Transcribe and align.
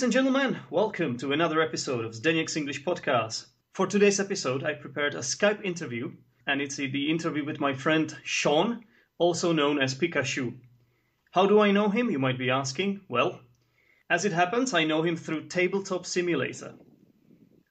Ladies 0.00 0.16
and 0.16 0.24
gentlemen, 0.24 0.58
welcome 0.70 1.18
to 1.18 1.34
another 1.34 1.60
episode 1.60 2.06
of 2.06 2.12
Zdeněk's 2.12 2.56
English 2.56 2.84
Podcast. 2.84 3.44
For 3.74 3.86
today's 3.86 4.18
episode, 4.18 4.64
I 4.64 4.72
prepared 4.72 5.14
a 5.14 5.18
Skype 5.18 5.62
interview, 5.62 6.12
and 6.46 6.62
it's 6.62 6.76
the 6.76 7.10
interview 7.10 7.44
with 7.44 7.60
my 7.60 7.74
friend 7.74 8.16
Shaun, 8.22 8.82
also 9.18 9.52
known 9.52 9.78
as 9.78 9.94
Pikachu. 9.94 10.54
How 11.32 11.44
do 11.44 11.60
I 11.60 11.70
know 11.70 11.90
him, 11.90 12.10
you 12.10 12.18
might 12.18 12.38
be 12.38 12.48
asking? 12.48 13.02
Well, 13.10 13.42
as 14.08 14.24
it 14.24 14.32
happens, 14.32 14.72
I 14.72 14.84
know 14.84 15.02
him 15.02 15.18
through 15.18 15.48
Tabletop 15.48 16.06
Simulator. 16.06 16.72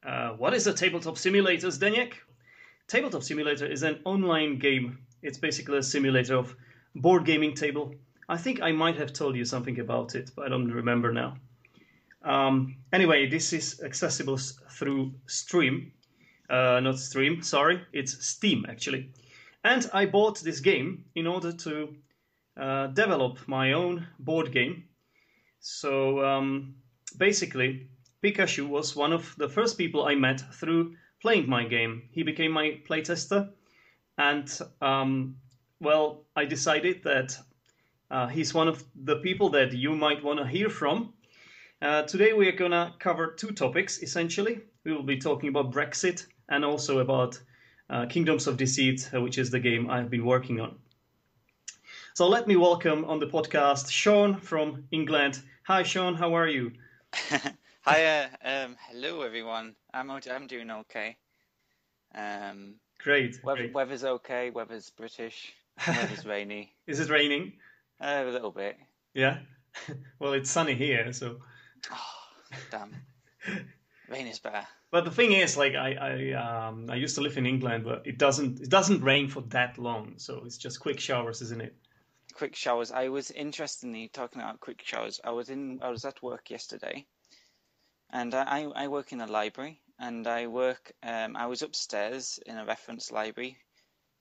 Uh, 0.06 0.34
what 0.34 0.54
is 0.54 0.68
a 0.68 0.74
Tabletop 0.74 1.18
Simulator, 1.18 1.70
Zdeněk? 1.70 2.14
Tabletop 2.88 3.24
Simulator 3.24 3.66
is 3.66 3.82
an 3.82 4.02
online 4.06 4.60
game. 4.60 5.00
It's 5.24 5.40
basically 5.40 5.80
a 5.80 5.82
simulator 5.82 6.36
of 6.36 6.56
board 6.94 7.26
gaming 7.26 7.56
table. 7.56 7.96
I 8.30 8.38
think 8.38 8.62
I 8.62 8.72
might 8.72 8.98
have 8.98 9.14
told 9.14 9.36
you 9.36 9.46
something 9.46 9.80
about 9.80 10.14
it, 10.14 10.30
but 10.36 10.46
I 10.46 10.50
don't 10.50 10.72
remember 10.72 11.12
now. 11.12 11.36
Um, 12.24 12.78
anyway, 12.92 13.28
this 13.28 13.54
is 13.54 13.82
accessible 13.82 14.38
through 14.38 15.14
Stream, 15.28 15.94
uh, 16.50 16.80
not 16.82 17.00
Stream, 17.00 17.42
sorry, 17.42 17.82
it's 17.94 18.26
Steam 18.26 18.66
actually. 18.68 19.12
And 19.64 19.90
I 19.94 20.06
bought 20.06 20.40
this 20.40 20.60
game 20.60 21.06
in 21.16 21.28
order 21.28 21.52
to 21.52 21.96
uh, 22.58 22.88
develop 22.88 23.48
my 23.48 23.74
own 23.74 24.08
board 24.20 24.52
game. 24.52 24.86
So 25.60 26.26
um, 26.26 26.76
basically, 27.18 27.88
Pikachu 28.24 28.68
was 28.68 28.96
one 28.96 29.14
of 29.14 29.34
the 29.38 29.50
first 29.50 29.78
people 29.78 30.06
I 30.06 30.16
met 30.16 30.42
through 30.54 30.96
playing 31.22 31.50
my 31.50 31.66
game. 31.66 32.10
He 32.12 32.24
became 32.24 32.52
my 32.52 32.80
playtester, 32.88 33.50
and 34.18 34.60
um, 34.82 35.38
well, 35.80 36.26
I 36.36 36.46
decided 36.46 37.04
that 37.04 37.38
uh, 38.12 38.28
he's 38.28 38.54
one 38.54 38.68
of 38.68 38.84
the 38.96 39.18
people 39.18 39.50
that 39.52 39.74
you 39.74 39.96
might 39.96 40.24
want 40.24 40.40
to 40.40 40.48
hear 40.48 40.70
from 40.70 41.14
uh, 41.82 42.04
today 42.04 42.34
we 42.34 42.48
are 42.48 42.54
going 42.54 42.72
to 42.72 42.94
cover 43.00 43.32
two 43.32 43.52
topics 43.52 44.02
essentially. 44.04 44.62
We 44.84 44.94
will 44.94 45.04
be 45.04 45.18
talking 45.18 45.50
about 45.50 45.72
Brexit 45.72 46.26
and 46.50 46.66
also 46.66 47.00
about 47.00 47.40
uh, 47.90 48.06
Kingdoms 48.06 48.48
of 48.48 48.58
Deceit, 48.58 49.10
uh, 49.14 49.22
which 49.22 49.38
is 49.38 49.50
the 49.50 49.60
game 49.60 49.90
I've 49.90 50.10
been 50.10 50.26
working 50.26 50.60
on. 50.60 50.78
So 52.14 52.28
let 52.28 52.48
me 52.48 52.56
welcome 52.56 53.06
on 53.06 53.20
the 53.20 53.28
podcast 53.28 53.90
Shaun 53.90 54.36
from 54.36 54.84
England. 54.92 55.42
Hi, 55.64 55.84
Shaun. 55.84 56.16
How 56.16 56.34
are 56.34 56.48
you? 56.48 56.74
Hi. 57.82 58.30
Um, 58.44 58.76
hello, 58.90 59.22
everyone. 59.22 59.76
I'm 59.94 60.12
I'm 60.12 60.48
doing 60.48 60.70
okay. 60.70 61.16
Um, 62.14 62.76
great, 63.00 63.40
weather, 63.44 63.62
great. 63.62 63.74
Weather's 63.74 64.04
okay. 64.04 64.50
Weather's 64.50 64.90
British. 64.90 65.54
Weather's 65.88 66.26
rainy. 66.26 66.74
Is 66.88 67.00
it 67.00 67.10
raining? 67.10 67.54
Uh, 68.02 68.26
a 68.26 68.32
little 68.32 68.52
bit. 68.52 68.78
Yeah. 69.14 69.38
well, 70.20 70.34
it's 70.34 70.52
sunny 70.52 70.76
here, 70.76 71.14
so 71.14 71.38
Oh, 71.92 72.58
damn. 72.72 72.96
Rain 74.10 74.28
is 74.28 74.40
bad. 74.40 74.66
But 74.92 75.06
the 75.06 75.12
thing 75.12 75.34
is, 75.34 75.56
like 75.56 75.76
I 75.76 75.94
I 75.94 76.34
um 76.34 76.90
I 76.90 76.96
used 76.96 77.16
to 77.16 77.22
live 77.22 77.38
in 77.38 77.46
England, 77.46 77.84
but 77.84 78.08
it 78.08 78.18
doesn't 78.18 78.60
it 78.60 78.70
doesn't 78.70 79.04
rain 79.04 79.28
for 79.28 79.42
that 79.50 79.78
long, 79.78 80.16
so 80.18 80.42
it's 80.46 80.58
just 80.58 80.80
quick 80.80 81.00
showers, 81.00 81.42
isn't 81.42 81.62
it? 81.62 81.76
Quick 82.34 82.56
showers. 82.56 82.92
I 82.92 83.10
was 83.10 83.30
interestingly 83.32 84.08
talking 84.08 84.42
about 84.42 84.60
quick 84.60 84.82
showers. 84.84 85.22
I 85.24 85.32
was 85.32 85.50
in 85.50 85.80
I 85.84 85.90
was 85.90 86.06
at 86.06 86.24
work 86.24 86.50
yesterday, 86.50 87.06
and 88.10 88.34
I 88.34 88.64
I 88.76 88.88
work 88.88 89.12
in 89.12 89.22
a 89.22 89.28
library, 89.28 89.80
and 90.00 90.28
I 90.28 90.48
work 90.48 90.92
um 91.04 91.36
I 91.36 91.46
was 91.46 91.62
upstairs 91.62 92.40
in 92.46 92.58
a 92.58 92.66
reference 92.66 93.12
library 93.12 93.58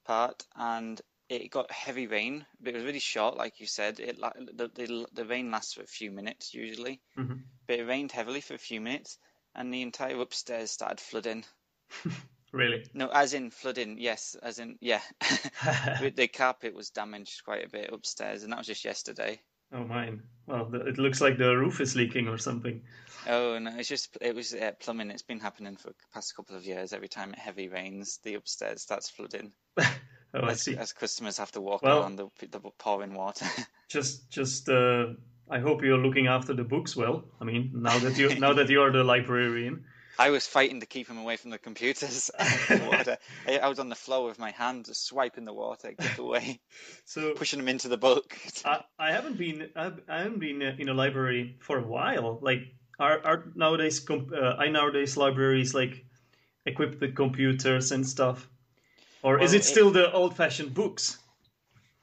part, 0.05 0.45
and 0.55 1.01
it 1.29 1.51
got 1.51 1.71
heavy 1.71 2.07
rain, 2.07 2.47
but 2.61 2.71
it 2.71 2.77
was 2.77 2.85
really 2.85 2.99
short, 2.99 3.37
like 3.37 3.61
you 3.61 3.67
said. 3.67 4.01
It 4.01 4.19
the 4.19 4.71
the, 4.75 5.07
the 5.13 5.25
rain 5.25 5.51
lasts 5.51 5.75
for 5.75 5.83
a 5.83 5.87
few 5.87 6.11
minutes 6.11 6.55
usually, 6.55 7.01
mm-hmm. 7.19 7.35
but 7.67 7.79
it 7.79 7.87
rained 7.87 8.13
heavily 8.13 8.41
for 8.41 8.55
a 8.55 8.59
few 8.59 8.81
minutes, 8.81 9.19
and 9.55 9.73
the 9.73 9.83
entire 9.83 10.21
upstairs 10.21 10.71
started 10.71 11.01
flooding. 11.01 11.45
really? 12.53 12.85
No, 12.95 13.09
as 13.09 13.35
in 13.35 13.51
flooding. 13.51 13.99
Yes, 13.99 14.37
as 14.43 14.59
in 14.59 14.79
yeah. 14.81 15.03
the 16.15 16.29
carpet 16.33 16.75
was 16.75 16.91
damaged 16.91 17.45
quite 17.45 17.67
a 17.67 17.71
bit 17.71 17.93
upstairs, 17.93 18.43
and 18.43 18.53
that 18.53 18.59
was 18.59 18.67
just 18.67 18.85
yesterday. 18.85 19.41
Oh 19.71 19.85
mine. 19.85 20.23
Well, 20.47 20.75
it 20.75 20.97
looks 20.97 21.21
like 21.21 21.37
the 21.37 21.55
roof 21.55 21.83
is 21.83 21.95
leaking 21.95 22.27
or 22.27 22.39
something. 22.39 22.83
Oh 23.27 23.59
no, 23.59 23.73
it's 23.77 23.89
just 23.89 24.17
it 24.23 24.35
was 24.35 24.55
uh, 24.55 24.73
plumbing. 24.81 25.11
It's 25.11 25.23
been 25.23 25.41
happening 25.41 25.77
for 25.77 25.89
the 25.89 25.95
past 26.15 26.35
couple 26.35 26.57
of 26.57 26.65
years. 26.65 26.95
Every 26.95 27.09
time 27.09 27.35
it 27.35 27.39
heavy 27.39 27.69
rains, 27.69 28.19
the 28.23 28.35
upstairs 28.35 28.81
starts 28.81 29.11
flooding. 29.11 29.53
Oh, 30.35 30.41
as, 30.41 30.51
I 30.51 30.55
see. 30.55 30.77
As 30.77 30.93
customers 30.93 31.39
have 31.39 31.53
to 31.53 31.61
walk 31.61 31.83
well, 31.83 32.03
around 32.03 32.17
the, 32.17 32.29
the 32.51 32.61
pouring 32.79 33.15
water. 33.15 33.47
just, 33.89 34.31
just. 34.31 34.69
Uh, 34.69 35.15
I 35.51 35.59
hope 35.61 35.83
you're 35.83 35.99
looking 35.99 36.27
after 36.27 36.53
the 36.53 36.65
books 36.65 36.95
well. 36.95 37.25
I 37.41 37.45
mean, 37.45 37.71
now 37.75 37.99
that 37.99 38.19
you 38.19 38.35
now 38.39 38.53
that 38.53 38.69
you 38.69 38.83
are 38.83 38.93
the 38.93 39.05
librarian. 39.05 39.85
I 40.21 40.31
was 40.31 40.49
fighting 40.49 40.81
to 40.81 40.87
keep 40.87 41.09
him 41.09 41.17
away 41.17 41.37
from 41.37 41.51
the 41.51 41.59
computers 41.59 42.29
the 42.69 42.89
water. 42.91 43.19
I, 43.47 43.59
I, 43.59 43.69
was 43.69 43.79
on 43.79 43.89
the 43.89 43.95
floor 43.95 44.27
with 44.27 44.37
my 44.37 44.51
hand, 44.51 44.87
just 44.87 45.07
swiping 45.07 45.45
the 45.45 45.53
water, 45.53 45.93
get 45.97 46.19
away, 46.19 46.61
so 47.05 47.35
pushing 47.35 47.61
him 47.61 47.69
into 47.69 47.87
the 47.87 47.97
book. 47.97 48.37
I, 48.65 48.83
I 48.99 49.13
haven't 49.13 49.39
been 49.39 49.71
I 49.77 49.93
haven't 50.09 50.41
been 50.41 50.61
in 50.61 50.89
a 50.89 50.95
library 50.95 51.57
for 51.61 51.79
a 51.79 51.87
while. 51.87 52.41
Like, 52.43 52.63
are 52.99 53.25
are 53.25 53.45
nowadays 53.55 54.05
uh, 54.11 54.57
I 54.59 54.69
nowadays 54.69 55.17
libraries 55.17 55.73
like 55.73 56.05
equipped 56.67 57.01
with 57.01 57.15
computers 57.15 57.93
and 57.93 58.07
stuff? 58.07 58.49
Or 59.23 59.35
well, 59.35 59.45
is 59.45 59.53
it 59.53 59.65
still 59.65 59.89
it, 59.89 59.93
the 59.93 60.13
old-fashioned 60.13 60.75
books? 60.75 61.19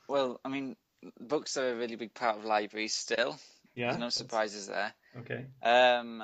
Well, 0.08 0.40
I 0.44 0.50
mean, 0.50 0.76
books 1.20 1.58
are 1.58 1.72
a 1.72 1.76
really 1.76 1.96
big 1.96 2.14
part 2.14 2.38
of 2.38 2.46
libraries 2.46 2.94
still. 2.94 3.38
Yeah. 3.74 3.88
There's 3.88 4.00
no 4.00 4.10
surprises 4.10 4.68
there. 4.68 4.94
Okay. 5.20 5.46
Um, 5.64 6.24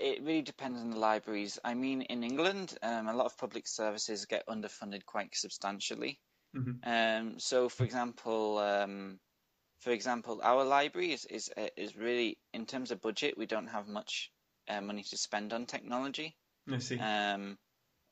it 0.00 0.22
really 0.22 0.42
depends 0.42 0.80
on 0.80 0.90
the 0.90 0.98
libraries. 0.98 1.58
I 1.64 1.74
mean, 1.74 2.02
in 2.02 2.24
England, 2.24 2.76
um, 2.82 3.08
a 3.08 3.14
lot 3.14 3.26
of 3.26 3.38
public 3.38 3.66
services 3.66 4.26
get 4.26 4.46
underfunded 4.46 5.04
quite 5.04 5.34
substantially. 5.34 6.18
Mm-hmm. 6.54 6.88
Um, 6.88 7.38
so, 7.38 7.68
for 7.68 7.84
example, 7.84 8.58
um, 8.58 9.20
for 9.80 9.90
example, 9.90 10.40
our 10.42 10.64
library 10.64 11.12
is 11.12 11.24
is 11.26 11.50
uh, 11.56 11.68
is 11.76 11.96
really 11.96 12.38
in 12.52 12.66
terms 12.66 12.90
of 12.90 13.00
budget, 13.00 13.38
we 13.38 13.46
don't 13.46 13.68
have 13.68 13.86
much 13.86 14.32
uh, 14.68 14.80
money 14.80 15.02
to 15.04 15.16
spend 15.16 15.52
on 15.52 15.66
technology. 15.66 16.36
I 16.72 16.78
see. 16.78 16.98
Um, 16.98 17.58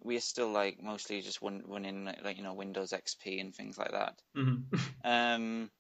we 0.05 0.17
are 0.17 0.21
still 0.21 0.51
like 0.51 0.81
mostly 0.83 1.23
just 1.23 1.41
running 1.43 2.05
like 2.23 2.37
you 2.37 2.45
know 2.45 2.55
Windows 2.55 2.93
XP 2.93 3.41
and 3.41 3.55
things 3.55 3.77
like 3.79 3.91
that 3.91 4.21
mm-hmm. 4.37 4.77
um, 5.05 5.71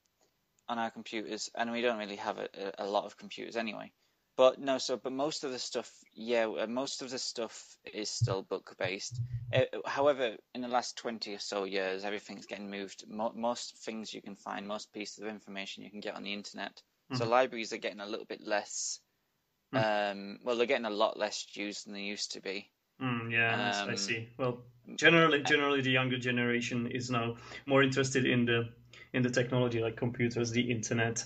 on 0.68 0.78
our 0.78 0.90
computers, 0.90 1.50
and 1.54 1.70
we 1.70 1.82
don't 1.82 1.98
really 1.98 2.16
have 2.16 2.38
a, 2.38 2.48
a, 2.78 2.86
lot 2.86 3.04
of 3.04 3.18
computers 3.18 3.56
anyway. 3.56 3.92
But 4.36 4.58
no, 4.58 4.78
so 4.78 4.96
but 4.96 5.12
most 5.12 5.44
of 5.44 5.52
the 5.52 5.58
stuff, 5.58 5.92
yeah, 6.12 6.46
uh, 6.46 6.66
most 6.66 7.02
of 7.02 7.10
the 7.10 7.18
stuff 7.18 7.76
is 7.92 8.08
still 8.08 8.42
book 8.42 8.74
based. 8.78 9.20
Uh, 9.52 9.64
however, 9.84 10.36
in 10.54 10.62
the 10.62 10.68
last 10.68 10.96
twenty 10.96 11.34
or 11.34 11.38
so 11.38 11.64
years, 11.64 12.04
everything's 12.04 12.46
getting 12.46 12.70
moved. 12.70 13.04
Mo- 13.06 13.34
most 13.36 13.76
things 13.84 14.12
you 14.12 14.22
can 14.22 14.34
find, 14.34 14.66
most 14.66 14.92
pieces 14.92 15.18
of 15.18 15.28
information 15.28 15.84
you 15.84 15.90
can 15.90 16.00
get 16.00 16.16
on 16.16 16.24
the 16.24 16.32
internet. 16.32 16.82
Mm-hmm. 17.12 17.16
So 17.16 17.28
libraries 17.28 17.72
are 17.72 17.78
getting 17.78 18.00
a 18.00 18.06
little 18.06 18.26
bit 18.26 18.40
less. 18.40 18.98
Mm-hmm. 19.74 20.18
Um, 20.18 20.38
well, 20.42 20.56
they're 20.56 20.66
getting 20.66 20.86
a 20.86 20.90
lot 20.90 21.18
less 21.18 21.46
used 21.54 21.86
than 21.86 21.92
they 21.92 22.00
used 22.00 22.32
to 22.32 22.40
be. 22.40 22.70
Mm, 23.02 23.32
yeah, 23.32 23.82
um, 23.82 23.90
I 23.90 23.94
see. 23.96 24.28
Well, 24.38 24.62
generally, 24.94 25.42
generally, 25.42 25.80
the 25.80 25.90
younger 25.90 26.18
generation 26.18 26.86
is 26.86 27.10
now 27.10 27.36
more 27.66 27.82
interested 27.82 28.24
in 28.24 28.44
the 28.44 28.68
in 29.12 29.22
the 29.22 29.30
technology 29.30 29.80
like 29.80 29.96
computers, 29.96 30.50
the 30.50 30.70
internet, 30.70 31.24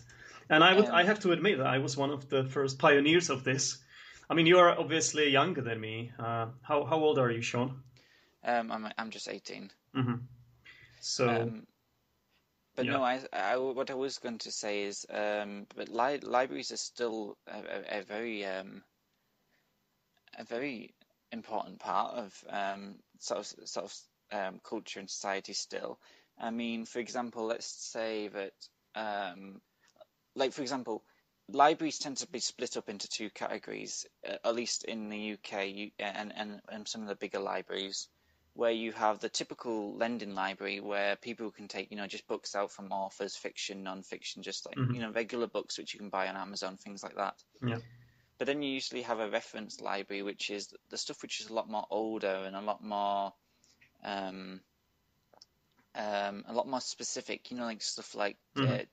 and 0.48 0.64
I 0.64 0.74
would 0.74 0.86
um, 0.88 0.94
I 0.94 1.04
have 1.04 1.20
to 1.20 1.32
admit 1.32 1.58
that 1.58 1.66
I 1.66 1.78
was 1.78 1.96
one 1.96 2.10
of 2.10 2.28
the 2.28 2.44
first 2.44 2.78
pioneers 2.78 3.30
of 3.30 3.44
this. 3.44 3.78
I 4.30 4.34
mean, 4.34 4.46
you 4.46 4.58
are 4.58 4.78
obviously 4.78 5.28
younger 5.30 5.62
than 5.62 5.80
me. 5.80 6.12
Uh, 6.18 6.46
how 6.62 6.84
how 6.84 6.98
old 6.98 7.18
are 7.18 7.30
you, 7.30 7.42
Shaun? 7.42 7.82
Um, 8.44 8.72
I'm 8.72 8.88
I'm 8.96 9.10
just 9.10 9.28
18. 9.28 9.70
Mm-hmm. 9.96 10.14
So. 11.00 11.28
Um, 11.28 11.66
but 12.76 12.86
yeah. 12.86 12.92
no, 12.92 13.02
I, 13.02 13.20
I, 13.32 13.56
what 13.56 13.90
I 13.90 13.94
was 13.94 14.18
going 14.18 14.38
to 14.38 14.52
say 14.52 14.84
is, 14.84 15.04
um, 15.10 15.66
but 15.74 15.88
li- 15.88 16.20
libraries 16.20 16.70
are 16.70 16.76
still 16.76 17.36
a, 17.48 17.58
a, 17.58 17.98
a 17.98 18.02
very, 18.04 18.44
um, 18.46 18.84
a 20.38 20.44
very 20.44 20.94
important 21.32 21.78
part 21.78 22.14
of 22.14 22.44
um, 22.48 22.96
sort 23.18 23.40
of 23.40 23.68
sort 23.68 23.86
of 23.86 23.94
um, 24.32 24.60
culture 24.62 25.00
and 25.00 25.10
society 25.10 25.52
still. 25.52 25.98
I 26.40 26.50
mean, 26.50 26.84
for 26.84 27.00
example, 27.00 27.46
let's 27.46 27.66
say 27.66 28.28
that, 28.28 28.52
um, 28.94 29.60
like 30.34 30.52
for 30.52 30.62
example, 30.62 31.02
libraries 31.50 31.98
tend 31.98 32.18
to 32.18 32.28
be 32.28 32.38
split 32.38 32.76
up 32.76 32.88
into 32.88 33.08
two 33.08 33.30
categories, 33.30 34.06
uh, 34.28 34.36
at 34.44 34.54
least 34.54 34.84
in 34.84 35.08
the 35.08 35.32
UK 35.32 35.68
you, 35.68 35.90
and, 35.98 36.32
and 36.36 36.60
and 36.68 36.88
some 36.88 37.02
of 37.02 37.08
the 37.08 37.16
bigger 37.16 37.40
libraries, 37.40 38.08
where 38.54 38.70
you 38.70 38.92
have 38.92 39.20
the 39.20 39.28
typical 39.28 39.96
lending 39.96 40.34
library 40.34 40.80
where 40.80 41.16
people 41.16 41.50
can 41.50 41.68
take 41.68 41.90
you 41.90 41.96
know 41.96 42.06
just 42.06 42.26
books 42.26 42.54
out 42.54 42.70
from 42.70 42.92
authors, 42.92 43.36
fiction, 43.36 43.82
non-fiction, 43.82 44.42
just 44.42 44.66
like 44.66 44.76
mm-hmm. 44.76 44.94
you 44.94 45.00
know 45.00 45.10
regular 45.10 45.46
books 45.46 45.78
which 45.78 45.94
you 45.94 46.00
can 46.00 46.10
buy 46.10 46.28
on 46.28 46.36
Amazon, 46.36 46.76
things 46.76 47.02
like 47.02 47.16
that. 47.16 47.34
Yeah. 47.64 47.78
But 48.38 48.46
then 48.46 48.62
you 48.62 48.70
usually 48.70 49.02
have 49.02 49.18
a 49.18 49.28
reference 49.28 49.80
library, 49.80 50.22
which 50.22 50.50
is 50.50 50.72
the 50.90 50.96
stuff 50.96 51.22
which 51.22 51.40
is 51.40 51.48
a 51.48 51.54
lot 51.54 51.68
more 51.68 51.86
older 51.90 52.44
and 52.46 52.54
a 52.54 52.60
lot 52.60 52.82
more, 52.82 53.32
um, 54.04 54.60
um, 55.94 56.44
a 56.46 56.52
lot 56.52 56.68
more 56.68 56.80
specific. 56.80 57.50
You 57.50 57.56
know, 57.56 57.64
like 57.64 57.82
stuff 57.82 58.14
like 58.14 58.36
mm-hmm. 58.56 58.84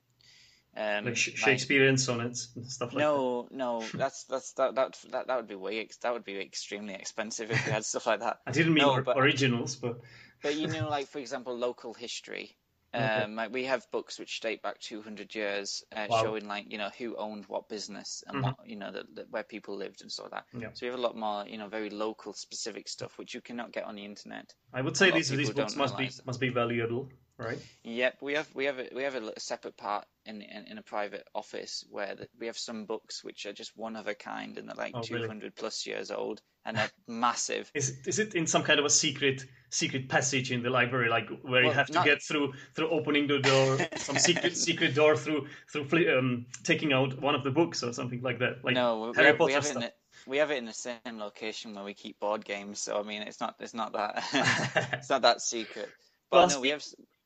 Um, 0.78 1.06
like 1.06 1.16
Shakespearean 1.16 1.98
sonnets 1.98 2.50
and 2.56 2.70
stuff 2.70 2.92
like 2.92 3.00
no, 3.00 3.48
that. 3.50 3.56
No, 3.56 3.80
no, 3.80 3.86
that's 3.94 4.26
that's 4.26 4.52
that 4.54 4.76
that 4.76 4.98
that 5.12 5.28
that 5.28 5.38
would 5.38 5.48
be 5.48 5.56
way 5.56 5.88
that 6.02 6.12
would 6.12 6.26
be 6.26 6.38
extremely 6.38 6.94
expensive 6.94 7.50
if 7.50 7.66
we 7.66 7.72
had 7.72 7.86
stuff 7.86 8.06
like 8.06 8.20
that. 8.20 8.40
I 8.48 8.52
didn't 8.52 8.74
mean 8.74 8.84
no, 8.84 9.02
but, 9.02 9.18
originals, 9.18 9.78
but 9.78 10.02
but 10.44 10.56
you 10.56 10.68
know, 10.68 10.90
like 10.90 11.08
for 11.08 11.20
example, 11.20 11.56
local 11.56 11.94
history. 11.94 12.58
Um, 12.96 13.36
like 13.36 13.54
we 13.54 13.66
have 13.66 13.86
books 13.92 14.20
which 14.20 14.40
date 14.40 14.62
back 14.62 14.80
200 14.80 15.34
years, 15.36 15.84
uh, 15.96 16.08
wow. 16.10 16.24
showing 16.24 16.48
like 16.48 16.72
you 16.72 16.78
know 16.78 16.90
who 16.98 17.16
owned 17.16 17.46
what 17.48 17.70
business 17.70 18.24
and 18.28 18.38
mm-hmm. 18.38 18.46
what 18.46 18.56
you 18.66 18.76
know 18.76 18.92
where 19.30 19.44
people 19.44 19.76
lived 19.76 20.02
and 20.02 20.12
so 20.12 20.28
that. 20.32 20.46
Yeah. 20.58 20.70
So 20.74 20.86
we 20.86 20.92
have 20.92 21.00
a 21.00 21.02
lot 21.02 21.16
more 21.16 21.46
you 21.48 21.58
know 21.58 21.68
very 21.68 21.90
local 21.90 22.34
specific 22.34 22.88
stuff 22.88 23.18
which 23.18 23.34
you 23.34 23.42
cannot 23.42 23.72
get 23.72 23.86
on 23.86 23.96
the 23.96 24.06
internet. 24.06 24.54
I 24.74 24.82
would 24.82 24.98
say 24.98 25.12
these 25.12 25.30
these 25.30 25.52
books 25.52 25.76
must 25.76 25.98
be 25.98 26.10
must 26.26 26.40
be 26.40 26.50
valuable 26.50 27.10
right? 27.38 27.60
Yep, 27.84 28.18
we 28.22 28.34
have 28.34 28.48
we 28.54 28.66
have 28.66 28.80
a, 28.80 28.90
we 28.94 29.04
have 29.04 29.16
a 29.16 29.40
separate 29.40 29.78
part 29.78 30.06
in 30.26 30.42
in, 30.42 30.66
in 30.68 30.78
a 30.78 30.82
private 30.82 31.28
office 31.34 31.86
where 31.90 32.16
the, 32.16 32.28
we 32.40 32.48
have 32.48 32.58
some 32.58 32.86
books 32.86 33.24
which 33.24 33.46
are 33.46 33.54
just 33.54 33.76
one 33.78 33.96
of 33.96 34.08
a 34.08 34.16
kind 34.16 34.58
and 34.58 34.68
they're 34.68 34.76
like 34.76 34.94
oh, 34.96 35.02
200 35.02 35.28
really? 35.28 35.50
plus 35.52 35.86
years 35.86 36.12
old 36.12 36.42
and 36.66 36.78
they're 36.78 36.92
massive. 37.08 37.72
Is 37.74 38.00
is 38.06 38.20
it 38.20 38.36
in 38.36 38.48
some 38.48 38.64
kind 38.64 38.80
of 38.80 38.86
a 38.86 38.90
secret 38.90 39.44
secret 39.70 40.10
passage 40.10 40.52
in 40.52 40.64
the 40.64 40.70
library, 40.70 41.10
like 41.10 41.30
where 41.42 41.62
well, 41.62 41.64
you 41.64 41.72
have 41.72 41.88
to 41.88 41.94
not... 41.94 42.06
get 42.06 42.22
through 42.22 42.54
through 42.76 42.90
opening 42.90 43.28
the 43.28 43.40
door, 43.40 43.78
some 43.96 44.18
secret 44.18 44.58
secret 44.58 44.96
door 44.96 45.16
through 45.16 45.48
through 45.72 46.18
um, 46.18 46.46
taking 46.64 46.94
out 46.94 47.20
one 47.22 47.36
of 47.36 47.44
the 47.44 47.52
books 47.52 47.84
or 47.84 47.94
something 47.94 48.22
like 48.22 48.40
that? 48.40 48.64
Like 48.64 48.74
no, 48.74 49.14
Harry 49.14 49.28
have, 49.28 49.38
Potter 49.38 49.54
have 49.54 49.66
stuff. 49.66 49.92
we 50.28 50.38
have 50.38 50.52
it 50.52 50.58
in 50.58 50.66
the 50.66 50.74
same 50.74 51.20
location 51.20 51.76
where 51.76 51.84
we 51.84 51.94
keep 51.94 52.20
board 52.20 52.44
games, 52.44 52.80
so 52.80 53.00
I 53.00 53.04
mean, 53.04 53.22
it's 53.22 53.40
not 53.40 53.56
it's 53.60 53.74
not 53.74 53.94
that 53.94 54.24
it's 54.94 55.10
not 55.10 55.22
that 55.22 55.42
secret. 55.42 55.90
But 56.32 56.38
well, 56.38 56.48
no, 56.50 56.62
we 56.62 56.70
have 56.70 56.84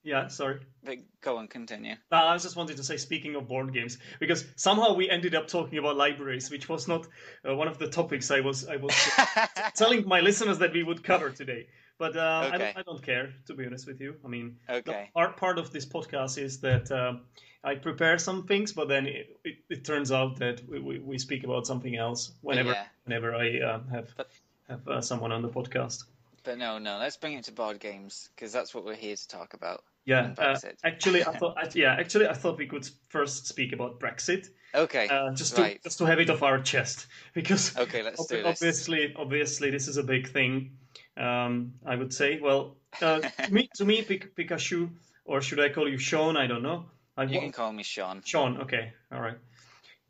yeah, 0.09 0.27
sorry. 0.27 0.59
But 0.83 0.97
go 1.21 1.37
on, 1.37 1.47
continue. 1.47 1.95
I 2.11 2.33
was 2.33 2.41
just 2.41 2.55
wanted 2.55 2.77
to 2.77 2.83
say, 2.83 2.97
speaking 2.97 3.35
of 3.35 3.47
board 3.47 3.71
games, 3.73 3.99
because 4.19 4.43
somehow 4.55 4.93
we 4.95 5.07
ended 5.07 5.35
up 5.35 5.47
talking 5.47 5.77
about 5.77 5.97
libraries, 5.97 6.49
which 6.49 6.67
was 6.67 6.87
not 6.87 7.07
uh, 7.47 7.55
one 7.55 7.67
of 7.67 7.77
the 7.77 7.89
topics 7.89 8.31
I 8.31 8.39
was 8.39 8.67
I 8.67 8.77
was 8.77 8.95
telling 9.75 10.07
my 10.07 10.21
listeners 10.21 10.57
that 10.59 10.73
we 10.73 10.81
would 10.81 11.03
cover 11.03 11.29
today. 11.29 11.67
But 11.99 12.17
uh, 12.17 12.45
okay. 12.45 12.55
I, 12.55 12.57
don't, 12.57 12.77
I, 12.77 12.81
don't, 12.81 13.03
care, 13.03 13.33
to 13.47 13.53
be 13.53 13.65
honest 13.65 13.85
with 13.85 14.01
you. 14.01 14.15
I 14.25 14.29
mean, 14.29 14.55
okay. 14.67 15.11
part 15.13 15.37
part 15.37 15.59
of 15.59 15.71
this 15.71 15.85
podcast 15.85 16.41
is 16.41 16.59
that 16.61 16.89
uh, 16.91 17.17
I 17.63 17.75
prepare 17.75 18.17
some 18.17 18.47
things, 18.47 18.73
but 18.73 18.87
then 18.87 19.05
it, 19.05 19.37
it, 19.43 19.57
it 19.69 19.85
turns 19.85 20.11
out 20.11 20.37
that 20.39 20.67
we, 20.67 20.79
we, 20.79 20.99
we, 20.99 21.17
speak 21.19 21.43
about 21.43 21.67
something 21.67 21.95
else 21.95 22.31
whenever 22.41 22.71
yeah. 22.71 22.85
whenever 23.03 23.35
I 23.35 23.59
uh, 23.59 23.79
have 23.91 24.13
but, 24.17 24.29
have 24.69 24.87
uh, 24.87 25.01
someone 25.01 25.31
on 25.31 25.43
the 25.43 25.49
podcast. 25.49 26.05
But 26.43 26.57
no, 26.57 26.79
no, 26.79 26.97
let's 26.97 27.17
bring 27.17 27.33
it 27.33 27.43
to 27.43 27.51
board 27.51 27.79
games 27.79 28.29
because 28.33 28.51
that's 28.51 28.73
what 28.73 28.85
we're 28.85 28.95
here 28.95 29.15
to 29.15 29.27
talk 29.27 29.53
about. 29.53 29.83
Yeah, 30.09 30.33
uh, 30.39 30.57
actually, 30.83 31.23
I 31.23 31.31
thought. 31.39 31.75
Yeah, 31.75 31.93
actually, 31.93 32.27
I 32.27 32.33
thought 32.33 32.57
we 32.57 32.65
could 32.65 32.89
first 33.09 33.45
speak 33.45 33.73
about 33.73 33.99
Brexit. 33.99 34.47
Okay. 34.73 35.07
Uh, 35.07 35.33
just 35.35 35.55
to 35.55 35.61
right. 35.61 35.83
just 35.83 35.99
to 35.99 36.05
have 36.05 36.19
it 36.19 36.31
off 36.31 36.41
our 36.41 36.59
chest, 36.59 37.05
because 37.35 37.77
okay, 37.77 38.01
let's 38.01 38.19
ob- 38.19 38.27
do 38.27 38.41
this. 38.41 38.59
Obviously, 38.59 39.13
obviously, 39.15 39.69
this 39.69 39.87
is 39.87 39.97
a 39.97 40.03
big 40.03 40.27
thing. 40.27 40.71
Um, 41.15 41.73
I 41.85 41.95
would 41.95 42.11
say. 42.11 42.39
Well, 42.39 42.77
uh, 43.03 43.19
to 43.43 43.53
me, 43.53 43.69
to 43.75 43.85
me, 43.85 44.01
Pikachu, 44.01 44.89
or 45.25 45.41
should 45.41 45.59
I 45.59 45.69
call 45.69 45.87
you 45.87 45.99
Shaun? 45.99 46.37
I 46.37 46.47
don't 46.47 46.63
know. 46.63 46.85
I 47.15 47.25
you 47.25 47.39
can 47.39 47.51
call 47.51 47.71
me 47.71 47.83
Shaun. 47.83 48.23
Shaun. 48.25 48.61
Okay. 48.61 48.91
All 49.11 49.21
right. 49.21 49.37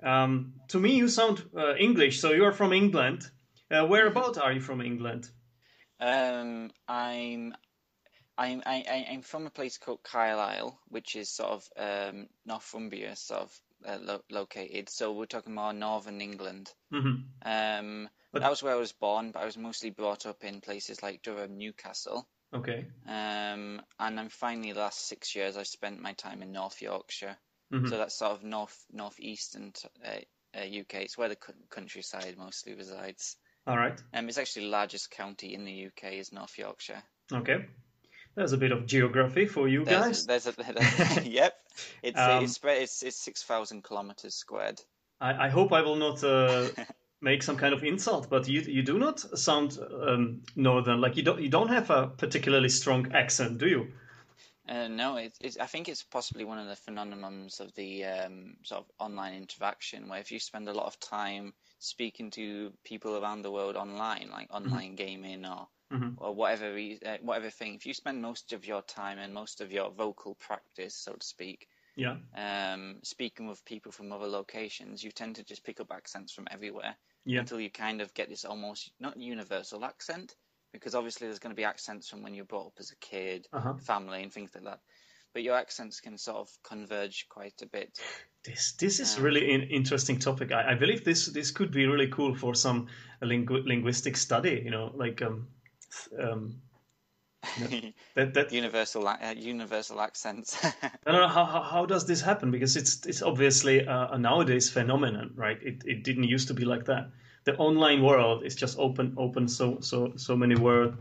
Um, 0.01 0.54
to 0.69 0.80
me, 0.80 0.96
you 0.96 1.10
sound 1.10 1.44
uh, 1.57 1.75
English. 1.75 2.22
So 2.22 2.31
you 2.31 2.46
are 2.46 2.54
from 2.54 2.72
England. 2.72 3.30
Uh, 3.69 3.86
are 3.86 4.54
you 4.54 4.62
from 4.62 4.81
England? 4.81 5.30
Um, 6.00 6.72
I'm 6.88 7.54
I'm 8.39 8.63
I, 8.65 9.06
I'm 9.12 9.21
from 9.21 9.45
a 9.45 9.51
place 9.51 9.77
called 9.77 10.01
Carlisle, 10.01 10.80
which 10.88 11.15
is 11.18 11.30
sort 11.30 11.51
of 11.51 11.69
um, 11.77 12.27
Northumbria, 12.45 13.15
sort 13.18 13.41
of 13.41 13.62
uh, 13.86 13.97
lo- 14.01 14.24
located. 14.31 14.89
So 14.89 15.12
we're 15.12 15.25
talking 15.25 15.53
more 15.53 15.74
northern 15.74 16.21
England. 16.21 16.71
Mm-hmm. 16.94 17.15
Um, 17.45 18.09
but, 18.31 18.41
that 18.41 18.50
was 18.50 18.63
where 18.63 18.74
I 18.75 18.80
was 18.80 18.94
born, 18.94 19.31
but 19.31 19.41
I 19.41 19.45
was 19.45 19.57
mostly 19.57 19.89
brought 19.89 20.25
up 20.25 20.44
in 20.45 20.62
places 20.62 21.03
like 21.03 21.21
Durham, 21.21 21.57
Newcastle. 21.57 22.27
Okay. 22.53 22.86
Um, 23.07 23.81
and 24.00 24.18
then 24.18 24.30
finally, 24.30 24.71
the 24.71 24.80
last 24.80 25.07
six 25.07 25.36
years, 25.36 25.57
I've 25.57 25.68
spent 25.68 26.01
my 26.01 26.13
time 26.13 26.41
in 26.41 26.53
North 26.53 26.81
Yorkshire. 26.81 27.36
Mm-hmm. 27.74 27.88
So 27.88 27.97
that's 27.97 28.18
sort 28.18 28.31
of 28.31 28.44
north 28.44 28.86
northeastern 28.91 29.74
uh, 30.03 30.57
uh, 30.57 30.62
UK. 30.62 31.01
It's 31.01 31.18
where 31.18 31.30
the 31.30 31.38
countryside 31.69 32.36
mostly 32.38 32.74
resides. 32.74 33.36
All 33.68 33.77
right. 33.77 34.01
Um, 34.13 34.30
it's 34.30 34.38
actually 34.38 34.65
the 34.65 34.71
largest 34.71 35.12
county 35.12 35.53
in 35.53 35.65
the 35.65 35.88
UK 35.88 36.13
is 36.13 36.31
North 36.31 36.57
Yorkshire. 36.57 37.03
Okay. 37.31 37.65
There's 38.39 38.53
a 38.53 38.57
bit 38.57 38.71
of 38.71 38.86
geography 38.86 39.47
for 39.47 39.68
you 39.68 39.83
there's, 39.83 40.25
guys. 40.25 40.25
There's 40.25 40.47
a, 40.47 40.53
there's, 40.53 41.25
yep. 41.25 41.56
It's, 42.01 42.18
um, 42.18 42.41
it's, 42.41 42.57
it's, 42.63 43.03
it's 43.03 43.18
6,000 43.18 43.83
kilometers 43.83 44.33
squared. 44.33 44.80
I, 45.19 45.47
I, 45.47 45.50
hope 45.50 45.74
I 45.74 45.81
will 45.81 45.97
not 45.97 46.24
uh, 46.24 46.69
make 47.21 47.44
some 47.44 47.57
kind 47.57 47.74
of 47.74 47.83
insult, 47.83 48.30
but 48.30 48.47
you 48.47 48.62
you 48.62 48.81
do 48.81 48.97
not 48.97 49.19
sound 49.38 49.77
um, 49.91 50.44
northern. 50.56 51.01
Like 51.01 51.18
you 51.18 51.24
don't 51.24 51.41
you 51.41 51.50
don't 51.50 51.68
have 51.68 51.89
a 51.89 52.07
particularly 52.07 52.69
strong 52.69 53.12
accent, 53.12 53.57
do 53.57 53.68
you? 53.68 53.88
Uh, 54.69 54.88
no, 54.88 55.18
it, 55.18 55.57
I 55.59 55.65
think 55.65 55.89
it's 55.89 56.03
possibly 56.03 56.45
one 56.45 56.59
of 56.59 56.68
the 56.68 56.91
phenomenons 56.91 57.59
of 57.59 57.75
the 57.75 58.06
um, 58.06 58.56
sort 58.63 58.80
of 58.80 58.91
online 59.00 59.33
interaction, 59.33 60.07
where 60.07 60.21
if 60.21 60.31
you 60.31 60.39
spend 60.39 60.69
a 60.69 60.74
lot 60.74 60.86
of 60.86 60.97
time 61.01 61.53
speaking 61.80 62.31
to 62.31 62.71
people 62.86 63.21
around 63.21 63.41
the 63.41 63.51
world 63.51 63.75
online, 63.75 64.30
like 64.31 64.47
mm-hmm. 64.47 64.63
online 64.63 64.95
mm-hmm. 64.95 64.95
gaming 64.95 65.45
or 65.45 65.68
mm-hmm. 65.91 66.09
or 66.18 66.33
whatever 66.33 66.77
uh, 67.06 67.18
whatever 67.21 67.50
thing. 67.50 67.75
If 67.75 67.86
you 67.86 67.94
spend 67.94 68.21
most 68.21 68.53
of 68.53 68.65
your 68.65 68.81
time 68.83 69.19
and 69.19 69.33
most 69.33 69.62
of 69.62 69.71
your 69.71 69.91
vocal 69.91 70.36
practice, 70.36 70.95
so 70.95 71.13
to 71.13 71.25
speak, 71.25 71.68
yeah, 71.95 72.15
um, 72.36 72.97
speaking 73.03 73.47
with 73.47 73.63
people 73.65 73.91
from 73.91 74.12
other 74.12 74.27
locations, 74.27 75.03
you 75.03 75.12
tend 75.12 75.36
to 75.36 75.44
just 75.44 75.63
pick 75.63 75.80
up 75.80 75.91
accents 75.91 76.31
from 76.33 76.47
everywhere 76.51 76.95
yeah. 77.25 77.39
until 77.39 77.59
you 77.59 77.69
kind 77.69 78.01
of 78.01 78.13
get 78.13 78.30
this 78.30 78.45
almost 78.45 78.91
not 79.00 79.18
universal 79.18 79.83
accent, 79.83 80.36
because 80.71 80.95
obviously 80.95 81.27
there's 81.27 81.39
going 81.39 81.56
to 81.56 81.59
be 81.59 81.65
accents 81.65 82.07
from 82.07 82.21
when 82.21 82.33
you're 82.33 82.45
brought 82.45 82.68
up 82.68 82.77
as 82.80 82.91
a 82.91 82.95
kid, 82.97 83.47
uh-huh. 83.53 83.74
family, 83.80 84.24
and 84.24 84.31
things 84.31 84.51
like 84.56 84.63
that. 84.63 84.80
But 85.33 85.44
your 85.44 85.56
accents 85.56 86.00
can 86.00 86.18
sort 86.18 86.38
of 86.38 86.50
converge 86.63 87.27
quite 87.30 87.62
a 87.62 87.68
bit. 87.68 88.00
This 88.44 88.71
this 88.74 89.00
is 89.00 89.18
um, 89.18 89.24
really 89.24 89.53
an 89.53 89.63
interesting 89.63 90.18
topic. 90.18 90.51
I, 90.51 90.71
I, 90.71 90.75
believe 90.75 91.03
this 91.03 91.27
this 91.27 91.51
could 91.51 91.71
be 91.71 91.86
really 91.86 92.07
cool 92.07 92.33
for 92.33 92.56
some 92.56 92.88
lingu- 93.21 93.65
linguistic 93.65 94.18
study. 94.18 94.62
You 94.63 94.71
know, 94.71 94.91
like 94.95 95.21
um, 95.21 95.47
um, 96.19 96.55
that, 98.15 98.34
that 98.34 98.51
universal 98.51 99.08
uh, 99.08 99.17
universal 99.36 100.01
accents. 100.01 100.58
I 100.63 101.12
don't 101.12 101.22
know 101.22 101.27
how, 101.27 101.46
how, 101.46 101.62
how 101.62 101.86
does 101.86 102.05
this 102.05 102.22
happen 102.22 102.51
because 102.51 102.75
it's 102.75 103.05
it's 103.05 103.22
obviously 103.22 103.79
a, 103.79 104.10
a, 104.12 104.17
nowadays 104.17 104.69
phenomenon, 104.69 105.31
right? 105.36 105.58
It 105.62 105.84
it 105.86 106.03
didn't 106.03 106.25
used 106.25 106.48
to 106.50 106.53
be 106.53 106.65
like 106.65 106.86
that. 106.86 107.10
The 107.46 107.55
online 107.55 108.03
world 108.03 108.43
is 108.43 108.55
just 108.55 108.77
open 108.77 109.15
open 109.17 109.48
so 109.48 109.79
so 109.79 110.13
so 110.17 110.36
many 110.36 110.55
world 110.55 110.98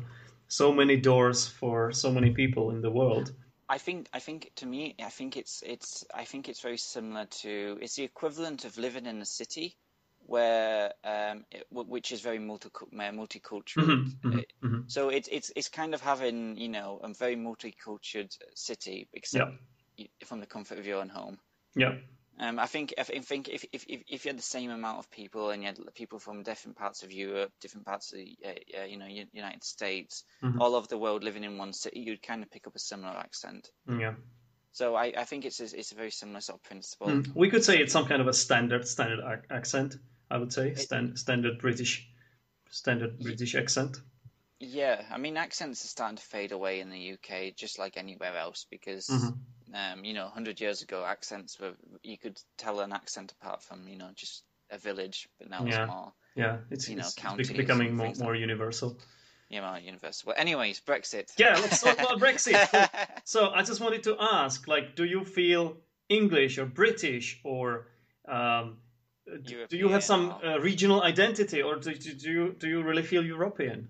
so 0.48 0.72
many 0.72 0.96
doors 0.96 1.46
for 1.46 1.92
so 1.92 2.10
many 2.10 2.30
people 2.30 2.70
in 2.70 2.80
the 2.80 2.90
world. 2.90 3.32
I 3.68 3.78
think 3.78 4.08
I 4.14 4.18
think 4.18 4.50
to 4.56 4.66
me 4.66 4.94
I 4.98 5.10
think 5.10 5.36
it's 5.36 5.62
it's 5.64 6.04
I 6.14 6.24
think 6.24 6.48
it's 6.48 6.60
very 6.60 6.78
similar 6.78 7.26
to 7.42 7.78
it's 7.82 7.96
the 7.96 8.04
equivalent 8.04 8.64
of 8.64 8.78
living 8.78 9.06
in 9.06 9.20
a 9.20 9.26
city 9.26 9.76
where 10.28 10.92
um, 11.04 11.46
it, 11.50 11.66
which 11.70 12.12
is 12.12 12.20
very 12.20 12.38
multi 12.38 12.68
multicultural. 12.92 13.86
Mm-hmm, 13.86 14.28
mm-hmm, 14.28 14.66
mm-hmm. 14.66 14.80
So 14.86 15.08
it's 15.08 15.28
it's 15.32 15.50
it's 15.56 15.68
kind 15.68 15.94
of 15.94 16.02
having 16.02 16.58
you 16.58 16.68
know 16.68 17.00
a 17.02 17.12
very 17.14 17.34
multicultural 17.34 18.28
city, 18.54 19.08
except 19.14 19.52
yeah. 19.96 20.06
from 20.26 20.40
the 20.40 20.46
comfort 20.46 20.78
of 20.78 20.86
your 20.86 21.00
own 21.00 21.08
home. 21.08 21.38
Yeah. 21.74 21.94
Um, 22.40 22.58
I 22.58 22.66
think 22.66 22.94
if, 22.98 23.10
I 23.10 23.20
think 23.20 23.48
if, 23.48 23.64
if 23.72 23.86
if 23.88 24.24
you 24.24 24.28
had 24.28 24.38
the 24.38 24.42
same 24.42 24.70
amount 24.70 24.98
of 24.98 25.10
people 25.10 25.48
and 25.48 25.62
you 25.62 25.68
had 25.68 25.78
people 25.94 26.18
from 26.18 26.42
different 26.42 26.76
parts 26.76 27.02
of 27.02 27.10
Europe, 27.10 27.50
different 27.62 27.86
parts 27.86 28.12
of 28.12 28.18
the 28.18 28.36
uh, 28.44 28.84
you 28.84 28.98
know 28.98 29.06
United 29.32 29.64
States, 29.64 30.24
mm-hmm. 30.44 30.60
all 30.60 30.74
over 30.74 30.86
the 30.86 30.98
world 30.98 31.24
living 31.24 31.44
in 31.44 31.56
one 31.56 31.72
city, 31.72 32.00
you'd 32.00 32.22
kind 32.22 32.42
of 32.42 32.50
pick 32.50 32.66
up 32.66 32.76
a 32.76 32.78
similar 32.78 33.16
accent. 33.16 33.70
Yeah. 33.88 34.12
So 34.72 34.94
I, 34.94 35.14
I 35.16 35.24
think 35.24 35.46
it's 35.46 35.58
a, 35.60 35.64
it's 35.64 35.92
a 35.92 35.94
very 35.96 36.10
similar 36.10 36.40
sort 36.40 36.58
of 36.58 36.64
principle. 36.64 37.08
Mm. 37.08 37.34
We 37.34 37.50
could 37.50 37.64
say 37.64 37.78
it's 37.78 37.92
some 37.92 38.06
kind 38.06 38.20
of 38.20 38.28
a 38.28 38.32
standard 38.34 38.86
standard 38.86 39.20
accent. 39.50 39.96
I 40.30 40.38
would 40.38 40.52
say 40.52 40.74
Stand, 40.74 41.18
standard 41.18 41.58
British 41.58 42.08
standard 42.70 43.18
British 43.18 43.54
accent. 43.54 44.00
Yeah, 44.60 45.02
I 45.10 45.18
mean 45.18 45.36
accents 45.36 45.84
are 45.84 45.88
starting 45.88 46.16
to 46.16 46.22
fade 46.22 46.52
away 46.52 46.80
in 46.80 46.90
the 46.90 47.12
UK, 47.12 47.54
just 47.54 47.78
like 47.78 47.96
anywhere 47.96 48.36
else, 48.36 48.66
because 48.70 49.06
mm-hmm. 49.06 49.74
um, 49.74 50.04
you 50.04 50.14
know, 50.14 50.26
hundred 50.28 50.60
years 50.60 50.82
ago, 50.82 51.04
accents 51.04 51.58
were 51.60 51.74
you 52.02 52.18
could 52.18 52.40
tell 52.56 52.80
an 52.80 52.92
accent 52.92 53.32
apart 53.40 53.62
from 53.62 53.86
you 53.88 53.96
know 53.96 54.10
just 54.14 54.42
a 54.70 54.78
village, 54.78 55.28
but 55.38 55.48
now 55.48 55.64
yeah. 55.64 55.82
it's 55.82 55.90
more 55.90 56.12
yeah, 56.34 56.56
it's 56.70 56.88
you 56.88 56.96
know 56.96 57.08
it's 57.38 57.50
becoming 57.50 57.96
more, 57.96 58.12
more 58.18 58.32
like 58.32 58.40
universal. 58.40 58.98
Yeah, 59.48 59.68
more 59.68 59.78
universal. 59.78 60.28
Well, 60.28 60.36
anyways, 60.38 60.80
Brexit. 60.80 61.32
Yeah, 61.38 61.54
let's 61.54 61.80
talk 61.80 61.98
about 61.98 62.20
Brexit. 62.20 62.88
so 63.24 63.48
I 63.48 63.62
just 63.62 63.80
wanted 63.80 64.02
to 64.02 64.16
ask, 64.20 64.68
like, 64.68 64.94
do 64.94 65.04
you 65.04 65.24
feel 65.24 65.78
English 66.08 66.58
or 66.58 66.66
British 66.66 67.40
or 67.44 67.86
um, 68.26 68.76
do 69.68 69.76
you 69.76 69.88
have 69.88 70.04
some 70.04 70.34
uh, 70.44 70.58
regional 70.60 71.02
identity, 71.02 71.62
or 71.62 71.76
do, 71.76 71.94
do, 71.94 72.30
you 72.30 72.54
do 72.58 72.68
you 72.68 72.82
really 72.82 73.02
feel 73.02 73.24
European? 73.24 73.88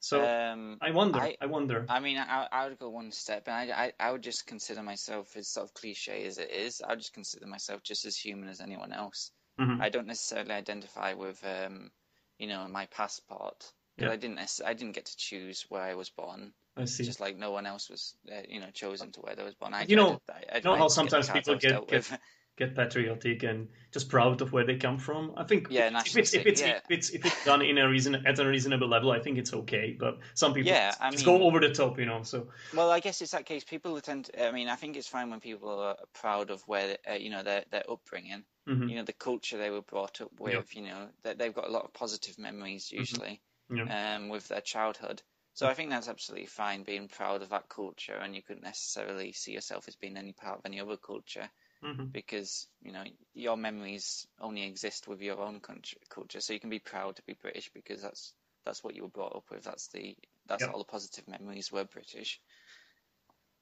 So 0.00 0.24
um, 0.26 0.78
I 0.80 0.90
wonder. 0.90 1.20
I, 1.20 1.36
I, 1.40 1.46
wonder. 1.46 1.86
I 1.88 2.00
mean, 2.00 2.18
I, 2.18 2.48
I 2.50 2.68
would 2.68 2.78
go 2.78 2.88
one 2.90 3.12
step, 3.12 3.44
and 3.46 3.72
I, 3.72 3.84
I, 3.84 3.92
I 4.08 4.10
would 4.10 4.22
just 4.22 4.46
consider 4.46 4.82
myself, 4.82 5.36
as 5.36 5.48
sort 5.48 5.64
of 5.64 5.74
cliche 5.74 6.26
as 6.26 6.38
it 6.38 6.50
is, 6.50 6.82
I 6.84 6.90
would 6.90 6.98
just 6.98 7.14
consider 7.14 7.46
myself 7.46 7.84
just 7.84 8.04
as 8.04 8.16
human 8.16 8.48
as 8.48 8.60
anyone 8.60 8.92
else. 8.92 9.30
Mm-hmm. 9.60 9.80
I 9.80 9.90
don't 9.90 10.08
necessarily 10.08 10.52
identify 10.52 11.12
with, 11.12 11.40
um, 11.44 11.90
you 12.38 12.48
know, 12.48 12.66
my 12.68 12.86
passport 12.86 13.72
because 13.96 14.08
yeah. 14.08 14.12
I 14.12 14.16
didn't 14.16 14.62
I 14.64 14.74
didn't 14.74 14.94
get 14.94 15.06
to 15.06 15.16
choose 15.16 15.66
where 15.68 15.82
I 15.82 15.94
was 15.94 16.10
born. 16.10 16.52
I 16.76 16.86
see. 16.86 17.04
Just 17.04 17.20
like 17.20 17.36
no 17.36 17.52
one 17.52 17.66
else 17.66 17.90
was, 17.90 18.14
uh, 18.30 18.40
you 18.48 18.60
know, 18.60 18.70
chosen 18.72 19.12
to 19.12 19.20
where 19.20 19.36
they 19.36 19.44
was 19.44 19.54
born. 19.54 19.74
I, 19.74 19.84
you 19.84 19.96
know, 19.96 20.20
I, 20.28 20.32
I, 20.52 20.56
you 20.56 20.62
know 20.64 20.74
how 20.74 20.88
sometimes 20.88 21.28
people 21.28 21.56
get, 21.56 21.86
get 21.86 22.10
get 22.56 22.76
patriotic 22.76 23.42
and 23.42 23.68
just 23.92 24.08
proud 24.08 24.40
of 24.40 24.52
where 24.52 24.64
they 24.64 24.76
come 24.76 24.98
from. 24.98 25.32
I 25.36 25.44
think 25.44 25.68
yeah, 25.70 25.90
if, 26.00 26.16
it's 26.16 26.34
if 26.34 26.46
it's, 26.46 26.60
yeah. 26.60 26.76
if 26.76 26.90
it's 26.90 27.10
if 27.10 27.24
it's 27.24 27.44
done 27.44 27.62
in 27.62 27.78
a 27.78 27.88
reason 27.88 28.26
at 28.26 28.38
a 28.38 28.46
reasonable 28.46 28.88
level, 28.88 29.10
I 29.10 29.20
think 29.20 29.38
it's 29.38 29.52
okay. 29.52 29.96
But 29.98 30.18
some 30.34 30.54
people 30.54 30.70
yeah, 30.70 30.94
I 31.00 31.10
just 31.10 31.26
mean, 31.26 31.38
go 31.38 31.44
over 31.44 31.60
the 31.60 31.70
top, 31.70 31.98
you 31.98 32.06
know. 32.06 32.22
So 32.22 32.48
well, 32.74 32.90
I 32.90 33.00
guess 33.00 33.20
it's 33.22 33.32
that 33.32 33.46
case. 33.46 33.64
People 33.64 34.00
tend. 34.00 34.26
To, 34.26 34.48
I 34.48 34.52
mean, 34.52 34.68
I 34.68 34.76
think 34.76 34.96
it's 34.96 35.08
fine 35.08 35.30
when 35.30 35.40
people 35.40 35.70
are 35.70 35.96
proud 36.14 36.50
of 36.50 36.62
where 36.68 36.96
uh, 37.10 37.14
you 37.14 37.30
know 37.30 37.42
their 37.42 37.64
their 37.70 37.84
upbringing. 37.90 38.44
Mm-hmm. 38.68 38.88
You 38.88 38.96
know, 38.96 39.04
the 39.04 39.12
culture 39.12 39.58
they 39.58 39.70
were 39.70 39.82
brought 39.82 40.20
up 40.20 40.30
with. 40.38 40.52
Yeah. 40.52 40.80
You 40.80 40.88
know, 40.88 41.08
that 41.24 41.38
they've 41.38 41.54
got 41.54 41.68
a 41.68 41.72
lot 41.72 41.84
of 41.84 41.92
positive 41.92 42.38
memories 42.38 42.86
mm-hmm. 42.86 42.98
usually 42.98 43.40
mm-hmm. 43.70 43.88
yeah. 43.88 44.16
um, 44.16 44.28
with 44.28 44.48
their 44.48 44.60
childhood. 44.60 45.22
So 45.54 45.66
I 45.66 45.74
think 45.74 45.90
that's 45.90 46.08
absolutely 46.08 46.46
fine 46.46 46.82
being 46.82 47.08
proud 47.08 47.42
of 47.42 47.50
that 47.50 47.68
culture, 47.68 48.14
and 48.14 48.34
you 48.34 48.40
couldn't 48.40 48.62
necessarily 48.62 49.32
see 49.32 49.52
yourself 49.52 49.86
as 49.86 49.96
being 49.96 50.16
any 50.16 50.32
part 50.32 50.58
of 50.58 50.64
any 50.64 50.80
other 50.80 50.96
culture 50.96 51.50
mm-hmm. 51.84 52.04
because 52.06 52.66
you 52.82 52.92
know 52.92 53.04
your 53.34 53.56
memories 53.56 54.26
only 54.40 54.64
exist 54.64 55.08
with 55.08 55.20
your 55.20 55.40
own 55.40 55.60
country, 55.60 55.98
culture. 56.08 56.40
So 56.40 56.52
you 56.52 56.60
can 56.60 56.70
be 56.70 56.78
proud 56.78 57.16
to 57.16 57.22
be 57.22 57.34
British 57.40 57.70
because 57.74 58.02
that's 58.02 58.34
that's 58.64 58.84
what 58.84 58.94
you 58.94 59.02
were 59.02 59.08
brought 59.08 59.34
up 59.34 59.44
with. 59.50 59.64
That's 59.64 59.88
the 59.88 60.16
that's 60.46 60.62
yep. 60.62 60.72
all 60.72 60.78
the 60.78 60.84
positive 60.84 61.26
memories 61.28 61.72
were 61.72 61.84
British. 61.84 62.40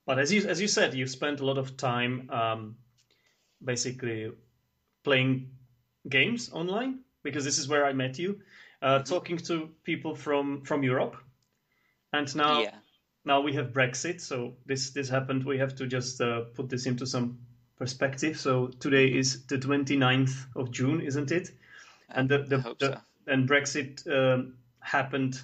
But 0.07 0.19
as 0.19 0.33
you 0.33 0.47
as 0.49 0.61
you 0.61 0.69
said, 0.69 0.95
you 0.95 1.07
spent 1.07 1.41
a 1.41 1.47
lot 1.47 1.59
of 1.59 1.77
time 1.77 2.29
um, 2.31 2.77
basically 3.65 4.33
playing 5.05 5.51
games 6.09 6.51
online 6.53 7.01
because 7.23 7.45
this 7.45 7.59
is 7.59 7.69
where 7.69 7.85
I 7.85 7.93
met 7.93 8.19
you, 8.19 8.41
uh, 8.83 8.97
mm-hmm. 8.97 9.05
talking 9.05 9.37
to 9.39 9.71
people 9.85 10.15
from 10.15 10.63
from 10.63 10.83
Europe, 10.83 11.17
and 12.13 12.35
now. 12.37 12.63
Yeah. 12.63 12.75
Now 13.23 13.43
we 13.43 13.53
have 13.53 13.75
Brexit, 13.75 14.19
so 14.19 14.55
this 14.65 14.93
this 14.93 15.11
happened. 15.11 15.45
We 15.45 15.59
have 15.59 15.75
to 15.77 15.87
just 15.87 16.23
uh, 16.23 16.45
put 16.55 16.71
this 16.71 16.87
into 16.87 17.07
some 17.07 17.39
perspective. 17.81 18.39
So 18.39 18.69
today 18.79 19.09
is 19.09 19.47
the 19.47 19.59
29th 19.59 20.47
of 20.55 20.71
June, 20.71 21.01
isn't 21.01 21.33
it? 21.33 21.51
And 22.11 22.29
the, 22.29 22.39
the, 22.39 22.59
the 22.79 22.93
so. 22.93 23.01
and 23.27 23.49
Brexit 23.49 24.07
um, 24.07 24.55
happened 24.81 25.41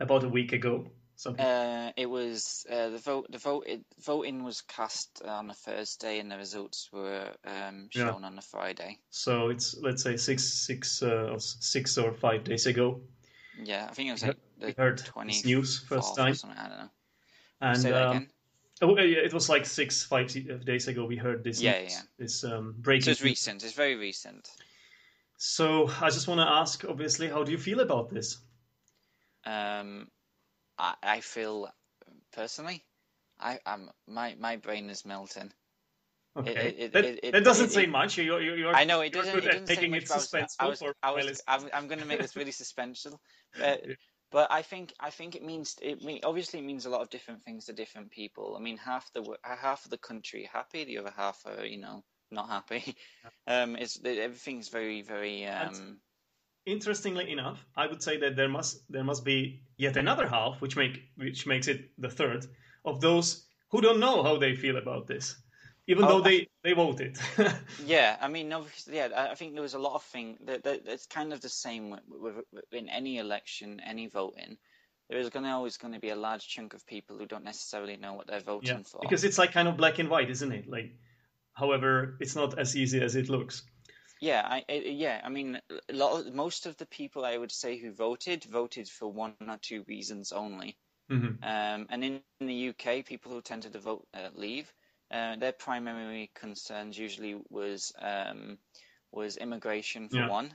about 0.00 0.24
a 0.24 0.28
week 0.28 0.52
ago. 0.52 0.86
Something. 1.16 1.44
Uh, 1.44 1.92
it 1.96 2.06
was 2.06 2.66
uh, 2.70 2.88
the 2.90 2.98
vote. 2.98 3.26
The 3.30 3.38
vote. 3.38 3.64
It, 3.66 3.84
voting 4.00 4.42
was 4.42 4.62
cast 4.62 5.22
on 5.22 5.50
a 5.50 5.54
Thursday, 5.54 6.18
and 6.18 6.30
the 6.30 6.36
results 6.36 6.90
were 6.92 7.28
um, 7.44 7.88
shown 7.90 8.20
yeah. 8.20 8.26
on 8.26 8.38
a 8.38 8.42
Friday. 8.42 8.98
So 9.10 9.48
it's 9.48 9.76
let's 9.80 10.02
say 10.02 10.16
six, 10.16 10.42
six, 10.42 11.02
uh, 11.02 11.30
or 11.32 11.38
six 11.38 11.98
or 11.98 12.12
five 12.12 12.42
days 12.42 12.66
ago. 12.66 13.00
Yeah, 13.62 13.86
I 13.88 13.94
think 13.94 14.08
it 14.08 14.12
was 14.12 14.24
like 14.24 14.38
the 14.58 14.74
heard 14.76 15.02
news 15.44 15.78
first 15.78 16.16
time. 16.16 16.34
I 16.56 16.68
don't 16.68 16.78
know. 16.78 16.90
And 17.60 18.28
Say 18.74 18.86
that 18.86 18.92
again. 18.92 19.04
Oh, 19.04 19.06
yeah, 19.06 19.18
it 19.18 19.32
was 19.32 19.48
like 19.48 19.66
six, 19.66 20.02
five 20.02 20.34
days 20.64 20.88
ago. 20.88 21.04
We 21.04 21.16
heard 21.16 21.44
this. 21.44 21.60
Yeah, 21.60 21.80
yeah. 21.80 22.00
This 22.18 22.44
um, 22.44 22.74
breaking. 22.78 23.04
So 23.04 23.10
it's 23.12 23.22
recent. 23.22 23.64
It's 23.64 23.72
very 23.72 23.96
recent. 23.96 24.48
So 25.36 25.88
I 26.00 26.10
just 26.10 26.26
want 26.28 26.40
to 26.40 26.46
ask, 26.46 26.84
obviously, 26.88 27.28
how 27.28 27.44
do 27.44 27.52
you 27.52 27.58
feel 27.58 27.80
about 27.80 28.10
this? 28.10 28.38
Um, 29.44 30.08
I, 30.78 30.94
I 31.02 31.20
feel 31.20 31.68
personally, 32.32 32.84
I 33.38 33.58
am 33.66 33.90
my 34.08 34.36
my 34.38 34.56
brain 34.56 34.90
is 34.90 35.04
melting. 35.04 35.52
Okay, 36.36 36.50
it, 36.50 36.76
it, 36.78 36.92
that, 36.92 37.04
it, 37.04 37.32
that, 37.32 37.44
doesn't 37.44 37.70
say 37.70 37.86
much. 37.86 38.18
You're, 38.18 38.40
you're, 38.40 38.56
you're, 38.56 38.74
I 38.74 38.82
know 38.82 39.02
it 39.02 39.12
doesn't. 39.12 39.38
It 39.38 39.44
doesn't 39.44 39.66
say 39.68 39.86
much. 39.86 40.10
I 40.10 40.16
was, 40.16 40.34
I 40.58 40.66
was, 40.66 40.82
I 41.02 41.12
was, 41.12 41.42
I'm, 41.46 41.70
I'm 41.72 41.86
going 41.86 42.00
to 42.00 42.06
make 42.06 42.20
this 42.20 42.34
really 42.34 42.50
suspenseful. 42.62 43.18
But 43.56 43.84
but 44.34 44.50
I 44.50 44.62
think 44.62 44.92
I 44.98 45.10
think 45.10 45.36
it 45.36 45.44
means 45.44 45.76
it 45.80 46.02
mean, 46.02 46.18
obviously 46.24 46.58
it 46.58 46.64
means 46.64 46.86
a 46.86 46.90
lot 46.90 47.02
of 47.02 47.08
different 47.08 47.44
things 47.44 47.66
to 47.66 47.72
different 47.72 48.10
people. 48.10 48.56
I 48.58 48.60
mean, 48.60 48.76
half 48.78 49.08
the 49.12 49.22
half 49.44 49.84
of 49.84 49.92
the 49.92 49.96
country 49.96 50.50
happy, 50.52 50.82
the 50.82 50.98
other 50.98 51.12
half 51.16 51.40
are 51.46 51.64
you 51.64 51.78
know 51.78 52.02
not 52.32 52.48
happy. 52.48 52.96
Um, 53.46 53.76
it's 53.76 54.00
everything's 54.04 54.70
very 54.70 55.02
very. 55.02 55.46
Um, 55.46 55.98
interestingly 56.66 57.30
enough, 57.30 57.64
I 57.76 57.86
would 57.86 58.02
say 58.02 58.16
that 58.18 58.34
there 58.34 58.48
must 58.48 58.82
there 58.90 59.04
must 59.04 59.24
be 59.24 59.62
yet 59.76 59.96
another 59.96 60.26
half, 60.26 60.60
which 60.60 60.76
make 60.76 60.98
which 61.16 61.46
makes 61.46 61.68
it 61.68 61.90
the 61.96 62.10
third 62.10 62.44
of 62.84 63.00
those 63.00 63.46
who 63.70 63.82
don't 63.82 64.00
know 64.00 64.24
how 64.24 64.38
they 64.38 64.56
feel 64.56 64.78
about 64.78 65.06
this 65.06 65.36
even 65.86 66.04
oh, 66.04 66.08
though 66.08 66.20
they 66.20 66.48
they 66.62 66.72
voted. 66.72 67.18
yeah, 67.86 68.16
I 68.20 68.28
mean, 68.28 68.52
obviously, 68.52 68.96
yeah, 68.96 69.08
I 69.30 69.34
think 69.34 69.52
there 69.52 69.62
was 69.62 69.74
a 69.74 69.78
lot 69.78 69.94
of 69.94 70.02
things 70.02 70.38
that, 70.46 70.64
that 70.64 70.82
it's 70.86 71.06
kind 71.06 71.32
of 71.32 71.40
the 71.40 71.48
same 71.48 71.90
with, 71.90 72.02
with, 72.52 72.64
in 72.72 72.88
any 72.88 73.18
election, 73.18 73.80
any 73.84 74.06
voting. 74.06 74.56
There 75.10 75.18
is 75.18 75.28
going 75.28 75.44
to 75.44 75.50
always 75.50 75.76
going 75.76 75.92
to 75.92 76.00
be 76.00 76.08
a 76.08 76.16
large 76.16 76.48
chunk 76.48 76.72
of 76.72 76.86
people 76.86 77.18
who 77.18 77.26
don't 77.26 77.44
necessarily 77.44 77.96
know 77.98 78.14
what 78.14 78.26
they're 78.26 78.40
voting 78.40 78.78
yeah, 78.78 78.82
for. 78.84 79.00
Because 79.02 79.24
it's 79.24 79.36
like 79.36 79.52
kind 79.52 79.68
of 79.68 79.76
black 79.76 79.98
and 79.98 80.08
white, 80.08 80.30
isn't 80.30 80.50
it? 80.50 80.66
Like, 80.66 80.96
however, 81.52 82.16
it's 82.20 82.34
not 82.34 82.58
as 82.58 82.74
easy 82.74 83.02
as 83.02 83.14
it 83.14 83.28
looks. 83.28 83.62
Yeah, 84.22 84.42
I, 84.42 84.64
yeah. 84.72 85.20
I 85.22 85.28
mean, 85.28 85.60
a 85.70 85.92
lot 85.92 86.18
of, 86.18 86.34
most 86.34 86.64
of 86.64 86.78
the 86.78 86.86
people 86.86 87.26
I 87.26 87.36
would 87.36 87.52
say 87.52 87.76
who 87.76 87.92
voted 87.92 88.44
voted 88.44 88.88
for 88.88 89.12
one 89.12 89.34
or 89.46 89.58
two 89.60 89.84
reasons 89.86 90.32
only. 90.32 90.78
Mm-hmm. 91.10 91.44
Um, 91.44 91.86
and 91.90 92.02
in, 92.02 92.20
in, 92.40 92.46
the 92.46 92.68
UK, 92.70 93.04
people 93.04 93.32
who 93.32 93.42
tended 93.42 93.74
to 93.74 93.78
vote 93.78 94.06
uh, 94.14 94.30
leave 94.34 94.72
uh, 95.14 95.36
their 95.36 95.52
primary 95.52 96.30
concerns 96.34 96.98
usually 96.98 97.36
was 97.48 97.92
um, 98.02 98.58
was 99.12 99.36
immigration 99.36 100.08
for 100.08 100.16
yeah. 100.16 100.28
one, 100.28 100.52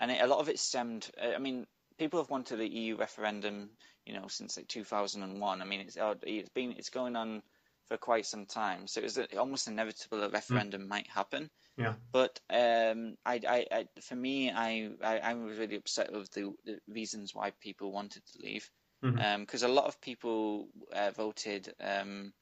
and 0.00 0.10
it, 0.10 0.20
a 0.20 0.26
lot 0.26 0.40
of 0.40 0.48
it 0.48 0.58
stemmed. 0.58 1.08
Uh, 1.22 1.34
I 1.34 1.38
mean, 1.38 1.64
people 1.96 2.18
have 2.18 2.28
wanted 2.28 2.56
the 2.56 2.68
EU 2.68 2.96
referendum, 2.96 3.70
you 4.04 4.14
know, 4.14 4.26
since 4.26 4.56
like 4.56 4.66
2001. 4.66 5.62
I 5.62 5.64
mean, 5.64 5.80
it's 5.80 5.96
uh, 5.96 6.14
it's 6.22 6.48
been 6.48 6.72
it's 6.72 6.90
going 6.90 7.14
on 7.14 7.42
for 7.86 7.96
quite 7.96 8.26
some 8.26 8.46
time, 8.46 8.88
so 8.88 8.98
it 9.00 9.04
was 9.04 9.18
almost 9.38 9.68
inevitable 9.68 10.24
a 10.24 10.28
referendum 10.28 10.82
mm. 10.82 10.88
might 10.88 11.06
happen. 11.06 11.48
Yeah. 11.76 11.94
But 12.10 12.40
um, 12.50 13.16
I, 13.24 13.40
I, 13.48 13.66
I, 13.70 13.86
for 14.00 14.16
me, 14.16 14.50
I, 14.50 14.90
I, 15.02 15.18
I 15.18 15.34
was 15.34 15.58
really 15.58 15.76
upset 15.76 16.12
with 16.12 16.30
the, 16.30 16.52
the 16.64 16.78
reasons 16.88 17.34
why 17.34 17.52
people 17.60 17.92
wanted 17.92 18.22
to 18.26 18.42
leave, 18.42 18.70
because 19.02 19.16
mm-hmm. 19.16 19.64
um, 19.64 19.70
a 19.70 19.74
lot 19.74 19.86
of 19.86 20.00
people 20.00 20.68
uh, 20.92 21.10
voted. 21.10 21.72
Um, 21.80 22.32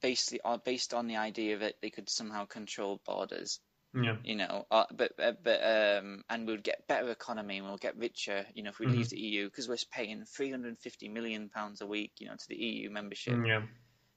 basically 0.00 0.40
are 0.42 0.58
based 0.58 0.94
on 0.94 1.06
the 1.06 1.16
idea 1.16 1.58
that 1.58 1.74
they 1.82 1.90
could 1.90 2.08
somehow 2.08 2.44
control 2.44 3.00
borders. 3.04 3.60
Yeah. 3.94 4.16
You 4.22 4.36
know, 4.36 4.66
uh, 4.70 4.84
but 4.94 5.12
uh, 5.18 5.32
but 5.42 5.60
um, 5.62 6.22
and 6.28 6.46
we'll 6.46 6.58
get 6.58 6.86
better 6.86 7.10
economy 7.10 7.56
and 7.56 7.66
we'll 7.66 7.78
get 7.78 7.96
richer. 7.96 8.44
You 8.54 8.62
know, 8.62 8.70
if 8.70 8.78
we 8.78 8.86
mm-hmm. 8.86 8.96
leave 8.96 9.08
the 9.08 9.18
EU 9.18 9.44
because 9.46 9.68
we're 9.68 9.78
paying 9.90 10.24
350 10.24 11.08
million 11.08 11.48
pounds 11.48 11.80
a 11.80 11.86
week. 11.86 12.12
You 12.18 12.28
know, 12.28 12.34
to 12.36 12.48
the 12.48 12.56
EU 12.56 12.90
membership. 12.90 13.34
Mm, 13.34 13.46
yeah. 13.46 13.62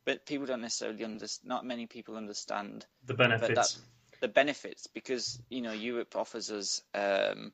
But 0.04 0.26
people 0.26 0.46
don't 0.46 0.62
necessarily 0.62 1.06
understand. 1.06 1.48
Not 1.48 1.66
many 1.66 1.88
people 1.88 2.18
understand 2.18 2.86
the 3.06 3.14
benefits. 3.14 3.76
That, 3.76 3.82
the 4.22 4.28
benefits 4.28 4.88
because 4.88 5.42
you 5.50 5.62
know 5.62 5.72
Europe 5.72 6.16
offers 6.16 6.52
us 6.52 6.82
um, 6.94 7.54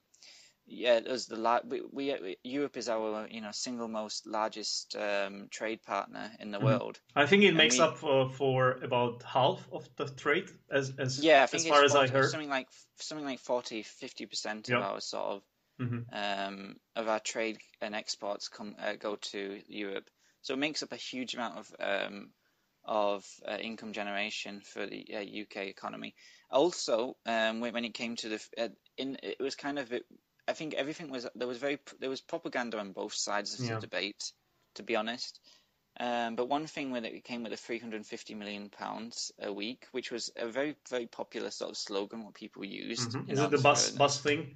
yeah, 0.67 0.99
as 1.07 1.27
the 1.27 1.61
we, 1.65 1.81
we, 1.91 2.37
Europe 2.43 2.75
is 2.77 2.89
our 2.89 3.27
you 3.31 3.41
know 3.41 3.51
single 3.51 3.87
most 3.87 4.27
largest 4.27 4.95
um, 4.95 5.47
trade 5.49 5.81
partner 5.81 6.29
in 6.39 6.51
the 6.51 6.57
mm-hmm. 6.57 6.67
world. 6.67 6.99
I 7.15 7.25
think 7.25 7.43
it 7.43 7.49
and 7.49 7.57
makes 7.57 7.77
we, 7.77 7.83
up 7.83 7.97
for, 7.97 8.29
for 8.29 8.71
about 8.83 9.23
half 9.23 9.65
of 9.71 9.87
the 9.95 10.07
trade, 10.07 10.49
as 10.69 10.93
as 10.97 11.23
yeah, 11.23 11.43
I 11.43 11.45
think 11.45 11.63
as 11.63 11.69
far 11.69 11.83
as 11.83 11.93
40, 11.93 12.09
I 12.09 12.11
heard, 12.11 12.29
something 12.29 12.49
like 12.49 12.67
something 12.97 13.25
like 13.25 13.39
40 13.39 13.83
50 13.83 14.25
percent 14.25 14.69
of 14.69 14.81
our 14.81 14.99
sort 14.99 15.25
of 15.25 15.43
mm-hmm. 15.79 15.99
um, 16.11 16.75
of 16.95 17.07
our 17.07 17.19
trade 17.19 17.59
and 17.81 17.95
exports 17.95 18.49
come 18.49 18.75
uh, 18.79 18.93
go 18.93 19.15
to 19.15 19.61
Europe. 19.67 20.09
So 20.41 20.53
it 20.53 20.57
makes 20.57 20.83
up 20.83 20.91
a 20.91 20.97
huge 20.97 21.33
amount 21.33 21.59
of 21.59 21.75
um, 21.79 22.29
of 22.83 23.25
uh, 23.47 23.57
income 23.57 23.93
generation 23.93 24.61
for 24.61 24.85
the 24.85 25.05
uh, 25.13 25.19
UK 25.19 25.67
economy. 25.67 26.15
Also, 26.49 27.17
um, 27.25 27.59
when, 27.59 27.73
when 27.73 27.85
it 27.85 27.93
came 27.93 28.15
to 28.17 28.29
the 28.29 28.41
uh, 28.57 28.69
in 28.97 29.17
it 29.23 29.37
was 29.39 29.55
kind 29.55 29.79
of 29.79 29.93
I 30.47 30.53
think 30.53 30.73
everything 30.73 31.09
was 31.09 31.27
there 31.35 31.47
was 31.47 31.57
very 31.57 31.79
there 31.99 32.09
was 32.09 32.21
propaganda 32.21 32.79
on 32.79 32.91
both 32.91 33.13
sides 33.13 33.59
of 33.59 33.65
yeah. 33.65 33.75
the 33.75 33.81
debate, 33.81 34.31
to 34.75 34.83
be 34.83 34.95
honest. 34.95 35.39
Um, 35.99 36.35
but 36.35 36.47
one 36.47 36.67
thing 36.67 36.91
when 36.91 37.05
it 37.05 37.23
came 37.23 37.41
with 37.41 37.51
the 37.51 37.57
350 37.57 38.35
million 38.35 38.69
pounds 38.69 39.31
a 39.41 39.51
week, 39.51 39.87
which 39.91 40.11
was 40.11 40.31
a 40.35 40.47
very 40.47 40.75
very 40.89 41.07
popular 41.07 41.49
sort 41.49 41.71
of 41.71 41.77
slogan 41.77 42.23
what 42.23 42.35
people 42.35 42.63
used. 42.63 43.11
Mm-hmm. 43.11 43.31
Is 43.31 43.39
it 43.39 43.51
the 43.51 43.57
bus 43.57 43.91
bus 43.91 44.21
thing? 44.21 44.55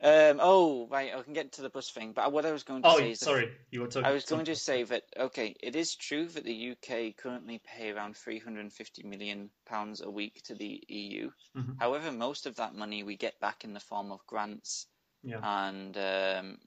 Um, 0.00 0.38
oh, 0.40 0.86
right. 0.88 1.10
I 1.16 1.22
can 1.22 1.32
get 1.32 1.52
to 1.52 1.62
the 1.62 1.70
bus 1.70 1.90
thing, 1.90 2.12
but 2.12 2.30
what 2.30 2.46
I 2.46 2.52
was 2.52 2.62
going 2.62 2.82
to 2.82 2.88
oh, 2.88 2.98
say 2.98 3.10
is, 3.12 3.20
sorry, 3.20 3.50
you 3.72 3.80
were 3.80 3.88
talking. 3.88 4.06
I 4.06 4.12
was 4.12 4.26
going 4.26 4.44
to 4.44 4.54
say 4.54 4.84
that 4.84 5.02
okay, 5.18 5.56
it 5.60 5.74
is 5.74 5.96
true 5.96 6.26
that 6.26 6.44
the 6.44 6.70
UK 6.72 7.16
currently 7.16 7.60
pay 7.64 7.90
around 7.90 8.16
350 8.16 9.02
million 9.02 9.50
pounds 9.66 10.00
a 10.00 10.08
week 10.10 10.40
to 10.44 10.54
the 10.54 10.84
EU. 10.86 11.30
Mm-hmm. 11.56 11.72
However, 11.80 12.12
most 12.12 12.46
of 12.46 12.56
that 12.56 12.76
money 12.76 13.02
we 13.02 13.16
get 13.16 13.40
back 13.40 13.64
in 13.64 13.72
the 13.72 13.80
form 13.80 14.12
of 14.12 14.24
grants 14.26 14.86
yeah. 15.24 15.40
and 15.42 15.96
um, 15.96 16.58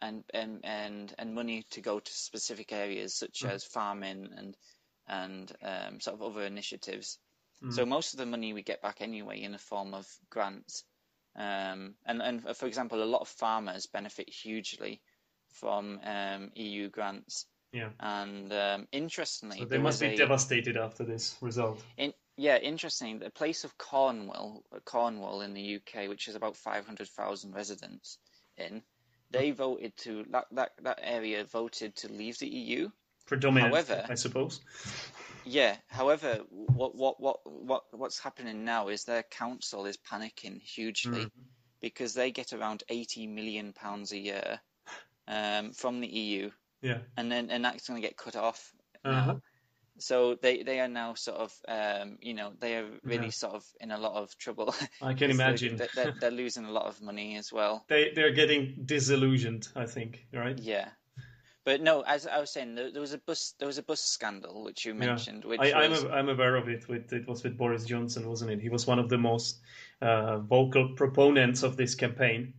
and 0.00 0.24
and 0.32 0.60
and 0.62 1.14
and 1.18 1.34
money 1.34 1.64
to 1.70 1.80
go 1.80 1.98
to 1.98 2.12
specific 2.12 2.72
areas 2.72 3.14
such 3.14 3.40
mm. 3.40 3.50
as 3.50 3.64
farming 3.64 4.28
and 4.36 4.56
and 5.08 5.52
um, 5.62 6.00
sort 6.00 6.14
of 6.14 6.22
other 6.22 6.44
initiatives. 6.46 7.18
Mm. 7.62 7.72
So 7.72 7.86
most 7.86 8.14
of 8.14 8.18
the 8.18 8.26
money 8.26 8.52
we 8.52 8.62
get 8.62 8.82
back 8.82 8.98
anyway 9.00 9.42
in 9.42 9.52
the 9.52 9.58
form 9.58 9.94
of 9.94 10.06
grants. 10.30 10.84
Um, 11.36 11.94
and 12.06 12.22
and 12.22 12.56
for 12.56 12.66
example, 12.66 13.02
a 13.02 13.04
lot 13.04 13.20
of 13.20 13.28
farmers 13.28 13.86
benefit 13.86 14.28
hugely 14.28 15.02
from 15.50 16.00
um, 16.04 16.50
EU 16.54 16.88
grants. 16.88 17.46
Yeah. 17.72 17.90
And 18.00 18.52
um, 18.52 18.88
interestingly, 18.92 19.58
so 19.58 19.64
they 19.66 19.78
must 19.78 20.00
be 20.00 20.06
a, 20.06 20.16
devastated 20.16 20.76
after 20.76 21.04
this 21.04 21.36
result. 21.40 21.82
In, 21.98 22.14
yeah, 22.36 22.56
interesting. 22.58 23.18
The 23.18 23.30
place 23.30 23.64
of 23.64 23.76
Cornwall, 23.76 24.62
Cornwall 24.84 25.42
in 25.42 25.52
the 25.52 25.76
UK, 25.76 26.08
which 26.08 26.28
is 26.28 26.34
about 26.34 26.56
500,000 26.56 27.54
residents 27.54 28.18
in, 28.56 28.82
they 29.30 29.50
voted 29.50 29.96
to 29.98 30.24
that, 30.30 30.46
that 30.52 30.72
that 30.82 31.00
area 31.02 31.44
voted 31.44 31.96
to 31.96 32.08
leave 32.12 32.38
the 32.38 32.48
EU. 32.48 32.88
Predominant, 33.26 33.72
however, 33.72 34.06
I 34.08 34.14
suppose. 34.14 34.60
Yeah. 35.46 35.76
However, 35.88 36.40
what 36.50 36.94
what 36.94 37.20
what 37.20 37.38
what 37.44 37.84
what's 37.92 38.18
happening 38.18 38.64
now 38.64 38.88
is 38.88 39.04
their 39.04 39.22
council 39.22 39.86
is 39.86 39.96
panicking 39.96 40.60
hugely 40.60 41.20
mm-hmm. 41.20 41.42
because 41.80 42.14
they 42.14 42.30
get 42.32 42.52
around 42.52 42.82
80 42.88 43.28
million 43.28 43.72
pounds 43.72 44.12
a 44.12 44.18
year 44.18 44.60
um, 45.28 45.72
from 45.72 46.00
the 46.00 46.08
EU. 46.08 46.50
Yeah. 46.82 46.98
And 47.16 47.30
then 47.30 47.50
and 47.50 47.64
that's 47.64 47.88
going 47.88 48.00
to 48.00 48.06
get 48.06 48.16
cut 48.16 48.36
off. 48.36 48.72
Uh-huh. 49.04 49.36
So 49.98 50.34
they, 50.34 50.62
they 50.62 50.80
are 50.80 50.88
now 50.88 51.14
sort 51.14 51.38
of 51.38 51.54
um, 51.68 52.18
you 52.20 52.34
know 52.34 52.52
they 52.60 52.76
are 52.76 52.86
really 53.02 53.26
yeah. 53.26 53.30
sort 53.30 53.54
of 53.54 53.64
in 53.80 53.90
a 53.90 53.98
lot 53.98 54.14
of 54.14 54.36
trouble. 54.36 54.74
I 55.02 55.14
can 55.14 55.30
imagine 55.38 55.76
they're, 55.76 55.88
they're, 55.94 56.14
they're, 56.20 56.30
losing 56.30 56.66
a 56.66 56.70
lot 56.70 56.86
of 56.86 57.00
money 57.00 57.36
as 57.36 57.52
well. 57.52 57.84
They 57.88 58.12
they're 58.14 58.34
getting 58.34 58.82
disillusioned. 58.84 59.68
I 59.74 59.86
think 59.86 60.26
right. 60.32 60.58
Yeah, 60.58 60.88
but 61.66 61.82
no, 61.82 62.02
as 62.02 62.28
I 62.28 62.38
was 62.38 62.50
saying, 62.50 62.76
there, 62.76 62.92
there 62.92 63.00
was 63.00 63.12
a 63.12 63.18
bus 63.18 63.54
there 63.58 63.66
was 63.66 63.76
a 63.76 63.82
bus 63.82 64.00
scandal 64.00 64.62
which 64.62 64.86
you 64.86 64.94
mentioned. 64.94 65.42
Yeah. 65.42 65.50
Which 65.50 65.60
I, 65.60 65.88
was... 65.88 66.04
I'm 66.04 66.12
I'm 66.12 66.28
aware 66.28 66.54
of 66.54 66.68
it. 66.68 66.88
With 66.88 67.12
it 67.12 67.26
was 67.26 67.42
with 67.42 67.58
Boris 67.58 67.84
Johnson, 67.84 68.28
wasn't 68.28 68.52
it? 68.52 68.60
He 68.60 68.68
was 68.68 68.86
one 68.86 69.00
of 69.00 69.08
the 69.08 69.18
most 69.18 69.58
uh, 70.00 70.38
vocal 70.38 70.90
proponents 70.94 71.64
of 71.64 71.76
this 71.76 71.96
campaign. 71.96 72.54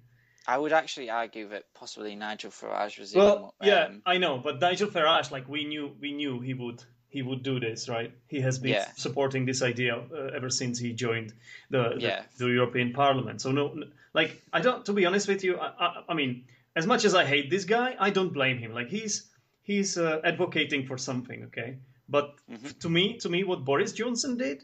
I 0.46 0.58
would 0.58 0.74
actually 0.74 1.10
argue 1.10 1.48
that 1.50 1.64
possibly 1.74 2.16
Nigel 2.16 2.52
Farage 2.52 3.00
was. 3.00 3.16
Well, 3.16 3.56
even, 3.62 3.74
yeah, 3.74 3.84
um, 3.86 4.02
I 4.06 4.18
know, 4.18 4.40
but 4.40 4.60
Nigel 4.60 4.90
Farage, 4.90 5.32
like 5.32 5.48
we 5.48 5.64
knew, 5.64 5.96
we 6.02 6.12
knew 6.12 6.42
he 6.42 6.54
would 6.54 6.84
he 7.10 7.22
would 7.22 7.44
do 7.44 7.60
this, 7.62 7.88
right? 7.88 8.12
He 8.28 8.42
has 8.42 8.60
been 8.60 8.74
yeah. 8.74 8.92
supporting 8.98 9.46
this 9.46 9.62
idea 9.62 9.96
uh, 9.96 10.36
ever 10.36 10.50
since 10.50 10.78
he 10.78 10.92
joined 10.92 11.34
the, 11.70 11.94
the, 11.96 12.02
yeah. 12.02 12.22
the 12.38 12.48
European 12.48 12.92
Parliament. 12.92 13.40
So 13.42 13.52
no, 13.52 13.84
like 14.14 14.42
I 14.52 14.60
don't. 14.60 14.86
To 14.86 14.94
be 14.94 15.06
honest 15.06 15.28
with 15.28 15.44
you, 15.44 15.58
I, 15.58 15.72
I, 15.80 16.04
I, 16.10 16.14
mean, 16.14 16.44
as 16.78 16.86
much 16.86 17.06
as 17.06 17.16
I 17.16 17.26
hate 17.26 17.50
this 17.50 17.66
guy, 17.66 17.96
I 18.00 18.12
don't 18.12 18.32
blame 18.32 18.60
him. 18.60 18.72
Like 18.72 18.88
he's 18.88 19.32
he's 19.64 19.98
uh, 19.98 20.22
advocating 20.24 20.86
for 20.86 20.98
something, 20.98 21.44
okay? 21.46 21.80
But 22.08 22.36
mm-hmm. 22.50 22.68
to 22.80 22.90
me, 22.90 23.18
to 23.18 23.30
me, 23.30 23.44
what 23.44 23.66
Boris 23.66 23.94
Johnson 23.94 24.38
did, 24.38 24.64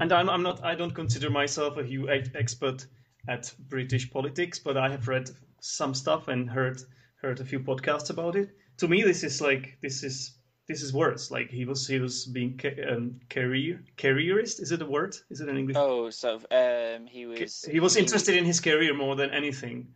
and 0.00 0.12
I'm 0.12 0.30
I'm 0.30 0.44
not 0.44 0.62
I 0.64 0.76
don't 0.76 0.94
consider 0.94 1.28
myself 1.28 1.78
a 1.78 1.84
huge 1.84 2.30
expert 2.36 2.86
at 3.28 3.52
British 3.68 4.08
politics, 4.08 4.60
but 4.60 4.76
I 4.76 4.88
have 4.88 5.08
read 5.08 5.28
some 5.60 5.94
stuff 5.94 6.28
and 6.28 6.48
heard 6.48 6.80
heard 7.20 7.40
a 7.40 7.44
few 7.44 7.58
podcasts 7.58 8.10
about 8.10 8.36
it. 8.36 8.50
To 8.78 8.86
me, 8.86 9.02
this 9.02 9.24
is 9.24 9.40
like 9.40 9.78
this 9.82 10.04
is 10.04 10.38
this 10.68 10.80
is 10.80 10.92
worse. 10.92 11.32
Like 11.32 11.50
he 11.50 11.64
was 11.64 11.88
he 11.88 11.98
was 11.98 12.26
being 12.26 12.56
ca- 12.56 12.82
um, 12.88 13.20
career 13.30 13.82
careerist. 13.96 14.60
Is 14.60 14.70
it 14.70 14.80
a 14.80 14.86
word? 14.86 15.16
Is 15.30 15.40
it 15.40 15.48
an 15.48 15.58
English? 15.58 15.76
Oh, 15.76 16.08
so 16.10 16.36
um, 16.52 17.08
he 17.08 17.26
was 17.26 17.64
he 17.68 17.80
was 17.80 17.96
interested 17.96 18.36
in 18.36 18.44
his 18.44 18.60
career 18.60 18.94
more 18.94 19.16
than 19.16 19.30
anything. 19.30 19.88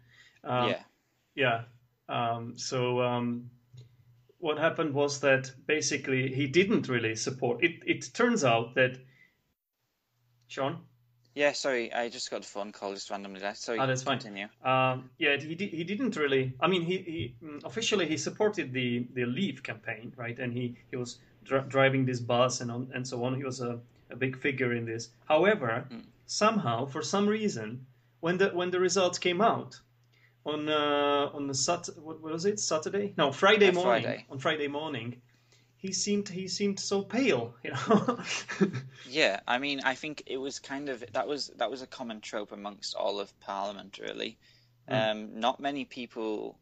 Um, 0.43 0.71
yeah. 0.71 0.83
Yeah. 1.35 1.63
Um, 2.09 2.59
so 2.59 3.01
um, 3.01 3.51
what 4.39 4.59
happened 4.59 4.95
was 4.95 5.21
that 5.21 5.53
basically 5.67 6.35
he 6.35 6.47
didn't 6.47 6.89
really 6.89 7.15
support 7.15 7.63
it. 7.63 7.83
It 7.87 8.13
turns 8.13 8.45
out 8.45 8.75
that 8.75 8.99
Shaun. 10.49 10.79
Yeah, 11.35 11.53
sorry, 11.53 11.93
I 11.93 12.09
just 12.09 12.31
got 12.31 12.45
a 12.45 12.49
phone 12.49 12.73
call 12.73 12.93
just 12.93 13.09
randomly. 13.09 13.41
Sorry, 13.55 13.79
oh, 13.79 13.87
that's 13.87 14.03
continue. 14.03 14.49
fine. 14.63 14.93
Um, 14.93 15.11
yeah, 15.19 15.37
he 15.37 15.55
he 15.55 15.85
didn't 15.85 16.17
really. 16.17 16.55
I 16.61 16.67
mean, 16.67 16.83
he, 16.83 16.99
he 16.99 17.35
mm, 17.43 17.65
officially 17.65 18.09
he 18.09 18.17
supported 18.17 18.73
the 18.73 19.07
the 19.15 19.27
Leave 19.27 19.63
campaign, 19.63 20.13
right? 20.17 20.37
And 20.39 20.53
he 20.53 20.77
he 20.91 20.97
was 20.97 21.19
dr- 21.45 21.69
driving 21.69 22.05
this 22.05 22.19
bus 22.19 22.61
and 22.61 22.71
on 22.71 22.91
and 22.95 23.07
so 23.07 23.23
on. 23.25 23.37
He 23.37 23.45
was 23.45 23.61
a, 23.61 23.79
a 24.11 24.17
big 24.17 24.37
figure 24.39 24.73
in 24.75 24.85
this. 24.85 25.11
However, 25.29 25.87
mm. 25.89 26.03
somehow, 26.27 26.87
for 26.87 27.03
some 27.03 27.29
reason, 27.29 27.87
when 28.19 28.39
the 28.39 28.49
when 28.49 28.71
the 28.73 28.81
results 28.81 29.19
came 29.19 29.41
out 29.41 29.81
on 30.45 30.69
uh, 30.69 31.31
on 31.33 31.47
the 31.47 31.55
sat 31.55 31.89
what 31.97 32.21
was 32.21 32.45
it 32.45 32.61
Saturday? 32.61 33.13
No, 33.17 33.33
Friday 33.33 33.71
morning. 33.71 34.05
Friday. 34.05 34.27
On 34.31 34.39
Friday 34.39 34.69
morning, 34.69 35.21
he 35.77 35.93
seemed 35.93 36.29
he 36.29 36.49
seemed 36.49 36.79
so 36.79 37.03
pale, 37.03 37.55
you 37.65 37.71
know. 37.71 38.19
yeah, 39.09 39.41
I 39.49 39.59
mean, 39.59 39.81
I 39.85 39.95
think 39.95 40.23
it 40.27 40.37
was 40.37 40.59
kind 40.59 40.89
of 40.89 41.05
that 41.13 41.27
was 41.27 41.49
that 41.57 41.71
was 41.71 41.83
a 41.83 41.87
common 41.87 42.21
trope 42.21 42.53
amongst 42.53 42.95
all 42.95 43.21
of 43.21 43.39
Parliament, 43.41 43.99
really. 44.01 44.39
Mm. 44.89 45.11
Um, 45.11 45.41
not 45.41 45.61
many 45.61 45.85
people, 45.85 46.59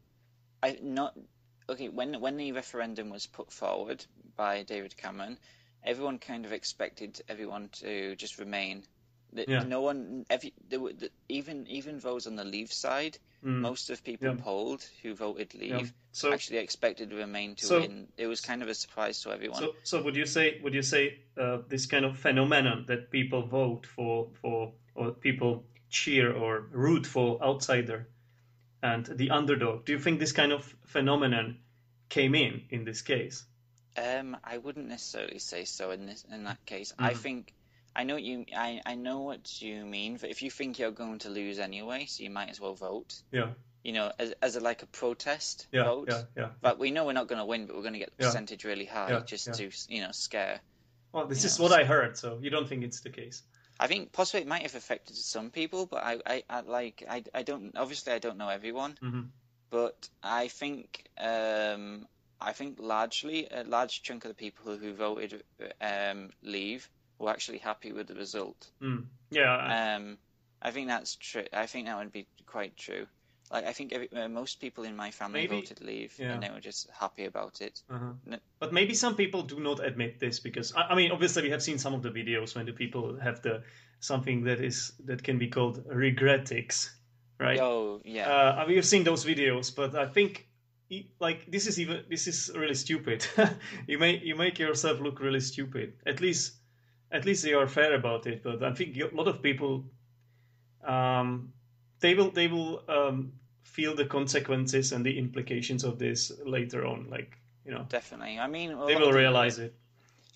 I 0.61 0.77
not 0.81 1.17
okay 1.69 1.89
when 1.89 2.19
when 2.19 2.37
the 2.37 2.51
referendum 2.51 3.09
was 3.09 3.27
put 3.27 3.51
forward 3.51 4.05
by 4.35 4.63
David 4.63 4.95
Cameron, 4.95 5.37
everyone 5.83 6.19
kind 6.19 6.45
of 6.45 6.53
expected 6.53 7.21
everyone 7.27 7.69
to 7.73 8.15
just 8.15 8.39
remain. 8.39 8.83
Yeah. 9.33 9.63
No 9.63 9.81
one, 9.81 10.25
every, 10.29 10.53
were, 10.71 10.91
even 11.27 11.67
even 11.67 11.99
those 11.99 12.27
on 12.27 12.35
the 12.35 12.43
Leave 12.43 12.71
side 12.73 13.17
Mm. 13.45 13.61
Most 13.61 13.89
of 13.89 14.03
people 14.03 14.27
yeah. 14.27 14.35
polled 14.37 14.85
who 15.01 15.15
voted 15.15 15.53
Leave 15.53 15.71
yeah. 15.71 15.85
so, 16.11 16.33
actually 16.33 16.57
expected 16.57 17.13
Remain 17.13 17.55
to 17.55 17.65
so, 17.65 17.79
win. 17.79 18.07
It 18.17 18.27
was 18.27 18.41
kind 18.41 18.61
of 18.61 18.67
a 18.67 18.75
surprise 18.75 19.21
to 19.21 19.31
everyone. 19.31 19.59
So, 19.59 19.75
so 19.83 20.01
would 20.03 20.15
you 20.17 20.25
say 20.25 20.59
would 20.61 20.73
you 20.73 20.81
say 20.81 21.19
uh, 21.37 21.59
this 21.69 21.85
kind 21.85 22.03
of 22.03 22.17
phenomenon 22.17 22.83
that 22.87 23.11
people 23.11 23.43
vote 23.43 23.85
for 23.85 24.27
for 24.41 24.73
or 24.93 25.11
people 25.11 25.63
cheer 25.89 26.33
or 26.33 26.67
root 26.71 27.05
for 27.05 27.41
outsider 27.41 28.09
and 28.83 29.05
the 29.05 29.29
underdog? 29.29 29.85
Do 29.85 29.93
you 29.93 29.99
think 29.99 30.19
this 30.19 30.33
kind 30.33 30.51
of 30.51 30.75
phenomenon 30.83 31.59
came 32.09 32.35
in 32.35 32.63
in 32.69 32.83
this 32.83 33.01
case? 33.01 33.45
Um, 33.95 34.35
I 34.43 34.57
wouldn't 34.57 34.87
necessarily 34.87 35.39
say 35.39 35.63
so 35.63 35.91
in 35.91 36.05
this 36.07 36.25
in 36.29 36.43
that 36.43 36.65
case. 36.65 36.91
Mm. 36.99 37.05
I 37.05 37.13
think 37.13 37.53
I 37.95 38.03
know 38.03 38.15
what 38.15 38.23
you. 38.23 38.45
I, 38.55 38.81
I 38.85 38.95
know 38.95 39.21
what 39.21 39.61
you 39.61 39.85
mean. 39.85 40.17
But 40.17 40.29
if 40.29 40.41
you 40.41 40.51
think 40.51 40.79
you're 40.79 40.91
going 40.91 41.19
to 41.19 41.29
lose 41.29 41.59
anyway, 41.59 42.05
so 42.05 42.23
you 42.23 42.29
might 42.29 42.49
as 42.49 42.59
well 42.59 42.75
vote. 42.75 43.21
Yeah. 43.31 43.49
You 43.83 43.93
know, 43.93 44.11
as 44.19 44.33
as 44.41 44.55
a, 44.55 44.59
like 44.59 44.83
a 44.83 44.87
protest 44.87 45.67
yeah, 45.71 45.83
vote. 45.83 46.09
Yeah, 46.09 46.23
yeah. 46.35 46.49
But 46.61 46.79
we 46.79 46.91
know 46.91 47.05
we're 47.05 47.13
not 47.13 47.27
going 47.27 47.39
to 47.39 47.45
win, 47.45 47.65
but 47.65 47.75
we're 47.75 47.81
going 47.81 47.93
to 47.93 47.99
get 47.99 48.11
the 48.17 48.25
percentage 48.25 48.63
really 48.63 48.85
high 48.85 49.09
yeah, 49.09 49.21
just 49.25 49.47
yeah. 49.47 49.53
to 49.53 49.71
you 49.87 50.01
know 50.01 50.11
scare. 50.11 50.59
Well, 51.11 51.25
this 51.25 51.43
is 51.43 51.57
know, 51.57 51.63
what 51.65 51.79
I 51.79 51.85
heard, 51.85 52.17
so 52.17 52.37
you 52.41 52.49
don't 52.49 52.67
think 52.67 52.83
it's 52.83 52.99
the 52.99 53.09
case? 53.09 53.41
I 53.79 53.87
think 53.87 54.11
possibly 54.11 54.41
it 54.41 54.47
might 54.47 54.63
have 54.63 54.75
affected 54.75 55.15
some 55.15 55.49
people, 55.49 55.85
but 55.85 56.03
I, 56.03 56.17
I, 56.25 56.43
I 56.49 56.59
like 56.61 57.03
I, 57.09 57.23
I 57.33 57.43
don't 57.43 57.75
obviously 57.77 58.11
I 58.13 58.19
don't 58.19 58.37
know 58.37 58.49
everyone, 58.49 58.97
mm-hmm. 59.01 59.21
but 59.69 60.09
I 60.21 60.49
think 60.49 61.05
um, 61.17 62.05
I 62.41 62.51
think 62.51 62.77
largely 62.79 63.47
a 63.49 63.63
large 63.63 64.03
chunk 64.03 64.25
of 64.25 64.29
the 64.29 64.35
people 64.35 64.75
who 64.75 64.93
voted 64.93 65.43
um, 65.79 66.31
leave 66.43 66.89
were 67.19 67.29
actually 67.29 67.59
happy 67.59 67.91
with 67.91 68.07
the 68.07 68.15
result. 68.15 68.69
Mm. 68.81 69.05
Yeah. 69.29 69.95
Um, 69.95 70.17
I 70.61 70.71
think 70.71 70.87
that's 70.87 71.15
true. 71.15 71.45
I 71.53 71.65
think 71.67 71.87
that 71.87 71.97
would 71.97 72.11
be 72.11 72.27
quite 72.45 72.75
true. 72.77 73.05
Like 73.51 73.65
I 73.65 73.73
think 73.73 73.93
every, 73.93 74.11
uh, 74.13 74.29
most 74.29 74.61
people 74.61 74.83
in 74.83 74.95
my 74.95 75.09
family 75.09 75.41
maybe, 75.41 75.61
voted 75.61 75.81
leave, 75.81 76.13
yeah. 76.19 76.33
and 76.33 76.43
they 76.43 76.49
were 76.51 76.59
just 76.59 76.87
happy 76.91 77.25
about 77.25 77.61
it. 77.61 77.81
Uh-huh. 77.89 78.37
But 78.59 78.73
maybe 78.73 78.93
some 78.93 79.15
people 79.15 79.41
do 79.41 79.59
not 79.59 79.83
admit 79.83 80.19
this 80.19 80.39
because 80.39 80.71
I, 80.75 80.81
I, 80.89 80.95
mean, 80.95 81.11
obviously, 81.11 81.43
we 81.43 81.49
have 81.49 81.63
seen 81.63 81.79
some 81.79 81.95
of 81.95 82.03
the 82.03 82.11
videos 82.11 82.55
when 82.55 82.67
the 82.67 82.73
people 82.73 83.17
have 83.19 83.41
the 83.41 83.63
something 84.01 84.43
that 84.43 84.61
is 84.61 84.93
that 85.05 85.23
can 85.23 85.39
be 85.39 85.47
called 85.47 85.83
regretics, 85.87 86.91
right? 87.39 87.59
Oh 87.59 88.01
yeah. 88.05 88.29
Uh, 88.29 88.65
we 88.67 88.75
have 88.75 88.85
seen 88.85 89.03
those 89.03 89.25
videos, 89.25 89.75
but 89.75 89.95
I 89.95 90.05
think 90.05 90.47
like 91.19 91.49
this 91.49 91.65
is 91.65 91.79
even 91.79 92.03
this 92.07 92.27
is 92.27 92.51
really 92.55 92.75
stupid. 92.75 93.25
you 93.87 93.97
make 93.97 94.21
you 94.23 94.35
make 94.35 94.59
yourself 94.59 94.99
look 94.99 95.19
really 95.19 95.39
stupid. 95.39 95.93
At 96.05 96.21
least 96.21 96.58
at 97.11 97.25
least 97.25 97.43
they 97.43 97.53
are 97.53 97.67
fair 97.67 97.93
about 97.95 98.27
it. 98.27 98.43
But 98.43 98.63
I 98.63 98.73
think 98.73 98.97
a 98.97 99.15
lot 99.15 99.27
of 99.27 99.41
people, 99.41 99.83
um, 100.83 101.51
they 101.99 102.15
will 102.15 102.31
they 102.31 102.47
will 102.47 102.83
um, 102.87 103.31
feel 103.63 103.95
the 103.95 104.05
consequences 104.05 104.91
and 104.91 105.05
the 105.05 105.17
implications 105.17 105.83
of 105.83 105.99
this 105.99 106.31
later 106.45 106.85
on. 106.85 107.07
Like 107.09 107.37
you 107.65 107.71
know, 107.71 107.85
definitely. 107.89 108.39
I 108.39 108.47
mean, 108.47 108.69
they 108.87 108.95
will 108.95 109.11
realize 109.11 109.57
the, 109.57 109.65
it. 109.65 109.75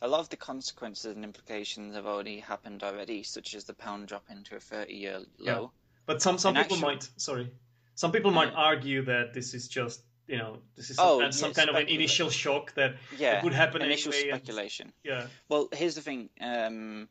A 0.01 0.07
lot 0.07 0.19
of 0.19 0.29
the 0.29 0.37
consequences 0.37 1.15
and 1.15 1.23
implications 1.23 1.95
have 1.95 2.05
already 2.05 2.39
happened 2.39 2.83
already, 2.83 3.23
such 3.23 3.55
as 3.55 3.63
the 3.63 3.73
pound 3.73 4.07
dropping 4.07 4.43
to 4.43 4.57
a 4.57 4.59
thirty-year 4.59 5.19
low. 5.39 5.61
Yeah. 5.61 5.67
But 6.05 6.21
some 6.21 6.37
some 6.37 6.55
people 6.55 6.75
actual... 6.75 6.89
might 6.89 7.09
sorry, 7.17 7.51
some 7.95 8.11
people 8.11 8.31
might 8.31 8.53
argue 8.53 9.05
that 9.05 9.33
this 9.33 9.53
is 9.53 9.67
just 9.67 10.01
you 10.27 10.37
know 10.37 10.57
this 10.75 10.89
is 10.89 10.97
oh, 10.99 11.19
some, 11.21 11.31
some 11.31 11.53
kind 11.53 11.69
of 11.69 11.75
an 11.75 11.87
initial 11.87 12.29
shock 12.29 12.73
that 12.75 12.95
yeah, 13.17 13.43
would 13.43 13.53
happen 13.53 13.81
initial 13.81 14.13
anyway 14.13 14.29
speculation 14.29 14.85
and, 14.85 14.93
yeah 15.03 15.27
well 15.49 15.67
here's 15.73 15.95
the 15.95 16.01
thing 16.01 16.29
um, 16.41 17.07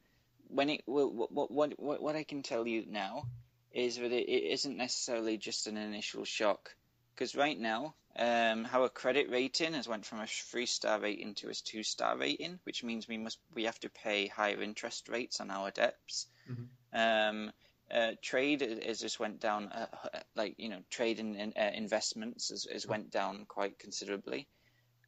when 0.48 0.70
it 0.70 0.82
what, 0.86 1.32
what 1.32 1.50
what 1.50 2.02
what 2.02 2.16
I 2.16 2.24
can 2.24 2.42
tell 2.42 2.66
you 2.66 2.84
now 2.88 3.24
is 3.72 3.96
that 3.96 4.12
it, 4.12 4.28
it 4.28 4.52
isn't 4.52 4.76
necessarily 4.76 5.38
just 5.38 5.66
an 5.66 5.76
initial 5.76 6.24
shock 6.24 6.74
because 7.14 7.34
right 7.34 7.58
now 7.58 7.94
um, 8.16 8.68
our 8.72 8.88
credit 8.88 9.30
rating 9.30 9.72
has 9.72 9.88
went 9.88 10.04
from 10.04 10.20
a 10.20 10.26
three 10.26 10.66
star 10.66 11.00
rating 11.00 11.34
to 11.36 11.48
a 11.48 11.54
two 11.54 11.82
star 11.82 12.16
rating, 12.16 12.58
which 12.64 12.84
means 12.84 13.08
we 13.08 13.16
must 13.16 13.38
we 13.54 13.64
have 13.64 13.80
to 13.80 13.88
pay 13.88 14.26
higher 14.26 14.60
interest 14.62 15.08
rates 15.08 15.40
on 15.40 15.50
our 15.50 15.70
debts. 15.70 16.26
Mm-hmm. 16.50 16.66
Um, 16.94 17.52
uh, 17.92 18.12
trade 18.22 18.60
has 18.86 19.00
just 19.00 19.20
went 19.20 19.40
down, 19.40 19.68
uh, 19.68 19.86
like 20.34 20.54
you 20.58 20.68
know, 20.68 20.80
trade 20.90 21.20
and 21.20 21.52
uh, 21.56 21.70
investments 21.74 22.48
has, 22.48 22.66
has 22.72 22.86
went 22.86 23.10
down 23.10 23.44
quite 23.46 23.78
considerably. 23.78 24.48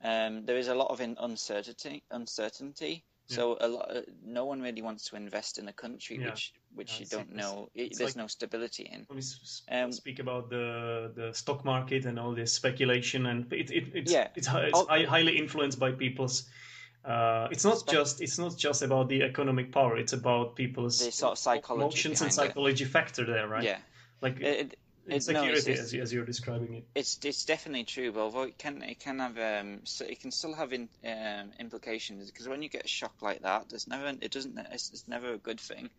Um, 0.03 0.45
there 0.45 0.59
is 0.59 0.69
a 0.69 0.75
lot 0.75 0.91
of 0.91 1.01
uncertainty, 1.01 2.03
uncertainty. 2.11 3.05
Yeah. 3.29 3.37
So 3.37 3.57
a 3.59 3.69
lot, 3.69 3.91
uh, 3.91 4.01
no 4.23 4.45
one 4.45 4.61
really 4.61 4.83
wants 4.83 5.09
to 5.09 5.17
invest 5.17 5.59
in 5.59 5.67
a 5.67 5.73
country 5.73 6.19
yeah. 6.19 6.27
which 6.27 6.53
which 6.75 6.93
yeah, 6.93 7.01
you 7.01 7.07
don't 7.07 7.35
know. 7.35 7.71
It, 7.75 7.97
there's 7.97 8.11
like, 8.11 8.23
no 8.23 8.27
stability 8.27 8.83
in. 8.93 9.07
When 9.09 9.19
we 9.19 9.75
um, 9.75 9.93
speak 9.93 10.19
about 10.19 10.51
the 10.51 11.11
the 11.15 11.33
stock 11.33 11.65
market 11.65 12.05
and 12.05 12.19
all 12.19 12.35
this 12.35 12.53
speculation, 12.53 13.25
and 13.27 13.51
it, 13.51 13.71
it 13.71 13.85
it's 13.95 14.13
it's, 14.13 14.49
it's 14.49 14.49
oh. 14.53 14.87
highly 14.89 15.39
influenced 15.39 15.79
by 15.79 15.93
people's. 15.93 16.45
Uh, 17.05 17.49
it's 17.51 17.65
not 17.65 17.87
just 17.87 18.23
it's 18.23 18.39
not 18.39 18.57
just 18.57 18.83
about 18.83 19.09
the 19.09 19.23
economic 19.23 19.71
power. 19.73 19.97
It's 19.99 20.15
about 20.15 20.57
people's 20.57 21.05
the 21.05 21.13
sort 21.13 21.33
of 21.33 21.39
psychology 21.39 21.83
emotions 21.83 22.23
and 22.23 22.33
psychology 22.33 22.85
it. 22.85 22.91
factor 22.91 23.27
there, 23.27 23.47
right? 23.47 23.63
Yeah, 23.63 23.79
like 24.23 24.41
it, 24.41 24.79
insecurity 25.07 25.75
no, 25.75 25.81
as, 25.81 25.95
as 25.95 26.13
you're 26.13 26.25
describing 26.25 26.75
it. 26.75 26.85
It's 26.95 27.19
it's 27.23 27.45
definitely 27.45 27.85
true, 27.85 28.13
but 28.13 28.21
although 28.21 28.43
it 28.43 28.59
can 28.59 28.83
it 28.83 29.01
can 29.01 29.19
have 29.19 29.39
um 29.39 29.81
so 29.85 30.05
it 30.05 30.21
can 30.21 30.31
still 30.31 30.55
have 30.55 30.73
in, 30.73 30.89
um, 31.05 31.53
implications 31.61 32.31
because 32.31 32.49
when 32.49 32.63
you 32.63 32.69
get 32.69 32.85
a 32.85 32.89
shock 32.89 33.15
like 33.21 33.43
that, 33.43 33.69
there's 33.69 33.87
never 33.87 34.13
it 34.21 34.31
doesn't 34.31 34.59
it's, 34.73 34.91
it's 34.91 35.07
never 35.07 35.35
a 35.35 35.39
good 35.39 35.61
thing 35.61 35.91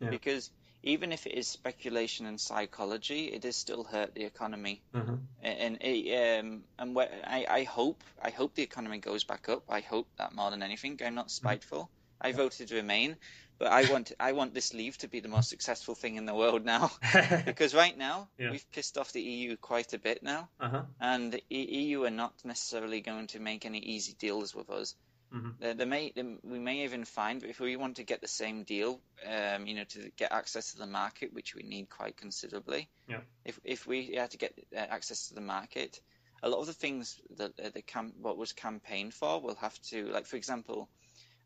yeah. 0.00 0.10
because 0.10 0.50
even 0.82 1.12
if 1.12 1.26
it 1.26 1.32
is 1.32 1.46
speculation 1.46 2.26
and 2.26 2.40
psychology, 2.40 3.26
it 3.26 3.42
does 3.42 3.56
still 3.56 3.84
hurt 3.84 4.14
the 4.14 4.24
economy. 4.24 4.82
Mm-hmm. 4.94 5.14
And 5.42 5.78
it, 5.80 6.40
um, 6.40 6.64
and 6.78 6.98
I, 6.98 7.46
I 7.48 7.62
hope 7.64 8.02
I 8.20 8.30
hope 8.30 8.54
the 8.54 8.62
economy 8.62 8.98
goes 8.98 9.24
back 9.24 9.48
up. 9.48 9.64
I 9.68 9.80
hope 9.80 10.08
that 10.18 10.34
more 10.34 10.50
than 10.50 10.62
anything. 10.62 11.00
I'm 11.04 11.14
not 11.14 11.26
mm-hmm. 11.26 11.46
spiteful. 11.46 11.84
Mm-hmm. 11.84 12.26
I 12.26 12.32
voted 12.32 12.70
Remain, 12.70 13.16
but 13.58 13.70
I 13.72 13.90
want 13.90 14.12
I 14.18 14.32
want 14.32 14.54
this 14.54 14.74
leave 14.74 14.96
to 14.98 15.08
be 15.08 15.20
the 15.20 15.28
most 15.28 15.48
successful 15.48 15.94
thing 15.94 16.16
in 16.16 16.26
the 16.26 16.34
world 16.34 16.64
now, 16.64 16.90
because 17.44 17.74
right 17.74 17.96
now 17.96 18.28
yeah. 18.38 18.50
we've 18.50 18.70
pissed 18.72 18.98
off 18.98 19.12
the 19.12 19.22
EU 19.22 19.56
quite 19.56 19.92
a 19.92 19.98
bit 19.98 20.22
now, 20.22 20.48
uh-huh. 20.60 20.82
and 21.00 21.32
the 21.32 21.42
EU 21.48 22.04
are 22.04 22.10
not 22.10 22.32
necessarily 22.44 23.00
going 23.00 23.28
to 23.28 23.40
make 23.40 23.66
any 23.66 23.78
easy 23.78 24.14
deals 24.14 24.54
with 24.54 24.70
us. 24.70 24.94
Mm-hmm. 25.34 25.78
They 25.78 25.84
may 25.84 26.12
we 26.42 26.58
may 26.58 26.84
even 26.84 27.04
find 27.04 27.42
if 27.42 27.58
we 27.58 27.76
want 27.76 27.96
to 27.96 28.04
get 28.04 28.20
the 28.20 28.28
same 28.28 28.64
deal, 28.64 29.00
um, 29.26 29.66
you 29.66 29.74
know, 29.74 29.84
to 29.84 30.10
get 30.16 30.32
access 30.32 30.72
to 30.72 30.78
the 30.78 30.86
market, 30.86 31.32
which 31.32 31.54
we 31.54 31.62
need 31.62 31.88
quite 31.88 32.16
considerably. 32.16 32.88
Yeah. 33.08 33.20
If 33.44 33.58
if 33.64 33.86
we 33.86 34.14
had 34.14 34.30
to 34.32 34.38
get 34.38 34.52
uh, 34.76 34.78
access 34.78 35.28
to 35.28 35.34
the 35.34 35.40
market, 35.40 36.00
a 36.42 36.48
lot 36.48 36.60
of 36.60 36.66
the 36.66 36.74
things 36.74 37.18
that 37.36 37.58
uh, 37.58 37.70
the 37.72 37.82
cam- 37.82 38.14
what 38.20 38.36
was 38.36 38.52
campaigned 38.52 39.14
for 39.14 39.40
will 39.40 39.54
have 39.56 39.80
to, 39.90 40.06
like 40.08 40.26
for 40.26 40.36
example 40.36 40.88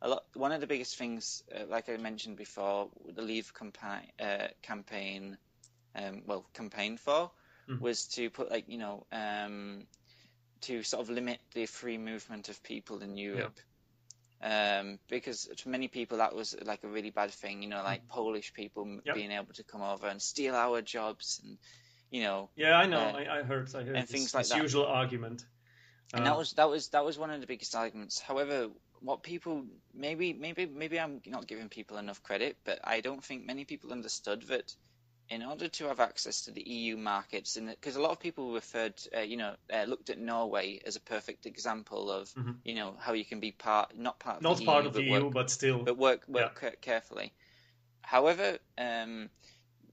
a 0.03 0.09
lot. 0.09 0.25
One 0.35 0.53
of 0.53 0.61
the 0.61 0.67
biggest 0.67 0.97
things, 0.97 1.43
uh, 1.55 1.65
like 1.69 1.89
I 1.89 1.97
mentioned 1.97 2.37
before, 2.37 2.91
the 3.15 3.23
Leave 3.23 3.53
campaign, 3.55 4.11
uh, 4.21 4.49
campaign, 4.63 5.39
um, 5.95 6.23
well, 6.27 6.47
campaign 6.55 6.97
for, 6.97 7.31
mm. 7.69 7.81
was 7.81 8.07
to 8.09 8.31
put 8.31 8.51
like 8.51 8.65
you 8.69 8.79
know, 8.79 9.07
um, 9.13 9.87
to 10.63 10.83
sort 10.83 11.03
of 11.03 11.11
limit 11.11 11.39
the 11.55 11.67
free 11.67 11.99
movement 11.99 12.49
of 12.49 12.63
people 12.63 13.03
in 13.03 13.17
Europe. 13.17 13.59
Um, 14.43 14.99
because 15.09 15.49
to 15.57 15.69
many 15.69 15.89
people 15.89 16.19
that 16.19 16.35
was 16.35 16.55
like 16.63 16.85
a 16.85 16.89
really 16.89 17.11
bad 17.11 17.31
thing, 17.31 17.63
you 17.63 17.69
know, 17.69 17.83
like 17.83 18.05
mm. 18.05 18.09
Polish 18.09 18.53
people 18.53 19.01
yep. 19.05 19.15
being 19.15 19.31
able 19.31 19.55
to 19.55 19.65
come 19.65 19.81
over 19.81 20.07
and 20.07 20.21
steal 20.21 20.55
our 20.55 20.83
jobs, 20.83 21.41
and 21.43 21.57
you 22.11 22.23
know. 22.23 22.51
Yeah, 22.55 22.77
I 22.77 22.87
know. 22.87 22.99
Uh, 22.99 23.13
I, 23.17 23.39
I, 23.39 23.43
heard. 23.43 23.75
I 23.75 23.79
heard. 23.79 23.97
And 23.97 24.05
this, 24.05 24.11
things 24.11 24.35
like 24.35 24.47
that. 24.49 24.61
Usual 24.61 24.87
argument. 24.87 25.45
And 26.13 26.27
that 26.27 26.37
was 26.37 26.53
that 26.53 26.69
was 26.69 26.89
that 26.89 27.05
was 27.05 27.19
one 27.19 27.31
of 27.31 27.41
the 27.41 27.47
biggest 27.47 27.75
arguments. 27.75 28.21
However, 28.21 28.69
what 29.01 29.23
people 29.23 29.65
maybe 29.95 30.33
maybe 30.33 30.67
maybe 30.67 31.01
I'm 31.01 31.21
not 31.27 31.47
giving 31.47 31.69
people 31.69 31.97
enough 31.97 32.23
credit, 32.23 32.57
but 32.65 32.81
I 32.85 33.01
don't 33.01 33.25
think 33.25 33.47
many 33.47 33.65
people 33.65 33.93
understood 33.93 34.43
that 34.49 34.75
in 35.29 35.43
order 35.43 35.69
to 35.69 35.89
have 35.89 36.01
access 36.01 36.43
to 36.43 36.53
the 36.53 36.63
EU 36.63 36.97
markets, 36.97 37.57
and 37.57 37.69
because 37.69 37.97
a 37.97 38.01
lot 38.01 38.13
of 38.13 38.21
people 38.21 38.53
referred, 38.53 38.95
uh, 39.17 39.21
you 39.21 39.37
know, 39.37 39.55
uh, 39.73 39.85
looked 39.85 40.11
at 40.11 40.19
Norway 40.19 40.81
as 40.87 40.97
a 40.97 41.01
perfect 41.01 41.47
example 41.47 42.11
of, 42.11 42.29
mm-hmm. 42.31 42.53
you 42.65 42.75
know, 42.75 42.95
how 42.99 43.13
you 43.13 43.25
can 43.25 43.41
be 43.41 43.51
part, 43.51 43.97
not 43.97 44.19
part 44.19 44.37
of 44.37 44.43
not 44.43 44.59
the 44.59 44.65
part 44.65 44.85
EU, 44.85 44.89
of 44.89 44.95
the 44.95 45.03
EU, 45.03 45.31
but 45.31 45.51
still, 45.51 45.83
but 45.83 45.97
work 45.99 46.23
work 46.29 46.59
yeah. 46.63 46.71
carefully. 46.81 47.33
However, 48.03 48.59
um, 48.79 49.29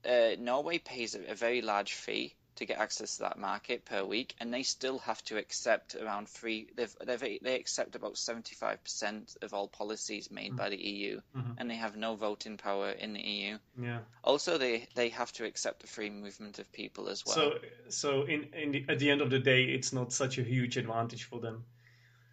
uh, 0.08 0.36
Norway 0.38 0.78
pays 0.78 1.14
a, 1.14 1.32
a, 1.32 1.34
very 1.34 1.62
large 1.62 1.94
fee 1.94 2.34
to 2.56 2.66
get 2.66 2.78
access 2.78 3.16
to 3.16 3.22
that 3.24 3.38
market 3.38 3.84
per 3.84 4.04
week, 4.04 4.34
and 4.40 4.52
they 4.52 4.62
still 4.62 4.98
have 5.00 5.22
to 5.24 5.36
accept 5.36 5.94
around 5.94 6.28
three. 6.28 6.68
They've, 6.76 6.94
they've 7.04 7.38
they 7.42 7.54
accept 7.54 7.96
about 7.96 8.16
seventy 8.16 8.54
five 8.54 8.82
percent 8.82 9.36
of 9.42 9.54
all 9.54 9.68
policies 9.68 10.30
made 10.30 10.48
mm-hmm. 10.48 10.56
by 10.56 10.70
the 10.70 10.76
EU, 10.76 11.20
mm-hmm. 11.36 11.52
and 11.58 11.70
they 11.70 11.76
have 11.76 11.96
no 11.96 12.14
voting 12.14 12.56
power 12.56 12.90
in 12.90 13.14
the 13.14 13.20
EU. 13.20 13.58
Yeah. 13.80 13.98
Also, 14.22 14.58
they 14.58 14.88
they 14.94 15.08
have 15.10 15.32
to 15.32 15.44
accept 15.44 15.80
the 15.80 15.86
free 15.86 16.10
movement 16.10 16.58
of 16.58 16.70
people 16.72 17.08
as 17.08 17.24
well. 17.26 17.34
So 17.34 17.58
so 17.88 18.22
in, 18.22 18.48
in 18.52 18.72
the, 18.72 18.84
at 18.88 18.98
the 18.98 19.10
end 19.10 19.20
of 19.20 19.30
the 19.30 19.38
day, 19.38 19.64
it's 19.64 19.92
not 19.92 20.12
such 20.12 20.38
a 20.38 20.42
huge 20.42 20.76
advantage 20.76 21.24
for 21.24 21.40
them. 21.40 21.64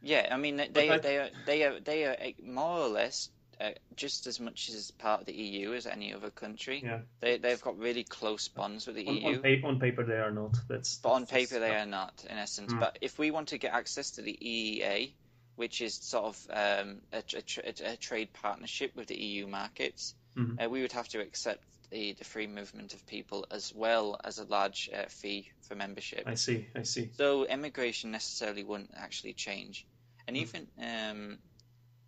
Yeah, 0.01 0.27
I 0.31 0.37
mean 0.37 0.61
they 0.71 0.89
I... 0.89 0.97
they 0.97 1.17
are 1.17 1.29
they 1.45 1.63
are 1.63 1.79
they 1.79 2.05
are 2.05 2.17
more 2.43 2.79
or 2.79 2.87
less 2.87 3.29
uh, 3.61 3.71
just 3.95 4.27
as 4.27 4.39
much 4.39 4.69
as 4.69 4.91
part 4.91 5.21
of 5.21 5.25
the 5.27 5.33
EU 5.33 5.73
as 5.73 5.85
any 5.85 6.13
other 6.13 6.29
country. 6.29 6.81
Yeah. 6.83 6.99
They 7.19 7.37
they've 7.37 7.61
got 7.61 7.77
really 7.77 8.03
close 8.03 8.47
bonds 8.47 8.87
with 8.87 8.95
the 8.95 9.07
on, 9.07 9.15
EU. 9.15 9.27
On, 9.35 9.41
pa- 9.41 9.67
on, 9.67 9.79
paper, 9.79 10.03
they 10.03 10.17
are 10.17 10.31
not. 10.31 10.55
That's. 10.67 10.97
But 10.97 11.11
on 11.11 11.25
paper, 11.25 11.59
they 11.59 11.75
are 11.75 11.85
not, 11.85 12.25
in 12.29 12.37
essence. 12.37 12.73
Mm. 12.73 12.79
But 12.79 12.97
if 13.01 13.19
we 13.19 13.31
want 13.31 13.49
to 13.49 13.57
get 13.57 13.73
access 13.73 14.11
to 14.11 14.21
the 14.21 14.37
EEA, 14.41 15.11
which 15.55 15.81
is 15.81 15.93
sort 15.93 16.25
of 16.25 16.47
um, 16.49 17.01
a, 17.13 17.23
a, 17.63 17.91
a, 17.91 17.97
trade 17.97 18.33
partnership 18.33 18.95
with 18.95 19.07
the 19.07 19.17
EU 19.17 19.47
markets, 19.47 20.15
mm-hmm. 20.35 20.59
uh, 20.59 20.67
we 20.67 20.81
would 20.81 20.93
have 20.93 21.07
to 21.09 21.19
accept 21.19 21.63
the, 21.91 22.13
the 22.13 22.23
free 22.23 22.47
movement 22.47 22.93
of 22.93 23.05
people 23.05 23.45
as 23.51 23.73
well 23.75 24.19
as 24.23 24.39
a 24.39 24.45
large 24.45 24.89
uh, 24.95 25.03
fee 25.09 25.51
for 25.67 25.75
membership. 25.75 26.23
I 26.25 26.35
see. 26.35 26.67
I 26.75 26.83
see. 26.83 27.11
So 27.15 27.45
immigration 27.45 28.11
necessarily 28.11 28.63
wouldn't 28.63 28.91
actually 28.97 29.33
change, 29.33 29.85
and 30.27 30.35
mm. 30.35 30.41
even 30.41 30.67
um, 30.81 31.37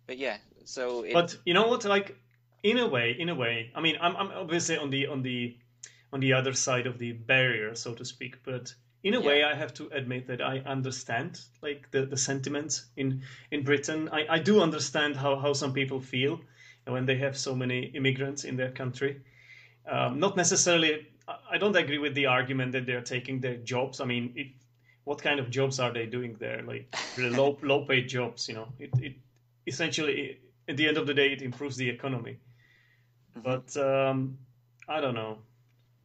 but 0.06 0.18
yeah, 0.18 0.36
so. 0.64 1.02
It... 1.02 1.12
But 1.12 1.36
you 1.44 1.54
know 1.54 1.68
what? 1.68 1.84
Like, 1.84 2.16
in 2.62 2.78
a 2.78 2.86
way, 2.86 3.16
in 3.18 3.28
a 3.28 3.34
way, 3.34 3.70
I 3.74 3.80
mean, 3.80 3.96
I'm, 4.00 4.16
I'm 4.16 4.30
obviously 4.32 4.76
on 4.78 4.90
the 4.90 5.06
on 5.06 5.22
the 5.22 5.56
on 6.12 6.20
the 6.20 6.32
other 6.32 6.52
side 6.52 6.86
of 6.86 6.98
the 6.98 7.12
barrier, 7.12 7.74
so 7.74 7.92
to 7.94 8.04
speak. 8.04 8.36
But 8.44 8.74
in 9.02 9.14
a 9.14 9.20
yeah. 9.20 9.26
way, 9.26 9.44
I 9.44 9.54
have 9.54 9.74
to 9.74 9.88
admit 9.92 10.26
that 10.28 10.40
I 10.40 10.60
understand 10.60 11.40
like 11.62 11.90
the, 11.90 12.06
the 12.06 12.16
sentiments 12.16 12.86
in 12.96 13.22
in 13.50 13.64
Britain. 13.64 14.08
I, 14.12 14.26
I 14.30 14.38
do 14.38 14.60
understand 14.62 15.16
how, 15.16 15.36
how 15.36 15.52
some 15.52 15.72
people 15.72 16.00
feel 16.00 16.40
when 16.86 17.06
they 17.06 17.16
have 17.16 17.36
so 17.36 17.54
many 17.54 17.84
immigrants 17.94 18.44
in 18.44 18.56
their 18.56 18.70
country. 18.70 19.20
Um, 19.86 20.18
not 20.18 20.36
necessarily. 20.36 21.08
I 21.50 21.56
don't 21.56 21.76
agree 21.76 21.98
with 21.98 22.14
the 22.14 22.26
argument 22.26 22.72
that 22.72 22.84
they're 22.86 23.00
taking 23.00 23.40
their 23.40 23.56
jobs. 23.56 24.00
I 24.00 24.04
mean, 24.04 24.32
it, 24.36 24.48
what 25.04 25.22
kind 25.22 25.40
of 25.40 25.48
jobs 25.50 25.80
are 25.80 25.92
they 25.92 26.06
doing 26.06 26.36
there? 26.38 26.62
Like 26.62 26.94
really 27.16 27.36
low 27.36 27.58
low 27.62 27.84
paid 27.84 28.08
jobs, 28.08 28.48
you 28.48 28.54
know. 28.54 28.68
It, 28.78 28.90
it 29.00 29.14
essentially 29.66 30.38
at 30.68 30.76
the 30.76 30.88
end 30.88 30.96
of 30.96 31.06
the 31.06 31.14
day 31.14 31.32
it 31.32 31.42
improves 31.42 31.76
the 31.76 31.88
economy 31.88 32.38
mm-hmm. 33.36 33.40
but 33.42 33.76
um, 33.76 34.38
i 34.88 35.00
don't 35.00 35.14
know 35.14 35.38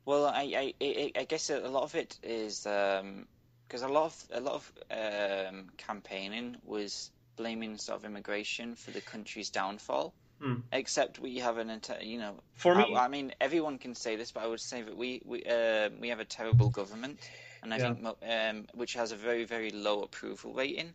well 0.05 0.25
i 0.25 0.73
i 0.81 1.11
i 1.15 1.23
guess 1.23 1.49
a 1.49 1.59
lot 1.69 1.83
of 1.83 1.95
it 1.95 2.17
is 2.23 2.63
because 2.63 3.83
um, 3.83 3.89
a 3.89 3.93
lot 3.93 4.05
of 4.05 4.27
a 4.33 4.39
lot 4.39 4.53
of 4.55 4.73
um, 4.91 5.69
campaigning 5.77 6.57
was 6.63 7.11
blaming 7.35 7.77
sort 7.77 7.99
of 7.99 8.05
immigration 8.05 8.75
for 8.75 8.91
the 8.91 9.01
country's 9.01 9.49
downfall 9.49 10.13
Hmm. 10.39 10.55
Except 10.71 11.19
we 11.19 11.39
have 11.39 11.57
an, 11.57 11.69
entire, 11.69 12.01
you 12.01 12.17
know, 12.17 12.35
for 12.55 12.73
me, 12.73 12.95
I, 12.95 13.05
I, 13.05 13.07
mean, 13.09 13.33
everyone 13.41 13.77
can 13.77 13.93
say 13.93 14.15
this, 14.15 14.31
but 14.31 14.43
I 14.43 14.47
would 14.47 14.61
say 14.61 14.81
that 14.81 14.95
we 14.95 15.21
we 15.25 15.43
uh, 15.43 15.89
we 15.99 16.09
have 16.09 16.21
a 16.21 16.25
terrible 16.25 16.69
government, 16.69 17.19
and 17.61 17.73
I 17.73 17.77
yeah. 17.77 17.93
think 17.93 18.17
um, 18.23 18.65
which 18.73 18.93
has 18.93 19.11
a 19.11 19.17
very 19.17 19.43
very 19.43 19.69
low 19.71 20.01
approval 20.01 20.53
rating. 20.53 20.93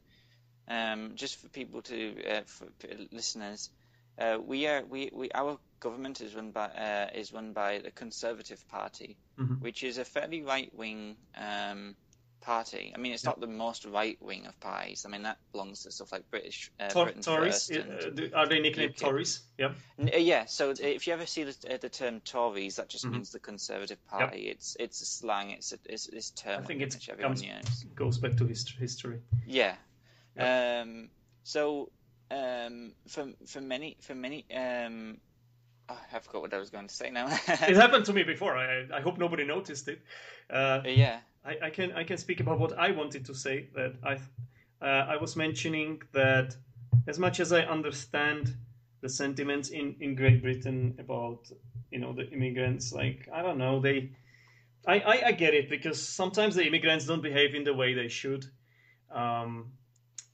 Um, 0.66 1.12
just 1.14 1.36
for 1.36 1.48
people 1.48 1.82
to, 1.82 2.24
uh, 2.26 2.40
for 2.46 2.66
listeners, 3.12 3.70
uh, 4.18 4.38
we 4.44 4.66
are 4.66 4.82
we, 4.84 5.10
we 5.12 5.30
our 5.34 5.58
government 5.80 6.20
is 6.20 6.34
run 6.34 6.52
by 6.52 6.66
uh, 6.66 7.08
is 7.14 7.32
run 7.32 7.52
by 7.52 7.80
the 7.80 7.90
Conservative 7.90 8.66
Party, 8.68 9.16
mm-hmm. 9.38 9.54
which 9.54 9.82
is 9.82 9.98
a 9.98 10.04
fairly 10.04 10.42
right 10.42 10.72
wing 10.74 11.16
um, 11.36 11.96
party. 12.40 12.92
I 12.94 12.98
mean, 12.98 13.12
it's 13.12 13.24
not 13.24 13.40
the 13.40 13.46
most 13.46 13.84
right 13.84 14.16
wing 14.22 14.46
of 14.46 14.58
parties. 14.60 15.04
I 15.06 15.10
mean, 15.10 15.22
that 15.22 15.38
belongs 15.52 15.82
to 15.82 15.90
stuff 15.90 16.12
like 16.12 16.30
British 16.30 16.70
uh, 16.78 16.88
Tor- 16.88 17.12
Tories. 17.12 17.70
Uh, 17.70 18.28
are 18.34 18.46
they 18.46 18.60
nicknamed 18.60 18.96
Tories? 18.96 19.40
Yep. 19.58 19.74
Uh, 20.00 20.16
yeah. 20.16 20.44
So 20.46 20.74
if 20.78 21.06
you 21.06 21.12
ever 21.12 21.26
see 21.26 21.44
the, 21.44 21.56
uh, 21.74 21.76
the 21.78 21.88
term 21.88 22.20
Tories, 22.20 22.76
that 22.76 22.88
just 22.88 23.04
mm-hmm. 23.04 23.14
means 23.14 23.32
the 23.32 23.40
Conservative 23.40 23.98
Party. 24.06 24.42
Yep. 24.42 24.52
It's 24.52 24.76
it's 24.78 25.02
a 25.02 25.06
slang. 25.06 25.50
It's 25.50 25.72
a 25.72 25.78
it's, 25.86 26.08
it's 26.08 26.30
term. 26.30 26.62
I 26.62 26.66
think 26.66 26.82
it 26.82 26.96
comes, 27.20 27.42
goes 27.94 28.18
back 28.18 28.36
to 28.36 28.46
history. 28.46 29.20
Yeah. 29.46 29.74
Um, 30.38 31.10
so 31.42 31.90
um, 32.30 32.92
for 33.08 33.32
for 33.46 33.60
many 33.60 33.96
for 34.00 34.14
many 34.14 34.44
um, 34.54 35.18
oh, 35.88 35.98
I 36.12 36.18
forgot 36.18 36.42
what 36.42 36.54
I 36.54 36.58
was 36.58 36.70
going 36.70 36.88
to 36.88 36.94
say 36.94 37.10
now. 37.10 37.26
it 37.48 37.76
happened 37.76 38.06
to 38.06 38.12
me 38.12 38.22
before. 38.22 38.56
I 38.56 38.86
I 38.92 39.00
hope 39.00 39.18
nobody 39.18 39.44
noticed 39.44 39.88
it. 39.88 40.00
Uh, 40.50 40.80
yeah. 40.84 41.20
I, 41.44 41.66
I, 41.66 41.70
can 41.70 41.92
I 41.92 42.04
can 42.04 42.16
speak 42.16 42.40
about 42.40 42.58
what 42.58 42.78
I 42.78 42.90
wanted 42.92 43.26
to 43.26 43.34
say. 43.34 43.68
That 43.74 43.94
I 44.02 44.14
uh, 44.84 45.06
I 45.08 45.16
was 45.16 45.36
mentioning 45.36 46.02
that 46.12 46.56
as 47.06 47.18
much 47.18 47.40
as 47.40 47.52
I 47.52 47.60
understand 47.60 48.54
the 49.00 49.08
sentiments 49.08 49.68
in, 49.68 49.96
in 50.00 50.14
Great 50.14 50.42
Britain 50.42 50.96
about 50.98 51.50
you 51.90 51.98
know 51.98 52.12
the 52.12 52.28
immigrants, 52.30 52.92
like 52.92 53.28
I 53.32 53.42
don't 53.42 53.58
know, 53.58 53.80
they 53.80 54.10
I, 54.86 55.00
I, 55.00 55.22
I 55.26 55.32
get 55.32 55.54
it 55.54 55.70
because 55.70 56.06
sometimes 56.06 56.54
the 56.54 56.66
immigrants 56.66 57.06
don't 57.06 57.22
behave 57.22 57.54
in 57.54 57.64
the 57.64 57.74
way 57.74 57.94
they 57.94 58.08
should. 58.08 58.46
Um, 59.10 59.72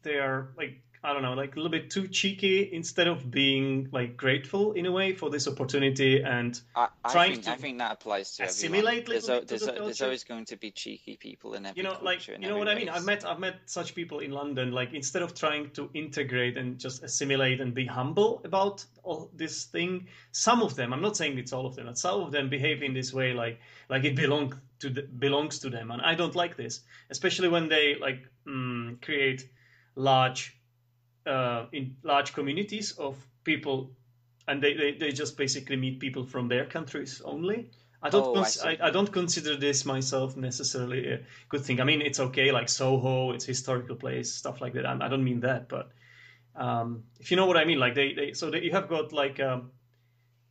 they 0.02 0.18
are 0.18 0.48
like 0.56 0.80
I 1.02 1.14
don't 1.14 1.22
know, 1.22 1.32
like 1.32 1.54
a 1.54 1.56
little 1.56 1.70
bit 1.70 1.90
too 1.90 2.08
cheeky 2.08 2.68
instead 2.74 3.08
of 3.08 3.30
being 3.30 3.88
like 3.90 4.18
grateful 4.18 4.72
in 4.72 4.84
a 4.84 4.92
way 4.92 5.14
for 5.14 5.30
this 5.30 5.48
opportunity 5.48 6.22
and 6.22 6.60
I, 6.76 6.88
I 7.02 7.12
trying 7.12 7.32
think, 7.32 7.44
to 7.44 7.52
I 7.52 7.56
think 7.56 7.78
that 7.78 7.92
applies 7.92 8.36
to 8.36 8.44
assimilate 8.44 9.04
everyone. 9.04 9.26
There's, 9.26 9.40
to 9.40 9.46
there's, 9.46 9.60
the 9.62 9.78
al- 9.78 9.84
there's 9.86 10.02
always 10.02 10.24
going 10.24 10.44
to 10.46 10.58
be 10.58 10.70
cheeky 10.70 11.16
people 11.16 11.54
in 11.54 11.64
every 11.64 11.82
you 11.82 11.88
know 11.88 11.96
like 12.02 12.18
culture. 12.18 12.34
in 12.34 12.42
you 12.42 12.48
know 12.48 12.58
what 12.58 12.68
i 12.68 12.74
mean 12.74 12.90
i've 12.90 13.06
met 13.06 13.24
i've 13.24 13.38
met 13.38 13.60
such 13.64 13.94
people 13.94 14.18
in 14.18 14.30
london 14.30 14.72
like 14.72 14.92
instead 14.92 15.22
of 15.22 15.34
trying 15.34 15.70
to 15.70 15.88
integrate 15.94 16.58
and 16.58 16.78
just 16.78 17.02
assimilate 17.02 17.62
and 17.62 17.72
be 17.72 17.86
humble 17.86 18.42
about 18.44 18.84
all 19.02 19.30
this 19.34 19.64
thing 19.64 20.06
some 20.32 20.62
of 20.62 20.76
them 20.76 20.92
i'm 20.92 21.00
not 21.00 21.16
saying 21.16 21.38
it's 21.38 21.54
all 21.54 21.64
of 21.64 21.74
them 21.76 21.86
but 21.86 21.96
some 21.96 22.20
of 22.20 22.30
them 22.30 22.50
behave 22.50 22.82
in 22.82 22.92
this 22.92 23.12
way 23.14 23.32
like 23.32 23.58
like 23.88 24.04
it 24.04 24.14
belong 24.14 24.54
to 24.78 24.90
the, 24.90 25.02
belongs 25.02 25.58
to 25.58 25.70
them 25.70 25.90
and 25.90 26.02
i 26.02 26.14
don't 26.14 26.36
like 26.36 26.58
this 26.58 26.80
especially 27.08 27.48
when 27.48 27.68
they 27.68 27.96
like 27.98 28.22
mm, 28.46 29.00
create 29.00 29.48
large 29.96 30.61
uh, 31.26 31.66
in 31.72 31.96
large 32.03 32.33
communities 32.35 32.92
of 32.98 33.16
people 33.44 33.90
and 34.48 34.62
they, 34.62 34.74
they, 34.74 34.92
they 34.92 35.12
just 35.12 35.37
basically 35.37 35.76
meet 35.76 36.00
people 36.00 36.24
from 36.24 36.48
their 36.48 36.64
countries 36.66 37.20
only 37.24 37.70
I 38.03 38.09
don't 38.11 38.24
Oh, 38.24 38.37
I 38.38 38.50
cons- 38.50 38.53
see. 38.53 38.79
I, 38.81 38.88
I 38.88 38.90
don't 38.90 39.12
consider 39.12 39.57
this 39.57 39.85
myself 39.85 40.37
necessarily 40.37 41.07
a 41.12 41.20
good 41.50 41.62
thing. 41.62 41.81
I 41.81 41.85
mean, 41.85 42.00
it's 42.00 42.18
okay, 42.18 42.50
like 42.50 42.68
Soho, 42.68 43.33
it's 43.33 43.44
historical 43.44 43.94
place, 43.96 44.33
stuff 44.33 44.61
like 44.61 44.72
that. 44.74 44.87
I, 44.87 44.96
I 45.05 45.09
don't 45.09 45.22
mean 45.24 45.40
that, 45.40 45.68
but 45.68 45.90
um, 46.57 47.05
if 47.20 47.31
you 47.31 47.37
know 47.37 47.46
what 47.46 47.57
I 47.57 47.64
mean, 47.64 47.79
like 47.79 47.94
they, 47.94 48.12
they 48.14 48.33
so 48.33 48.50
that 48.50 48.62
you 48.62 48.72
have 48.72 48.88
got 48.88 49.12
like 49.12 49.40
um, 49.40 49.70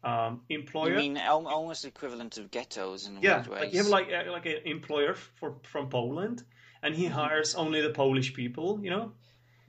um, 0.04 0.41
employer. 0.49 0.89
You 0.89 1.12
mean 1.12 1.17
almost 1.17 1.86
equivalent 1.86 2.38
of 2.38 2.52
ghettos 2.52 3.06
in 3.06 3.21
yeah, 3.21 3.36
weird 3.36 3.47
ways? 3.47 3.62
like 3.62 3.73
you 3.73 3.78
have 3.80 3.88
like 3.88 4.08
like 4.28 4.45
an 4.45 4.62
employer 4.65 5.13
for 5.13 5.56
from 5.63 5.89
Poland, 5.89 6.43
and 6.82 6.93
Mm-hmm. 6.93 7.04
he 7.04 7.08
hires 7.08 7.56
only 7.56 7.82
the 7.82 7.89
Polish 7.89 8.34
people. 8.34 8.80
You 8.84 8.89
know, 8.91 9.12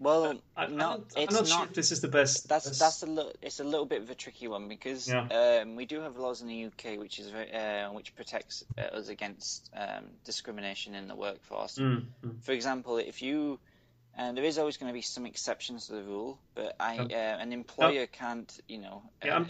well, 0.00 0.40
I, 0.56 0.64
I'm 0.64 0.76
not, 0.76 1.02
I'm 1.16 1.22
it's 1.24 1.34
not, 1.34 1.46
sure 1.46 1.64
if 1.64 1.74
this 1.74 1.92
is 1.92 2.00
the 2.00 2.08
best. 2.08 2.48
That's 2.48 2.66
best- 2.66 2.80
that's 2.80 3.02
a 3.02 3.06
little. 3.06 3.32
It's 3.42 3.60
a 3.60 3.64
little 3.64 3.84
bit 3.86 4.00
of 4.02 4.10
a 4.10 4.14
tricky 4.14 4.48
one 4.48 4.66
because 4.66 5.06
Yeah. 5.06 5.60
um, 5.62 5.76
we 5.76 5.84
do 5.84 6.00
have 6.00 6.16
laws 6.16 6.40
in 6.40 6.48
the 6.48 6.64
UK 6.66 6.98
which 6.98 7.18
is 7.18 7.28
uh, 7.32 7.90
which 7.92 8.14
protects 8.16 8.64
uh, 8.78 8.96
us 8.96 9.08
against 9.08 9.70
um, 9.76 10.04
discrimination 10.24 10.94
in 10.94 11.06
the 11.06 11.14
workforce. 11.14 11.76
Mm, 11.78 12.06
mm. 12.24 12.42
For 12.42 12.52
example, 12.52 12.96
if 12.96 13.20
you 13.22 13.60
and 14.16 14.36
there 14.36 14.44
is 14.44 14.58
always 14.58 14.76
going 14.76 14.90
to 14.90 14.94
be 14.94 15.02
some 15.02 15.26
exceptions 15.26 15.86
to 15.86 15.92
the 15.92 16.02
rule, 16.02 16.38
but 16.54 16.74
I 16.80 16.98
uh, 16.98 17.14
an 17.14 17.52
employer 17.52 18.06
can't 18.06 18.50
you 18.68 18.78
know 18.78 19.02
Yeah, 19.24 19.32
uh, 19.32 19.34
I'm- 19.38 19.48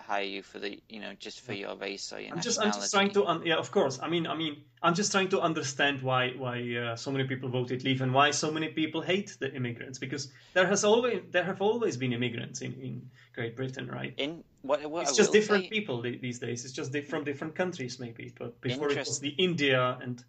hire 0.00 0.24
you 0.24 0.42
for 0.42 0.58
the 0.58 0.80
you 0.88 1.00
know 1.00 1.12
just 1.18 1.40
for 1.40 1.52
your 1.52 1.76
race 1.76 2.12
or 2.12 2.20
your 2.20 2.32
I'm 2.32 2.40
just 2.40 2.60
I'm 2.60 2.72
just 2.72 2.92
trying 2.92 3.10
to 3.12 3.26
un- 3.26 3.42
yeah 3.44 3.56
of 3.56 3.70
course. 3.70 3.98
I 4.02 4.08
mean 4.08 4.26
I 4.26 4.34
mean 4.34 4.62
I'm 4.82 4.94
just 4.94 5.12
trying 5.12 5.28
to 5.30 5.40
understand 5.40 6.02
why 6.02 6.30
why 6.30 6.56
uh, 6.76 6.96
so 6.96 7.10
many 7.10 7.24
people 7.24 7.48
voted 7.48 7.84
leave 7.84 8.00
and 8.00 8.12
why 8.12 8.30
so 8.30 8.50
many 8.50 8.68
people 8.68 9.00
hate 9.00 9.36
the 9.38 9.52
immigrants 9.54 9.98
because 9.98 10.32
there 10.54 10.66
has 10.66 10.84
always 10.84 11.22
there 11.30 11.44
have 11.44 11.60
always 11.62 11.96
been 11.96 12.12
immigrants 12.12 12.60
in, 12.60 12.72
in 12.74 13.10
Great 13.34 13.56
Britain 13.56 13.88
right? 13.88 14.14
In 14.16 14.44
what, 14.62 14.84
what 14.90 15.02
it's 15.02 15.12
I 15.12 15.16
just 15.16 15.32
different 15.32 15.64
say- 15.64 15.70
people 15.70 16.02
these 16.02 16.38
days. 16.38 16.64
It's 16.64 16.74
just 16.74 16.96
from 17.08 17.24
different 17.24 17.54
countries 17.54 17.98
maybe 17.98 18.32
but 18.38 18.60
before 18.60 18.90
it 18.90 18.98
was 18.98 19.20
the 19.20 19.34
India 19.38 19.98
and 20.02 20.24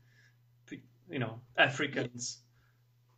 you 1.09 1.19
know 1.19 1.39
Africans. 1.57 2.39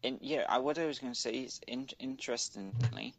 In, 0.02 0.18
yeah, 0.22 0.46
I, 0.50 0.58
what 0.58 0.78
I 0.78 0.86
was 0.86 1.00
going 1.00 1.14
to 1.14 1.20
say 1.20 1.32
is, 1.32 1.62
in, 1.66 1.88
interestingly, 1.98 3.14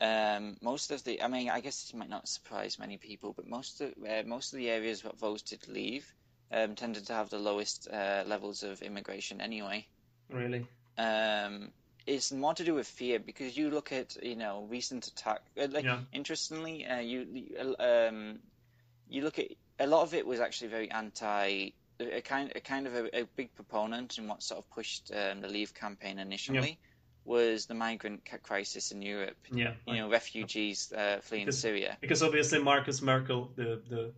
um, 0.00 0.56
most 0.62 0.90
of 0.90 1.04
the, 1.04 1.22
I 1.22 1.28
mean, 1.28 1.50
I 1.50 1.60
guess 1.60 1.82
this 1.82 1.94
might 1.94 2.08
not 2.08 2.28
surprise 2.28 2.78
many 2.78 2.96
people, 2.96 3.34
but 3.34 3.46
most 3.46 3.80
of 3.80 3.92
uh, 4.08 4.22
most 4.26 4.52
of 4.52 4.58
the 4.58 4.70
areas 4.70 5.02
that 5.02 5.18
voted 5.18 5.68
leave 5.68 6.06
um, 6.50 6.74
tended 6.74 7.06
to 7.06 7.12
have 7.12 7.30
the 7.30 7.38
lowest 7.38 7.88
uh, 7.92 8.24
levels 8.26 8.62
of 8.62 8.82
immigration 8.82 9.40
anyway. 9.40 9.86
really 10.30 10.66
Um, 10.96 11.72
it's 12.06 12.32
more 12.32 12.54
to 12.54 12.64
do 12.64 12.74
with 12.74 12.86
fear 12.86 13.18
because 13.18 13.56
you 13.56 13.70
look 13.70 13.92
at, 13.92 14.16
you 14.22 14.36
know, 14.36 14.66
recent 14.70 15.06
attack. 15.06 15.40
uh, 15.58 15.68
Like, 15.70 15.84
Yeah. 15.84 16.00
interestingly, 16.12 16.86
uh, 16.86 17.00
you 17.00 17.26
you, 17.32 17.76
um, 17.78 18.40
you 19.06 19.22
look 19.22 19.38
at 19.38 19.48
a 19.78 19.86
lot 19.86 20.02
of 20.02 20.14
it 20.14 20.26
was 20.26 20.40
actually 20.40 20.68
very 20.68 20.90
anti. 20.90 21.70
A 22.00 22.22
kind, 22.22 22.50
a 22.56 22.60
kind 22.60 22.86
of 22.86 22.94
a, 22.94 23.20
a 23.20 23.24
big 23.36 23.54
proponent 23.54 24.16
in 24.16 24.26
what 24.26 24.42
sort 24.42 24.58
of 24.58 24.70
pushed 24.70 25.10
um, 25.14 25.42
the 25.42 25.48
Leave 25.48 25.74
campaign 25.74 26.18
initially 26.18 26.78
was 27.24 27.66
the 27.66 27.74
migrant 27.74 28.20
crisis 28.42 28.92
in 28.92 29.02
Europe. 29.02 29.36
yeah 29.52 29.74
You 29.86 29.94
know, 29.96 30.08
refugees 30.10 30.92
uh, 30.92 31.20
fleeing 31.22 31.46
Because- 31.46 31.60
Syria. 31.60 31.96
because 32.00 32.22
obviously 32.22 32.58
Marcus 32.62 33.02
Merkel 33.02 33.50
the 33.56 33.82
the 33.88 34.12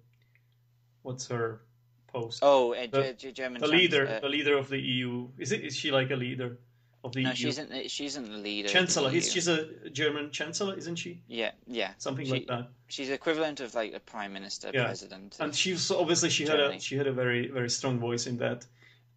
what's 1.03 1.27
her 1.29 1.61
post 2.07 2.41
Oh, 2.43 2.75
uh, 2.75 2.87
The- 2.87 3.15
Ge- 3.15 3.35
German. 3.35 3.61
the 3.61 3.67
leader 3.69 4.07
uh, 4.07 4.21
the 4.21 4.29
leader 4.29 4.57
of 4.57 4.69
the 4.69 4.79
EU 4.79 5.29
is 5.39 5.53
it 5.53 5.63
is 5.65 5.77
she 5.77 5.91
like 5.91 6.11
a 6.11 6.17
leader 6.17 6.59
of 7.05 7.13
the 7.13 7.23
no, 7.25 7.31
EU 7.31 7.35
she 7.37 7.49
isn't. 7.49 7.91
She 7.91 8.05
isn't 8.07 8.27
the 8.31 8.39
leader. 8.49 8.69
the 8.69 8.73
chancellor 8.75 9.11
EU. 9.11 9.21
She's 9.21 9.49
a 9.49 9.91
German 9.91 10.31
chancellor 10.31 10.75
isn't 10.79 10.97
she 10.97 11.21
Yeah, 11.27 11.51
yeah. 11.67 11.91
something 11.99 12.25
She- 12.27 12.33
like 12.33 12.47
that 12.47 12.71
She's 12.87 13.11
equivalent 13.11 13.59
of 13.61 13.75
like 13.75 13.93
a 13.95 14.01
prime 14.01 14.33
minister, 14.33 14.71
Yeah. 14.73 14.85
president. 14.85 15.37
and 15.41 15.53
she 15.55 15.73
was 15.73 15.91
obviously 15.91 16.31
she 16.31 16.45
had 16.47 16.61
a 16.61 16.79
she 16.79 16.97
had 16.97 17.09
a 17.09 17.13
very 17.13 17.49
very 17.49 17.71
strong 17.71 17.99
voice 17.99 18.27
in 18.29 18.37
that 18.39 18.67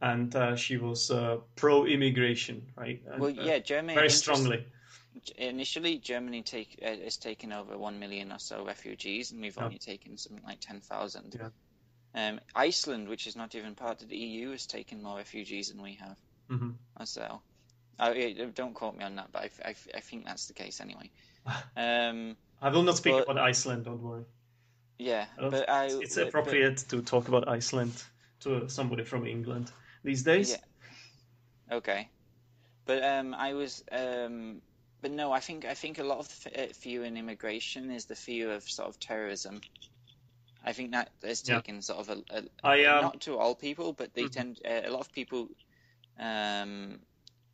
and 0.01 0.36
uh, 0.36 0.55
she 0.55 0.77
was 0.77 1.10
uh, 1.12 1.38
pro 1.55 1.86
immigration 1.86 2.62
right 2.75 3.01
and, 3.12 3.21
well, 3.21 3.31
uh, 3.39 3.43
yeah, 3.43 3.60
Germany 3.60 3.95
very 3.95 4.10
strongly 4.10 4.65
Initially, 5.38 5.97
Germany 5.97 6.43
take 6.43 6.77
uh, 6.86 6.88
has 7.03 7.15
taken 7.17 7.53
over 7.53 7.77
one 7.77 7.99
million 7.99 8.31
or 8.34 8.38
so 8.39 8.65
refugees, 8.65 9.31
and 9.31 9.41
we've 9.41 9.55
Yeah. 9.58 9.63
only 9.63 9.77
taken 9.79 10.17
something 10.17 10.43
like 10.45 10.60
ten 10.60 10.81
thousand. 10.81 11.36
Yeah. 11.39 11.49
Um, 12.29 12.39
Iceland, 12.53 13.08
which 13.08 13.25
is 13.25 13.36
not 13.36 13.55
even 13.55 13.75
part 13.75 14.01
of 14.03 14.10
the 14.10 14.17
EU, 14.17 14.51
has 14.51 14.65
taken 14.67 15.01
more 15.01 15.15
refugees 15.17 15.69
than 15.69 15.81
we 15.81 15.93
have. 15.95 16.17
hmm 16.49 16.71
So, 17.05 17.41
uh, 17.97 18.13
don't 18.53 18.73
quote 18.73 18.97
me 18.97 19.05
on 19.05 19.15
that, 19.15 19.31
but 19.31 19.43
I, 19.43 19.69
I, 19.69 19.75
I 19.95 19.99
think 20.01 20.25
that's 20.25 20.47
the 20.47 20.53
case 20.53 20.81
anyway. 20.81 21.10
Um, 21.77 22.36
I 22.62 22.69
will 22.69 22.84
not 22.84 22.97
speak 22.97 23.13
But- 23.13 23.29
about 23.29 23.38
Iceland 23.49 23.86
don't 23.86 24.01
worry 24.01 24.25
yeah, 24.97 25.25
but 25.39 25.69
I, 25.69 25.86
it's, 25.86 25.93
it's 25.95 26.15
but- 26.15 26.27
appropriate 26.27 26.77
to 26.89 27.01
talk 27.01 27.27
about 27.29 27.47
Iceland 27.47 28.03
to 28.41 28.67
somebody 28.69 29.03
from 29.03 29.25
England 29.27 29.71
these 30.06 30.24
days 30.24 30.52
Yeah. 30.52 30.65
Okay, 31.72 32.12
but 32.86 33.04
um, 33.04 33.34
I 33.34 33.54
was, 33.54 33.84
um, 33.91 34.62
but 35.02 35.12
no, 35.12 35.32
I 35.32 35.39
think 35.41 35.65
I 35.65 35.76
think 35.76 36.00
a 36.00 36.04
lot 36.04 36.20
of 36.20 36.44
the 36.44 36.70
uh, 36.70 36.74
fear 36.74 37.04
in 37.06 37.18
immigration 37.18 37.91
is 37.91 38.06
the 38.06 38.15
fear 38.15 38.52
of 38.54 38.63
sort 38.63 38.89
of 38.89 39.00
terrorism. 39.00 39.63
I 40.63 40.74
think 40.74 40.91
that 40.91 41.12
has 41.24 41.41
Yeah. 41.44 41.62
taken 41.62 41.82
sort 41.82 42.00
of 42.00 42.10
a, 42.10 42.38
a 42.38 42.44
I 42.63 42.86
um, 42.86 43.12
not 43.12 43.22
to 43.22 43.38
all 43.38 43.56
people, 43.56 43.94
but 43.94 44.13
they 44.13 44.28
Mhm. 44.28 44.30
tend 44.30 44.60
uh, 44.65 44.82
a 44.86 44.91
lot 44.91 45.02
of 45.02 45.12
people. 45.13 45.50
Um, 46.20 47.02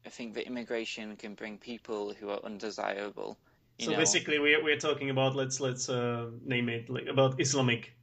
I 0.06 0.10
think 0.10 0.36
that 0.36 0.48
immigration 0.48 1.18
can 1.18 1.36
bring 1.36 1.60
people 1.60 2.14
who 2.14 2.30
are 2.30 2.44
undesirable. 2.44 3.40
You 3.78 3.88
so 3.88 3.94
know, 3.94 4.14
basically 4.14 4.40
we're, 4.40 4.64
we're 4.64 4.78
talking 4.78 5.10
about 5.10 5.36
let's 5.36 5.60
let's 5.60 5.90
uh, 5.90 6.30
name 6.44 6.70
it 6.70 6.90
like 6.90 7.08
about 7.08 7.40
Islamic 7.40 7.96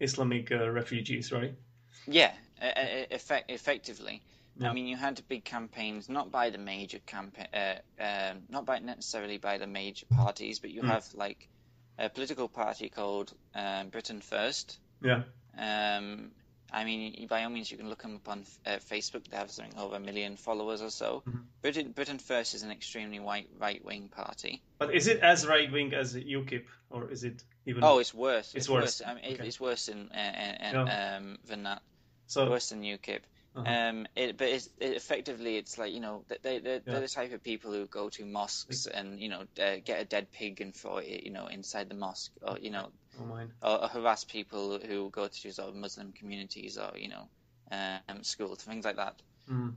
Islamic 0.00 0.50
uh, 0.52 0.70
refugees 0.70 1.32
right 1.32 1.54
yeah, 2.06 2.32
effect, 2.60 3.50
effectively. 3.50 4.22
Yeah. 4.58 4.70
I 4.70 4.72
mean, 4.72 4.86
you 4.86 4.96
had 4.96 5.20
big 5.28 5.44
campaigns, 5.44 6.08
not 6.08 6.30
by 6.30 6.50
the 6.50 6.58
major 6.58 6.98
campaign, 7.00 7.46
uh, 7.52 7.74
um, 8.00 8.42
not 8.48 8.64
by 8.64 8.78
necessarily 8.78 9.36
by 9.38 9.58
the 9.58 9.66
major 9.66 10.06
parties, 10.06 10.60
but 10.60 10.70
you 10.70 10.82
Mm. 10.82 10.88
have 10.88 11.06
like 11.14 11.48
a 11.98 12.08
political 12.08 12.48
party 12.48 12.88
called 12.88 13.32
um, 13.54 13.88
Britain 13.90 14.20
First. 14.20 14.78
yeah 15.02 15.22
Um, 15.58 16.30
I 16.72 16.84
mean, 16.84 17.26
by 17.28 17.44
all 17.44 17.50
means, 17.50 17.70
you 17.70 17.76
can 17.76 17.88
look 17.88 18.02
them 18.02 18.16
up 18.16 18.28
on 18.28 18.44
uh, 18.66 18.70
Facebook. 18.90 19.28
They 19.28 19.36
have 19.36 19.50
something 19.50 19.78
over 19.78 19.96
a 19.96 20.00
million 20.00 20.36
followers 20.36 20.82
or 20.82 20.90
so. 20.90 21.22
Mhm. 21.26 21.44
Britain, 21.62 21.92
Britain 21.92 22.18
First 22.18 22.54
is 22.54 22.62
an 22.62 22.70
extremely 22.70 23.20
white 23.20 23.48
right-wing 23.58 24.08
party. 24.08 24.62
but 24.78 24.94
is 24.94 25.06
it 25.06 25.20
as 25.20 25.46
right 25.46 25.70
wing 25.72 25.94
as 25.94 26.14
UKIP 26.14 26.64
or 26.90 27.10
is 27.10 27.24
it 27.24 27.44
even 27.66 27.82
Oh, 27.84 27.98
it's 27.98 28.12
worse. 28.14 28.54
It's 28.54 28.68
worse. 28.68 29.00
I 29.00 29.14
mean, 29.14 29.24
Okay. 29.34 29.46
it's 29.46 29.60
worse 29.60 29.86
than 29.86 30.10
uh, 30.12 30.76
uh, 30.76 31.16
um, 31.16 31.38
than 31.46 31.62
that. 31.62 31.82
So 32.26 32.50
worse 32.50 32.70
than 32.70 32.82
UKIP. 32.82 33.20
Uh-huh. 33.56 33.72
Um, 33.72 34.06
it, 34.14 34.36
but 34.36 34.48
it's, 34.48 34.68
it, 34.78 34.96
effectively, 34.96 35.56
it's 35.56 35.78
like 35.78 35.92
you 35.92 36.00
know 36.00 36.24
they 36.28 36.36
they 36.42 36.58
they're, 36.58 36.74
Yeah. 36.74 36.80
they're 36.92 37.00
the 37.00 37.08
type 37.08 37.32
of 37.32 37.42
people 37.42 37.72
who 37.72 37.86
go 37.86 38.10
to 38.10 38.26
mosques 38.26 38.86
and 38.86 39.18
you 39.18 39.30
know 39.30 39.44
uh, 39.58 39.76
get 39.82 40.00
a 40.00 40.04
dead 40.04 40.30
pig 40.30 40.60
and 40.60 40.74
throw 40.74 40.98
it 40.98 41.22
you 41.24 41.30
know 41.30 41.46
inside 41.46 41.88
the 41.88 41.94
mosque, 41.94 42.32
or 42.42 42.58
you 42.58 42.70
know, 42.70 42.90
oh 43.18 43.40
or, 43.62 43.82
or 43.84 43.88
harass 43.88 44.24
people 44.24 44.78
who 44.78 45.08
go 45.10 45.28
to 45.28 45.52
sort 45.52 45.70
of 45.70 45.74
Muslim 45.74 46.12
communities 46.12 46.76
or 46.76 46.92
you 46.98 47.08
know 47.08 47.28
um, 47.72 48.22
schools, 48.22 48.62
things 48.62 48.84
like 48.84 48.96
that. 48.96 49.22
Mm. 49.50 49.54
Um, 49.54 49.76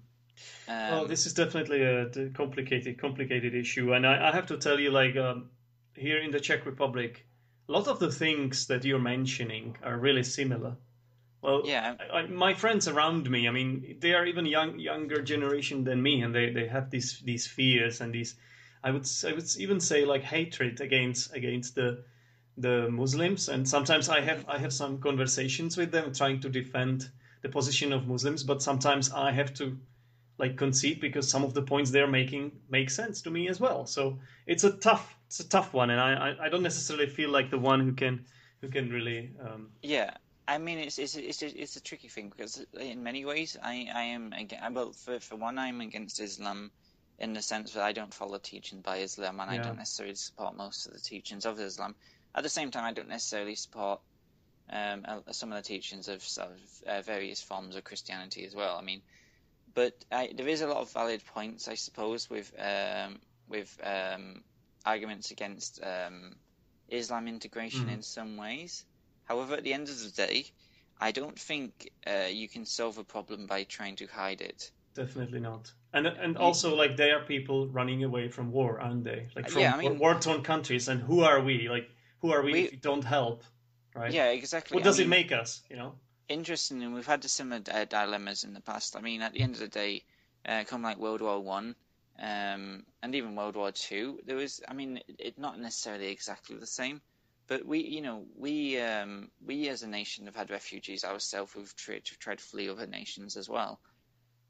well 0.68 1.08
this 1.08 1.26
is 1.26 1.34
definitely 1.34 1.82
a 1.84 2.30
complicated 2.34 2.98
complicated 2.98 3.54
issue 3.54 3.94
and 3.94 4.06
I, 4.08 4.30
I 4.30 4.32
have 4.32 4.48
to 4.48 4.58
tell 4.58 4.80
you 4.80 4.90
like 4.90 5.18
um, 5.18 5.50
here 5.96 6.20
in 6.20 6.32
the 6.32 6.40
Czech 6.40 6.66
Republic 6.66 7.26
a 7.68 7.72
lot 7.72 7.88
of 7.88 8.00
the 8.00 8.12
things 8.12 8.68
that 8.68 8.86
you're 8.86 9.00
mentioning 9.00 9.78
are 9.84 9.98
really 9.98 10.24
similar 10.24 10.78
Well, 11.41 11.62
yeah, 11.65 11.95
I, 11.99 12.19
I, 12.19 12.28
my 12.28 12.54
friends 12.54 12.88
around 12.88 13.30
me, 13.30 13.47
I 13.47 13.52
mean, 13.52 13.97
they 13.99 14.13
are 14.13 14.25
even 14.25 14.45
young, 14.45 14.78
younger 14.78 15.21
generation 15.21 15.84
than 15.84 16.02
me, 16.02 16.21
and 16.21 16.36
they, 16.36 16.52
they 16.52 16.67
have 16.67 16.89
these 16.89 17.19
these 17.21 17.47
fears 17.47 18.02
and 18.02 18.13
these, 18.13 18.36
I 18.84 18.91
would 18.91 19.08
I 19.25 19.34
would 19.34 19.45
even 19.58 19.80
say 19.80 20.06
like 20.06 20.23
hatred 20.23 20.82
against 20.82 21.34
against 21.34 21.75
the 21.75 22.04
the 22.58 22.89
Muslims. 22.89 23.47
And 23.47 23.67
sometimes 23.67 24.10
I 24.10 24.19
have 24.21 24.45
I 24.49 24.58
have 24.58 24.73
some 24.73 24.99
conversations 24.99 25.78
with 25.78 25.91
them, 25.91 26.13
trying 26.13 26.41
to 26.41 26.49
defend 26.49 27.10
the 27.41 27.49
position 27.49 27.93
of 27.93 28.08
Muslims, 28.08 28.43
but 28.43 28.62
sometimes 28.62 29.12
I 29.12 29.32
have 29.32 29.54
to 29.56 29.78
like 30.38 30.58
concede 30.58 30.99
because 30.99 31.30
some 31.30 31.43
of 31.43 31.54
the 31.54 31.62
points 31.62 31.91
they're 31.91 32.08
making 32.08 32.52
make 32.69 32.89
sense 32.89 33.21
to 33.21 33.30
me 33.30 33.47
as 33.47 33.60
well. 33.60 33.86
So 33.86 34.19
it's 34.45 34.63
a 34.65 34.71
tough 34.71 35.15
it's 35.28 35.39
a 35.39 35.47
tough 35.47 35.73
one, 35.73 35.89
and 35.89 36.02
I 36.02 36.32
I, 36.32 36.45
I 36.45 36.49
don't 36.49 36.63
necessarily 36.63 37.08
feel 37.08 37.30
like 37.30 37.49
the 37.49 37.60
one 37.60 37.80
who 37.80 37.93
can 37.93 38.25
who 38.62 38.67
can 38.67 38.89
really 38.89 39.32
um, 39.41 39.69
yeah 39.82 40.12
I 40.50 40.58
mean, 40.58 40.80
it's 40.80 40.98
it's 40.98 41.16
it's 41.16 41.44
a, 41.44 41.62
it's 41.62 41.76
a 41.76 41.82
tricky 41.82 42.08
thing 42.08 42.30
because 42.30 42.66
in 42.74 43.04
many 43.04 43.24
ways, 43.24 43.56
I 43.62 43.88
I 43.94 44.04
am 44.16 44.34
again. 44.34 44.74
Well, 44.74 44.94
for 44.94 45.20
for 45.20 45.36
one, 45.36 45.60
I'm 45.60 45.80
against 45.80 46.20
Islam 46.20 46.72
in 47.20 47.34
the 47.34 47.42
sense 47.42 47.74
that 47.74 47.84
I 47.84 47.92
don't 47.92 48.14
follow 48.14 48.40
teaching 48.40 48.82
by 48.82 48.98
Islam, 48.98 49.40
and 49.40 49.52
yeah. 49.52 49.60
I 49.60 49.64
don't 49.64 49.78
necessarily 49.78 50.16
support 50.16 50.58
most 50.58 50.88
of 50.88 50.94
the 50.94 51.00
teachings 51.00 51.46
of 51.46 51.60
Islam. 51.60 51.94
At 52.34 52.42
the 52.42 52.50
same 52.50 52.72
time, 52.72 52.86
I 52.86 52.94
don't 52.94 53.10
necessarily 53.10 53.56
support 53.56 54.00
um, 54.72 55.06
some 55.32 55.52
of 55.52 55.58
the 55.58 55.68
teachings 55.68 56.08
of, 56.08 56.24
sort 56.24 56.50
of 56.50 56.88
uh, 56.88 57.02
various 57.02 57.42
forms 57.42 57.76
of 57.76 57.84
Christianity 57.84 58.46
as 58.46 58.56
well. 58.56 58.78
I 58.78 58.82
mean, 58.82 59.02
but 59.76 59.94
I, 60.12 60.32
there 60.36 60.48
is 60.48 60.62
a 60.62 60.68
lot 60.68 60.78
of 60.78 60.92
valid 60.92 61.24
points, 61.26 61.68
I 61.68 61.76
suppose, 61.76 62.28
with 62.28 62.52
um, 62.58 63.20
with 63.48 63.80
um, 63.84 64.44
arguments 64.84 65.30
against 65.30 65.80
um, 65.84 66.36
Islam 66.88 67.28
integration 67.28 67.86
mm. 67.86 67.94
in 67.94 68.02
some 68.02 68.38
ways. 68.38 68.86
However, 69.30 69.54
at 69.54 69.63
the 69.63 69.74
end 69.74 69.88
of 69.89 70.00
the 70.00 70.10
day, 70.10 70.46
I 71.00 71.12
don't 71.12 71.39
think 71.39 71.92
uh, 72.06 72.28
you 72.30 72.50
can 72.50 72.65
solve 72.65 72.98
a 72.98 73.04
problem 73.04 73.46
by 73.46 73.63
trying 73.63 73.96
to 73.98 74.08
hide 74.08 74.42
it. 74.42 74.72
Definitely 74.96 75.39
not. 75.39 75.72
And 75.94 76.08
and 76.08 76.36
also 76.36 76.76
like 76.76 76.98
they 76.98 77.12
are 77.12 77.24
people 77.24 77.68
running 77.68 78.04
away 78.04 78.28
from 78.28 78.52
war, 78.52 78.82
aren't 78.82 79.04
they? 79.04 79.28
Like 79.36 79.50
from 79.50 79.62
yeah, 79.62 79.76
I 79.76 79.78
mean, 79.78 80.00
war-torn 80.00 80.42
countries. 80.44 80.88
And 80.88 81.00
who 81.00 81.22
are 81.22 81.42
we? 81.42 81.70
Like 81.70 81.89
who 82.22 82.32
are 82.32 82.42
we, 82.42 82.54
we 82.54 82.60
if 82.63 82.72
we 82.72 82.78
don't 82.78 83.04
help? 83.04 83.44
Right? 83.96 84.12
Yeah, 84.12 84.32
exactly. 84.32 84.76
What 84.76 84.84
does 84.84 85.00
I 85.00 85.04
mean, 85.04 85.08
it 85.08 85.10
make 85.10 85.32
us? 85.32 85.62
You 85.70 85.78
know. 85.78 85.94
Interesting, 86.28 86.84
and 86.84 86.94
we've 86.94 87.08
had 87.08 87.24
similar 87.24 87.62
uh, 87.72 87.86
dilemmas 87.86 88.44
in 88.44 88.54
the 88.54 88.62
past. 88.62 88.96
I 88.96 89.02
mean, 89.02 89.22
at 89.22 89.34
the 89.34 89.42
end 89.42 89.54
of 89.54 89.60
the 89.60 89.68
day, 89.68 90.04
uh, 90.46 90.63
come 90.68 90.84
like 90.84 90.98
World 90.98 91.22
War 91.22 91.39
One, 91.39 91.76
um, 92.20 92.86
and 93.02 93.15
even 93.15 93.36
World 93.36 93.56
War 93.56 93.72
Two, 93.72 94.20
there 94.26 94.36
was. 94.36 94.62
I 94.68 94.74
mean, 94.74 94.98
it, 94.98 95.15
it 95.20 95.39
not 95.39 95.60
necessarily 95.60 96.08
exactly 96.08 96.58
the 96.58 96.68
same, 96.68 97.02
but 97.50 97.66
we, 97.66 97.80
you 97.80 98.02
know, 98.02 98.26
we 98.38 98.80
um, 98.80 99.30
we 99.46 99.68
as 99.70 99.84
a 99.84 99.88
nation 99.88 100.26
have 100.26 100.36
had 100.36 100.52
refugees 100.52 101.04
ourselves 101.04 101.52
who've 101.52 101.76
tried, 101.76 102.06
tried 102.06 102.38
to 102.38 102.44
flee 102.44 102.70
other 102.70 102.88
nations 102.88 103.36
as 103.36 103.50
well, 103.50 103.80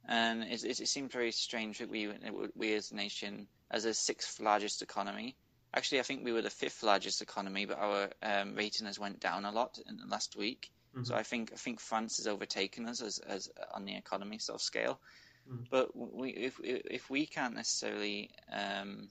and 0.07 0.43
it, 0.43 0.63
it, 0.63 0.79
it 0.79 0.87
seemed 0.87 1.11
very 1.11 1.31
strange 1.31 1.79
that 1.79 1.89
we 1.89 2.11
we 2.55 2.73
as 2.75 2.91
a 2.91 2.95
nation, 2.95 3.47
as 3.71 3.85
a 3.85 3.93
sixth 3.93 4.39
largest 4.39 4.81
economy, 4.81 5.35
actually 5.73 5.99
I 5.99 6.03
think 6.03 6.23
we 6.23 6.31
were 6.31 6.41
the 6.41 6.49
fifth 6.49 6.83
largest 6.83 7.21
economy, 7.21 7.65
but 7.65 7.79
our 7.79 8.09
um, 8.21 8.55
rating 8.55 8.87
has 8.87 8.99
went 8.99 9.19
down 9.19 9.45
a 9.45 9.51
lot 9.51 9.79
in 9.87 9.97
the 9.97 10.05
last 10.07 10.35
week. 10.35 10.71
Mm-hmm. 10.95 11.05
So 11.05 11.15
I 11.15 11.23
think 11.23 11.51
I 11.53 11.57
think 11.57 11.79
France 11.79 12.17
has 12.17 12.27
overtaken 12.27 12.87
us 12.87 13.01
as, 13.01 13.19
as 13.19 13.49
on 13.73 13.85
the 13.85 13.95
economy 13.95 14.39
sort 14.39 14.55
of 14.55 14.61
scale. 14.61 14.99
Mm-hmm. 15.49 15.63
But 15.69 15.95
we 15.95 16.31
if 16.31 16.59
if 16.63 17.09
we 17.09 17.25
can't 17.25 17.55
necessarily 17.55 18.31
um, 18.51 19.09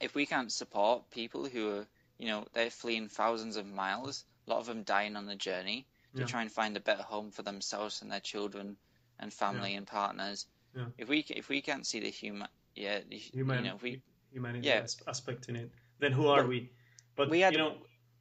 if 0.00 0.14
we 0.14 0.26
can't 0.26 0.52
support 0.52 1.10
people 1.10 1.46
who 1.46 1.70
are 1.70 1.86
you 2.18 2.26
know, 2.26 2.46
they're 2.52 2.70
fleeing 2.70 3.08
thousands 3.08 3.56
of 3.56 3.66
miles, 3.66 4.24
a 4.46 4.50
lot 4.50 4.58
of 4.58 4.66
them 4.66 4.82
dying 4.82 5.16
on 5.16 5.26
the 5.26 5.36
journey 5.36 5.86
to 6.14 6.20
yeah. 6.20 6.26
try 6.26 6.42
and 6.42 6.50
find 6.50 6.76
a 6.76 6.80
better 6.80 7.02
home 7.02 7.30
for 7.30 7.42
themselves 7.42 8.02
and 8.02 8.10
their 8.10 8.20
children 8.20 8.76
and 9.20 9.32
family 9.32 9.72
yeah. 9.72 9.78
and 9.78 9.86
partners. 9.86 10.46
Yeah. 10.76 10.86
If 10.98 11.08
we 11.08 11.24
if 11.30 11.48
we 11.48 11.60
can't 11.60 11.86
see 11.86 12.00
the 12.00 12.10
human, 12.10 12.48
yeah, 12.74 13.00
the, 13.08 13.16
human, 13.16 13.64
you 13.64 13.70
know, 13.70 13.78
we 13.80 14.02
humanity 14.32 14.70
aspect 15.06 15.48
in 15.48 15.56
it, 15.56 15.70
then 15.98 16.12
who 16.12 16.28
are 16.28 16.42
but 16.42 16.48
we? 16.48 16.70
But 17.16 17.30
we 17.30 17.40
had, 17.40 17.52
you 17.52 17.58
know, 17.58 17.74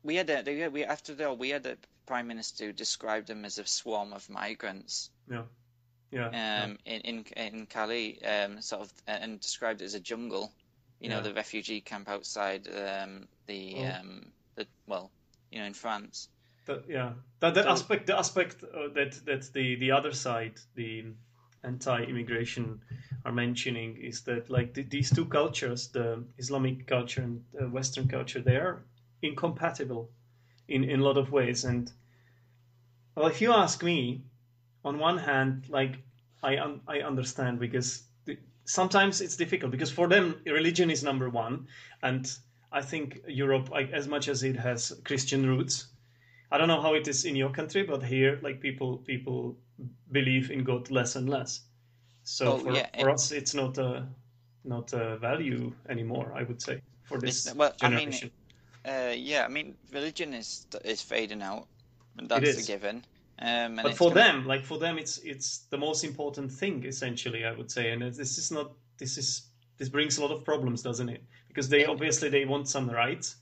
we 0.03 0.15
had 0.15 0.29
a, 0.29 0.69
we 0.69 0.83
after 0.83 1.13
that 1.15 1.38
we 1.38 1.49
had 1.49 1.65
a 1.65 1.77
prime 2.05 2.27
minister 2.27 2.65
who 2.65 2.73
described 2.73 3.27
them 3.27 3.45
as 3.45 3.57
a 3.57 3.65
swarm 3.65 4.13
of 4.13 4.29
migrants. 4.29 5.10
Yeah. 5.29 5.43
Yeah, 6.10 6.63
um, 6.63 6.77
in 6.86 7.01
in 7.01 7.25
in 7.36 7.65
Calais, 7.65 8.17
um, 8.19 8.62
sort 8.62 8.83
of, 8.83 8.93
and 9.07 9.41
described 9.41 9.81
it 9.81 9.86
as 9.86 9.93
a 9.93 9.99
jungle 9.99 10.53
you 10.99 11.10
know, 11.10 11.21
the 11.21 11.33
refugee 11.33 11.81
camp 11.81 12.10
outside 12.10 12.67
um, 12.67 13.27
the 13.47 13.75
oh. 13.77 13.99
um, 13.99 14.31
the 14.55 14.67
well, 14.86 15.12
you 15.51 15.60
know, 15.60 15.65
in 15.65 15.73
France. 15.73 16.29
That, 16.65 16.83
yeah, 16.89 17.13
that 17.39 17.53
that 17.55 17.63
so, 17.63 17.71
aspect, 17.71 18.07
the 18.07 18.17
aspect 18.17 18.63
uh, 18.63 18.89
that 18.93 19.19
that 19.25 19.53
the 19.53 19.75
the 19.75 19.91
other 19.91 20.12
side, 20.12 20.60
the 20.75 21.05
anti-immigration, 21.63 22.81
are 23.25 23.31
mentioning 23.31 23.97
is 23.97 24.21
that 24.23 24.49
like 24.49 24.73
the, 24.73 24.83
these 24.83 25.10
two 25.10 25.25
cultures, 25.25 25.88
the 25.89 26.23
Islamic 26.38 26.88
culture 26.88 27.21
and 27.21 27.43
the 27.53 27.67
Western 27.69 28.07
culture, 28.07 28.41
they 28.41 28.57
are 28.57 28.83
incompatible 29.21 30.10
in 30.67 30.83
in 30.83 30.99
a 30.99 31.03
lot 31.03 31.17
of 31.17 31.31
ways. 31.31 31.63
And 31.63 31.91
well, 33.15 33.27
if 33.27 33.41
you 33.41 33.53
ask 33.53 33.81
me, 33.81 34.23
on 34.83 34.99
one 34.99 35.17
hand, 35.17 35.67
like 35.69 35.97
I 36.43 36.57
un- 36.57 36.81
I 36.88 36.99
understand 36.99 37.60
because 37.60 38.03
sometimes 38.65 39.21
it's 39.21 39.38
difficult 39.38 39.71
because 39.71 39.91
for 39.91 40.07
them 40.07 40.41
religion 40.45 40.91
is 40.91 41.01
number 41.01 41.29
one 41.29 41.67
and 42.03 42.29
i 42.71 42.82
think 42.82 43.21
europe 43.27 43.69
like, 43.69 43.91
as 43.91 44.08
much 44.08 44.27
as 44.27 44.43
it 44.43 44.56
has 44.56 44.93
christian 45.03 45.45
roots 45.45 45.88
i 46.51 46.58
don't 46.58 46.67
know 46.67 46.82
how 46.82 46.93
it 46.93 47.08
is 47.08 47.25
in 47.25 47.36
your 47.36 47.49
country 47.49 47.84
but 47.84 48.03
here 48.03 48.39
like 48.41 48.60
people 48.60 48.97
people 48.97 49.56
believe 50.12 50.51
in 50.51 50.63
god 50.63 50.89
less 50.91 51.15
and 51.15 51.30
less 51.30 51.62
so 52.23 52.53
oh, 52.53 52.58
for, 52.58 52.73
yeah. 52.73 52.88
for 52.99 53.10
us 53.10 53.32
it's 53.32 53.53
not 53.53 53.77
a 53.77 54.06
not 54.63 54.91
a 54.93 55.17
value 55.17 55.71
anymore 55.89 56.34
i 56.36 56.43
would 56.43 56.62
say 56.62 56.82
for 57.03 57.19
this 57.19 57.53
well, 57.56 57.73
generation 57.80 58.30
I 58.86 58.89
mean, 58.89 59.10
uh, 59.10 59.13
yeah 59.13 59.45
i 59.45 59.47
mean 59.47 59.75
religion 59.91 60.34
is 60.34 60.65
is 60.84 61.01
fading 61.01 61.41
out 61.41 61.67
that's 62.15 62.58
a 62.58 62.67
given 62.67 63.03
um, 63.39 63.80
but 63.84 63.95
for 63.95 64.10
gonna... 64.10 64.15
them, 64.15 64.47
like 64.47 64.65
for 64.65 64.80
them, 64.80 64.97
it's 64.97 65.19
it's 65.19 65.60
the 65.69 65.77
most 65.77 66.03
important 66.03 66.51
thing 66.51 66.84
essentially. 66.86 67.45
I 67.45 67.51
would 67.51 67.69
say, 67.69 67.91
and 67.91 68.01
this 68.01 68.38
is 68.38 68.51
not 68.51 68.71
this 68.97 69.17
is 69.17 69.43
this 69.77 69.89
brings 69.89 70.17
a 70.17 70.21
lot 70.21 70.32
of 70.32 70.43
problems, 70.43 70.82
doesn't 70.82 71.10
it? 71.10 71.23
Because 71.58 71.70
they 71.70 71.86
obviously 71.86 72.30
they 72.30 72.46
want 72.46 72.70
some 72.70 72.88
rights, 72.88 73.36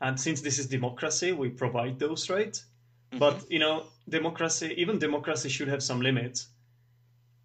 and 0.00 0.18
since 0.18 0.40
this 0.40 0.58
is 0.58 0.66
democracy, 0.66 1.30
we 1.30 1.48
provide 1.48 1.96
those 1.96 2.28
rights. 2.28 2.64
Mm-hmm. 3.12 3.18
But 3.20 3.48
you 3.48 3.60
know, 3.60 3.84
democracy, 4.08 4.74
even 4.78 4.98
democracy, 4.98 5.48
should 5.48 5.68
have 5.68 5.80
some 5.80 6.00
limits. 6.00 6.48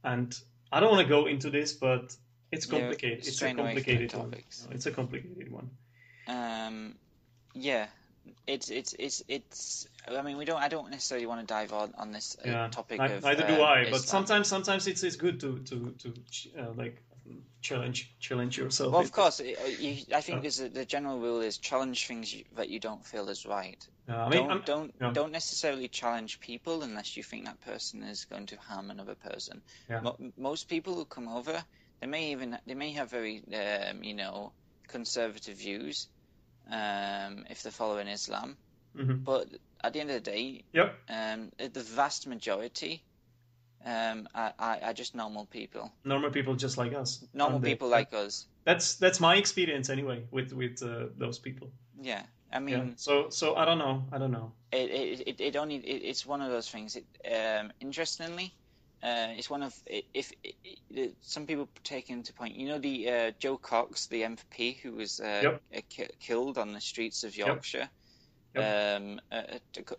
And 0.03 0.35
I 0.71 0.79
don't 0.79 0.89
want 0.89 1.03
to 1.03 1.07
go 1.07 1.27
into 1.27 1.51
this, 1.51 1.73
but 1.73 2.15
it's 2.51 2.65
complicated. 2.65 3.19
it's 3.19 3.39
a 3.43 3.53
complicated 3.53 4.11
one. 4.15 4.33
It's 4.71 4.87
a 4.87 4.91
complicated 4.91 5.51
one. 5.51 5.69
Um, 6.27 6.95
yeah, 7.53 7.85
it's 8.47 8.71
it's 8.71 8.95
it's 8.97 9.21
it's. 9.27 9.87
I 10.07 10.23
mean, 10.23 10.35
we 10.35 10.45
don't. 10.45 10.63
I 10.63 10.67
don't 10.67 10.89
necessarily 10.89 11.27
want 11.27 11.41
to 11.41 11.45
dive 11.45 11.73
on 11.73 11.93
on 11.95 12.11
this 12.11 12.35
uh, 12.43 12.49
yeah, 12.49 12.67
topic. 12.69 12.99
I, 12.99 13.05
of, 13.05 13.23
neither 13.23 13.45
do 13.45 13.61
I. 13.61 13.91
But 13.91 14.01
sometimes, 14.01 14.47
sometimes 14.47 14.87
it's 14.87 15.03
it's 15.03 15.15
good 15.15 15.39
to 15.41 15.59
to 15.59 15.93
to 15.99 16.13
uh, 16.59 16.73
like 16.75 17.03
challenge 17.61 18.13
challenge 18.19 18.57
yourself. 18.57 18.93
Well, 18.93 19.01
of 19.01 19.11
course, 19.11 19.39
uh, 19.39 19.43
you, 19.79 19.97
I 20.13 20.21
think 20.21 20.45
uh, 20.45 20.67
the 20.73 20.85
general 20.85 21.19
rule 21.19 21.41
is 21.41 21.57
challenge 21.57 22.07
things 22.07 22.33
you, 22.33 22.43
that 22.55 22.69
you 22.69 22.79
don't 22.79 23.05
feel 23.05 23.29
is 23.29 23.45
right. 23.45 23.85
I 24.07 24.29
mean, 24.29 24.39
don't 24.39 24.51
I'm, 24.51 24.61
don't, 24.61 24.93
yeah. 24.99 25.11
don't 25.13 25.31
necessarily 25.31 25.87
challenge 25.87 26.39
people 26.39 26.81
unless 26.81 27.15
you 27.15 27.23
think 27.23 27.45
that 27.45 27.61
person 27.61 28.03
is 28.03 28.25
going 28.25 28.47
to 28.47 28.57
harm 28.57 28.89
another 28.91 29.15
person. 29.15 29.61
Yeah. 29.89 30.01
Mo- 30.01 30.17
most 30.37 30.67
people 30.67 30.95
who 30.95 31.05
come 31.05 31.27
over, 31.27 31.63
they 32.01 32.07
may 32.07 32.31
even 32.31 32.57
they 32.65 32.75
may 32.75 32.91
have 32.93 33.09
very 33.09 33.41
um, 33.53 34.03
you 34.03 34.15
know 34.15 34.51
conservative 34.87 35.57
views, 35.57 36.07
um, 36.69 37.45
if 37.49 37.63
they're 37.63 37.71
following 37.71 38.07
Islam. 38.07 38.57
Mm-hmm. 38.97 39.23
But 39.23 39.47
at 39.83 39.93
the 39.93 40.01
end 40.01 40.09
of 40.09 40.15
the 40.15 40.31
day, 40.31 40.63
yep. 40.73 40.97
um, 41.09 41.51
the 41.57 41.79
vast 41.79 42.27
majority 42.27 43.03
um, 43.85 44.27
are, 44.35 44.53
are, 44.59 44.93
just 44.93 45.15
normal 45.15 45.45
people. 45.45 45.91
Normal 46.03 46.31
people 46.31 46.55
just 46.55 46.77
like 46.77 46.93
us. 46.93 47.23
Normal 47.33 47.59
people 47.59 47.89
they? 47.89 47.95
like 47.95 48.13
us. 48.13 48.45
That's 48.63 48.95
that's 48.95 49.19
my 49.19 49.35
experience 49.35 49.89
anyway 49.89 50.23
with 50.31 50.53
with 50.53 50.83
uh, 50.83 51.07
those 51.17 51.39
people. 51.39 51.71
Yeah, 51.99 52.23
I 52.53 52.59
mean. 52.59 52.77
Yeah. 52.77 52.93
So 52.95 53.29
so 53.29 53.55
I 53.55 53.65
don't 53.65 53.79
know. 53.79 54.03
I 54.11 54.17
don't 54.17 54.31
know. 54.31 54.51
It 54.71 55.21
it, 55.27 55.41
it 55.41 55.55
only 55.55 55.77
it, 55.77 56.03
it's 56.03 56.25
one 56.25 56.41
of 56.41 56.51
those 56.51 56.69
things. 56.69 56.95
It, 56.95 57.05
um, 57.25 57.71
interestingly, 57.79 58.53
uh, 59.03 59.29
it's 59.35 59.49
one 59.49 59.63
of 59.63 59.73
if, 59.87 60.31
if, 60.43 61.11
some 61.21 61.47
people 61.47 61.67
take 61.83 62.09
into 62.11 62.33
point. 62.33 62.55
You 62.55 62.69
know 62.69 62.77
the 62.79 63.09
uh, 63.09 63.31
Jo 63.39 63.57
Cox, 63.57 64.05
the 64.07 64.21
MP 64.21 64.79
who 64.79 64.93
was 64.93 65.19
uh, 65.19 65.59
yep. 65.71 65.89
ki- 65.89 66.09
killed 66.19 66.59
on 66.59 66.73
the 66.73 66.81
streets 66.81 67.23
of 67.23 67.35
Yorkshire 67.35 67.89
yep. 68.55 69.01
Um, 69.01 69.21
uh, 69.31 69.41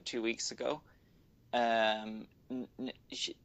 two 0.05 0.23
weeks 0.23 0.53
ago. 0.53 0.83
Um, 1.53 2.27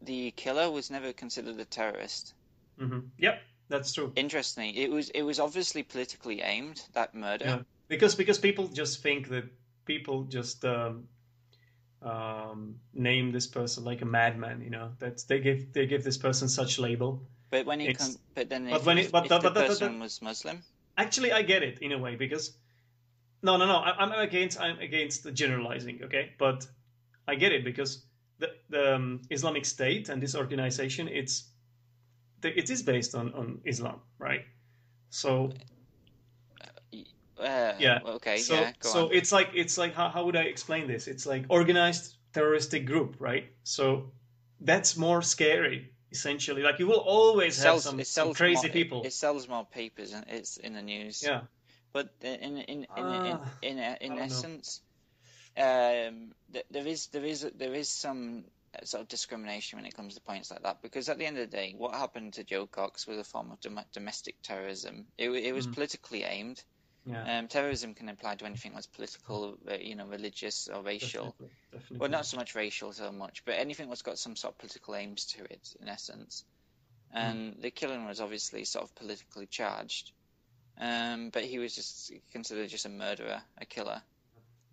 the 0.02 0.32
killer 0.32 0.70
was 0.72 0.90
never 0.90 1.14
considered 1.14 1.60
a 1.60 1.66
terrorist. 1.66 2.34
Mm-hmm. 2.80 3.00
Yep, 3.18 3.42
that's 3.70 3.94
true. 3.94 4.12
Interesting. 4.16 4.76
It 4.76 4.92
was 4.92 5.10
it 5.10 5.24
was 5.24 5.40
obviously 5.40 5.84
politically 5.84 6.42
aimed 6.42 6.82
that 6.94 7.16
murder. 7.16 7.46
Yeah. 7.46 7.60
Because 7.88 8.16
because 8.16 8.38
people 8.38 8.68
just 8.68 9.02
think 9.02 9.30
that 9.30 9.46
people 9.86 10.24
just 10.24 10.64
um, 10.66 11.08
um, 12.02 12.76
name 12.94 13.32
this 13.32 13.48
person 13.48 13.84
like 13.84 14.02
a 14.02 14.06
madman. 14.06 14.62
You 14.62 14.70
know 14.70 14.92
that 15.00 15.24
they 15.28 15.40
give 15.40 15.74
they 15.74 15.86
give 15.86 16.04
this 16.04 16.18
person 16.18 16.50
such 16.50 16.80
label. 16.80 17.22
But 17.50 17.66
when 17.66 17.80
it 17.80 17.98
comes, 17.98 18.20
but 18.36 18.50
then 18.50 18.70
but 18.70 18.82
if, 18.82 18.86
when 18.86 18.98
it, 18.98 19.12
but 19.12 19.24
if 19.24 19.30
the, 19.30 19.38
the 19.40 19.50
but 19.50 19.54
the- 19.54 19.68
person 19.68 20.00
was 20.00 20.22
Muslim, 20.22 20.64
actually 20.98 21.32
I 21.32 21.42
get 21.44 21.64
it 21.64 21.80
in 21.80 21.94
a 21.94 21.98
way 21.98 22.16
because 22.16 22.58
no 23.42 23.58
no 23.58 23.66
no 23.66 23.78
I, 23.78 23.92
I'm 23.98 24.12
against 24.12 24.60
I'm 24.60 24.80
against 24.80 25.24
the 25.24 25.32
generalizing. 25.32 26.04
Okay, 26.04 26.34
but 26.38 26.68
I 27.28 27.36
get 27.36 27.54
it 27.54 27.64
because 27.64 28.04
the 28.40 28.50
the 28.70 28.96
um, 28.96 29.22
Islamic 29.30 29.66
State 29.66 30.10
and 30.10 30.22
this 30.22 30.36
organization 30.36 31.08
it's 31.08 31.46
the, 32.42 32.58
it 32.58 32.70
is 32.70 32.84
based 32.84 33.16
on 33.16 33.34
on 33.34 33.62
Islam, 33.66 34.02
right? 34.20 34.46
So 35.10 35.52
uh, 37.40 37.74
yeah 37.80 38.00
okay, 38.06 38.38
so 38.38 38.56
yeah, 38.56 38.72
go 38.80 38.90
so 38.90 39.06
on. 39.06 39.14
it's 39.14 39.32
like 39.32 39.50
it's 39.54 39.78
like 39.78 39.94
how, 39.94 40.10
how 40.10 40.26
would 40.26 40.36
i 40.36 40.42
explain 40.42 40.88
this 40.88 41.08
it's 41.08 41.26
like 41.26 41.46
organized 41.50 42.16
terroristic 42.34 42.86
group 42.86 43.16
right 43.20 43.46
so 43.64 44.12
that's 44.62 44.98
more 44.98 45.22
scary 45.22 45.92
essentially 46.12 46.62
like 46.64 46.80
you 46.80 46.88
will 46.88 47.04
always 47.06 47.60
It 47.60 47.64
have 47.64 47.80
some, 47.80 48.00
it 48.00 48.08
some 48.08 48.34
crazy 48.34 48.68
more, 48.68 48.74
people 48.74 49.04
It, 49.04 49.14
sells 49.14 49.48
more 49.48 49.66
papers 49.66 50.14
and 50.14 50.26
it's 50.28 50.58
in 50.58 50.74
the 50.74 50.82
news. 50.82 51.24
yeah 51.24 51.42
But 51.94 52.10
in 52.22 52.58
in 52.58 52.58
in 52.58 52.86
in 52.96 53.06
Ah, 53.06 53.22
in, 53.62 53.78
in, 53.78 53.80
I 53.80 53.98
in 54.02 54.12
know. 54.14 54.24
essence, 54.26 54.82
um, 55.58 56.32
th- 56.54 56.66
there 56.72 56.88
is 56.88 57.08
there 57.08 57.26
is 57.26 57.50
there 57.56 57.74
is 57.74 57.90
some 57.90 58.46
uh, 58.76 58.86
sort 58.86 59.02
of 59.02 59.08
discrimination 59.08 59.78
when 59.78 59.86
it 59.86 59.96
comes 59.96 60.16
to 60.16 60.22
points 60.22 60.52
like 60.52 60.64
that 60.64 60.82
because 60.82 61.10
at 61.10 61.18
the 61.18 61.26
end 61.26 61.38
of 61.38 61.50
the 61.50 61.58
day, 61.58 61.74
what 61.78 61.94
happened 61.96 62.34
to 62.34 62.44
Jo 62.44 62.68
Cox 62.68 63.08
was 63.08 63.18
a 63.18 63.24
form 63.24 63.52
of 63.52 63.60
dom- 63.62 63.80
domestic 63.94 64.36
terrorism. 64.44 65.08
It 65.18 65.30
it 65.32 65.54
was 65.54 65.68
Mm. 65.68 65.74
politically 65.74 66.24
aimed. 66.24 66.64
yeah 67.06 67.40
Um, 67.40 67.48
terrorism 67.48 67.94
can 67.96 68.10
apply 68.10 68.36
to 68.36 68.46
anything 68.46 68.74
that's 68.74 68.88
political, 68.88 69.58
uh, 69.70 69.76
you 69.76 69.96
know, 69.96 70.06
religious 70.08 70.68
or 70.68 70.84
racial. 70.84 71.28
definitely, 71.32 71.56
definitely. 71.72 71.98
Well, 72.00 72.10
not 72.10 72.26
so 72.26 72.38
much 72.38 72.54
racial 72.56 72.92
so 72.94 73.12
much, 73.12 73.44
but 73.46 73.56
anything 73.56 73.88
that's 73.90 74.02
got 74.02 74.20
some 74.20 74.36
sort 74.36 74.54
of 74.54 74.58
political 74.60 74.96
aims 74.96 75.26
to 75.34 75.44
it, 75.46 75.74
in 75.82 75.88
essence. 75.88 76.44
And 77.12 77.56
the 77.62 77.72
killing 77.72 78.06
was 78.06 78.20
obviously 78.20 78.66
sort 78.66 78.84
of 78.84 78.94
politically 78.96 79.48
charged, 79.48 80.12
um, 80.78 81.30
but 81.30 81.46
he 81.46 81.58
was 81.60 81.74
just 81.74 82.12
considered 82.32 82.70
just 82.70 82.86
a 82.86 82.90
murderer, 82.90 83.42
a 83.58 83.66
killer. 83.66 84.04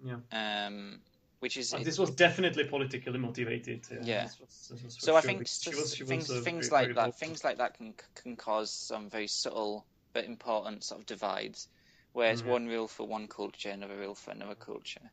Yeah. 0.04 0.66
Um, 0.66 1.00
which 1.40 1.56
is 1.56 1.72
And 1.72 1.84
this 1.84 1.98
was 1.98 2.10
definitely 2.10 2.64
politically 2.64 3.18
motivated 3.18 3.86
uh, 3.90 3.96
Yeah. 4.02 4.24
this 4.24 4.40
was- 4.40 4.68
this 4.70 4.82
was 4.84 4.96
so. 4.98 5.16
I 5.16 5.20
think 5.20 5.46
she 5.48 5.70
was- 5.70 5.94
she 5.94 6.04
things 6.04 6.30
uh, 6.30 6.40
things 6.40 6.68
very- 6.68 6.78
like 6.86 6.94
very 6.94 7.10
that 7.10 7.18
things 7.18 7.44
like 7.44 7.58
that 7.58 7.74
can 7.76 7.94
can 8.14 8.36
cause 8.36 8.70
some 8.72 9.10
very 9.10 9.26
subtle 9.28 9.84
but 10.12 10.24
important 10.24 10.84
sort 10.84 11.00
of 11.00 11.06
divides. 11.06 11.68
Whereas 12.12 12.42
Mhm. 12.42 12.46
one 12.46 12.66
rule 12.68 12.86
for 12.88 13.06
one 13.06 13.26
culture, 13.26 13.70
another 13.70 13.96
rule 13.96 14.14
for 14.14 14.30
another 14.30 14.54
culture. 14.54 15.10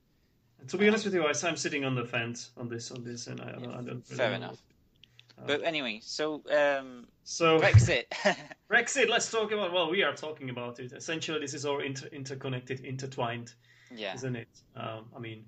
to 0.67 0.77
be 0.77 0.87
honest 0.87 1.05
with 1.05 1.15
you 1.15 1.25
I- 1.25 1.33
i'm 1.49 1.57
sitting 1.57 1.83
on 1.85 1.95
the 1.95 2.05
fence 2.05 2.51
on 2.55 2.69
this 2.69 2.91
on 2.91 3.03
this 3.03 3.25
and 3.25 3.41
i, 3.41 3.51
don't, 3.53 3.65
I 3.65 3.81
don't 3.81 3.87
really 3.87 4.01
Fair 4.15 4.29
know 4.29 4.35
enough. 4.35 4.61
Uh, 5.39 5.47
But 5.47 5.63
anyway, 5.63 6.01
so 6.03 6.43
um, 6.61 7.07
so 7.23 7.59
Brexit. 7.65 8.05
Brexit, 8.69 9.09
let's 9.09 9.31
talk 9.31 9.51
about. 9.51 9.71
Well, 9.73 9.89
we 9.89 10.03
are 10.03 10.15
talking 10.15 10.49
about 10.51 10.79
it. 10.79 10.91
Essentially, 10.91 11.39
this 11.39 11.55
is 11.55 11.65
all 11.65 11.79
inter- 11.81 12.09
interconnected, 12.09 12.81
intertwined, 12.81 13.55
yeah. 13.95 14.13
isn't 14.15 14.35
it? 14.35 14.49
Um, 14.75 15.05
I 15.15 15.19
mean, 15.19 15.45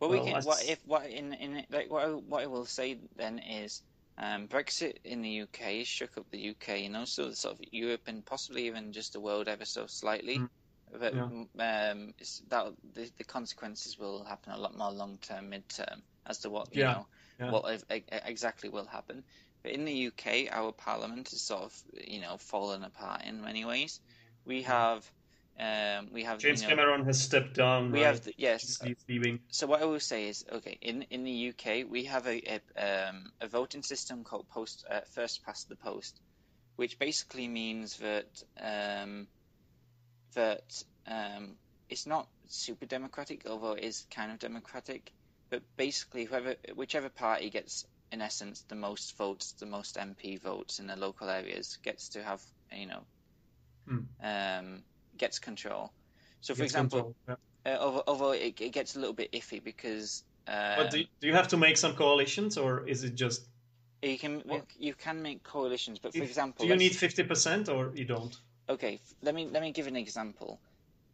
Well, 0.00 0.10
we 0.10 0.20
can. 0.20 0.42
What 0.42 0.64
if 0.64 0.80
what 0.86 1.06
in 1.06 1.32
in 1.34 1.64
like 1.70 1.90
what 1.90 2.04
I, 2.04 2.08
what 2.10 2.42
I 2.42 2.46
will 2.46 2.66
say 2.66 2.98
then 3.16 3.38
is, 3.38 3.82
um, 4.16 4.48
Brexit 4.48 4.98
in 5.04 5.22
the 5.22 5.42
UK 5.42 5.84
shook 5.84 6.16
up 6.18 6.26
the 6.30 6.50
UK 6.50 6.68
and 6.86 6.96
also 6.96 7.32
sort 7.32 7.54
of 7.54 7.60
Europe 7.72 8.02
and 8.06 8.24
possibly 8.24 8.66
even 8.66 8.92
just 8.92 9.12
the 9.12 9.20
world 9.20 9.48
ever 9.48 9.64
so 9.64 9.86
slightly. 9.86 10.38
Mm. 10.38 10.48
But 10.98 11.14
Yeah. 11.14 11.24
um, 11.24 12.14
that 12.48 12.74
the, 12.94 13.10
the 13.18 13.24
consequences 13.24 13.98
will 13.98 14.24
happen 14.24 14.52
a 14.52 14.58
lot 14.58 14.76
more 14.76 14.90
long 14.92 15.18
term, 15.18 15.50
mid 15.50 15.68
term, 15.68 16.02
as 16.26 16.38
to 16.40 16.50
what 16.50 16.72
you 16.72 16.80
Yeah, 16.80 16.94
know 16.94 17.06
yeah. 17.38 17.50
what 17.50 17.82
e- 17.92 18.04
exactly 18.24 18.68
will 18.70 18.86
happen. 18.86 19.24
But 19.62 19.72
in 19.72 19.84
the 19.84 20.06
UK, 20.06 20.48
our 20.50 20.72
parliament 20.72 21.32
is 21.32 21.42
sort 21.42 21.62
of 21.64 21.74
you 22.06 22.20
know 22.20 22.36
fallen 22.38 22.84
apart 22.84 23.24
in 23.24 23.40
many 23.42 23.64
ways. 23.64 24.00
We 24.44 24.62
have. 24.62 25.10
Um, 25.58 26.10
we 26.12 26.22
have 26.22 26.38
James 26.38 26.62
you 26.62 26.68
know, 26.68 26.76
Cameron 26.76 27.04
has 27.06 27.20
stepped 27.20 27.54
down. 27.54 27.90
we 27.90 27.98
right? 27.98 28.06
have 28.06 28.22
the, 28.22 28.32
yes 28.36 28.80
He's 28.80 28.96
leaving. 29.08 29.40
so 29.48 29.66
what 29.66 29.82
I 29.82 29.86
will 29.86 29.98
say 29.98 30.28
is, 30.28 30.44
okay, 30.52 30.78
in 30.80 31.02
in 31.10 31.24
the 31.24 31.48
UK 31.48 31.84
we 31.88 32.04
have 32.04 32.26
a 32.28 32.60
a, 32.76 33.08
um, 33.08 33.32
a 33.40 33.48
voting 33.48 33.82
system 33.82 34.22
called 34.22 34.48
post 34.48 34.84
uh, 34.88 35.00
first 35.12 35.44
past 35.44 35.68
the 35.68 35.74
post, 35.74 36.20
which 36.76 36.98
basically 36.98 37.48
means 37.48 37.96
that 37.96 38.42
um, 38.60 39.26
that 40.34 40.82
um, 41.08 41.56
it's 41.88 42.06
not 42.06 42.28
super 42.46 42.86
democratic, 42.86 43.44
although 43.46 43.72
it 43.72 43.82
is 43.82 44.06
kind 44.14 44.30
of 44.30 44.38
democratic. 44.38 45.12
But 45.50 45.62
basically, 45.76 46.24
whoever 46.24 46.54
whichever 46.76 47.08
party 47.08 47.50
gets 47.50 47.84
in 48.12 48.22
essence 48.22 48.64
the 48.68 48.76
most 48.76 49.16
votes, 49.16 49.52
the 49.58 49.66
most 49.66 49.96
MP 49.96 50.40
votes 50.40 50.78
in 50.78 50.86
the 50.86 50.94
local 50.94 51.28
areas, 51.28 51.78
gets 51.82 52.10
to 52.10 52.22
have 52.22 52.42
you 52.70 52.86
know 52.86 53.02
Hmm. 53.88 54.00
Gets 55.18 55.38
control. 55.38 55.92
So, 56.40 56.54
for 56.54 56.62
Gets 56.62 56.72
example, 56.72 57.14
control, 57.26 57.38
yeah. 57.66 57.74
uh, 57.76 58.30
it, 58.30 58.60
it 58.60 58.72
gets 58.72 58.96
a 58.96 59.00
little 59.00 59.14
bit 59.14 59.32
iffy 59.32 59.62
because 59.62 60.22
uh, 60.46 60.76
but 60.76 60.90
do, 60.90 61.04
do 61.20 61.26
you 61.26 61.34
have 61.34 61.48
to 61.48 61.56
make 61.56 61.76
some 61.76 61.94
coalitions, 61.94 62.56
or 62.56 62.88
is 62.88 63.04
it 63.04 63.14
just? 63.14 63.46
you 64.02 64.16
can 64.18 64.40
what- 64.46 64.64
you 64.78 64.94
can 64.94 65.22
make 65.22 65.42
coalitions. 65.42 65.98
But 65.98 66.12
for 66.12 66.22
if- 66.22 66.28
example, 66.28 66.64
do 66.64 66.68
you 66.70 66.76
need 66.76 66.94
fifty 66.94 67.24
percent, 67.24 67.68
or 67.68 67.92
you 67.94 68.04
don't? 68.04 68.34
okay, 68.68 69.00
let 69.22 69.34
me 69.34 69.48
let 69.50 69.62
me 69.62 69.72
give 69.72 69.86
an 69.86 69.96
example. 69.96 70.60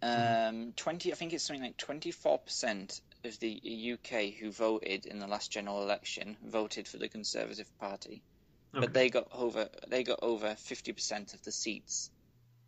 Mm-hmm. 0.03 0.49
Um, 0.67 0.73
twenty, 0.77 1.13
I 1.13 1.17
think 1.17 1.33
it's 1.33 1.45
something 1.45 1.63
like 1.65 1.77
twenty 1.79 2.11
four 2.11 2.39
percent 2.39 3.01
of 3.25 3.39
the 3.41 3.95
UK 3.95 4.35
who 4.39 4.53
voted 4.53 5.07
in 5.07 5.19
the 5.19 5.27
last 5.27 5.51
general 5.51 5.83
election 5.83 6.37
voted 6.45 6.87
for 6.87 6.99
the 6.99 7.09
Conservative 7.09 7.71
Party, 7.79 8.23
Okay. 8.75 8.81
but 8.85 8.93
they 8.93 9.09
got 9.09 9.29
over 9.33 9.69
they 9.89 10.05
got 10.05 10.19
over 10.23 10.55
fifty 10.57 10.93
percent 10.93 11.33
of 11.35 11.43
the 11.43 11.53
seats. 11.53 12.11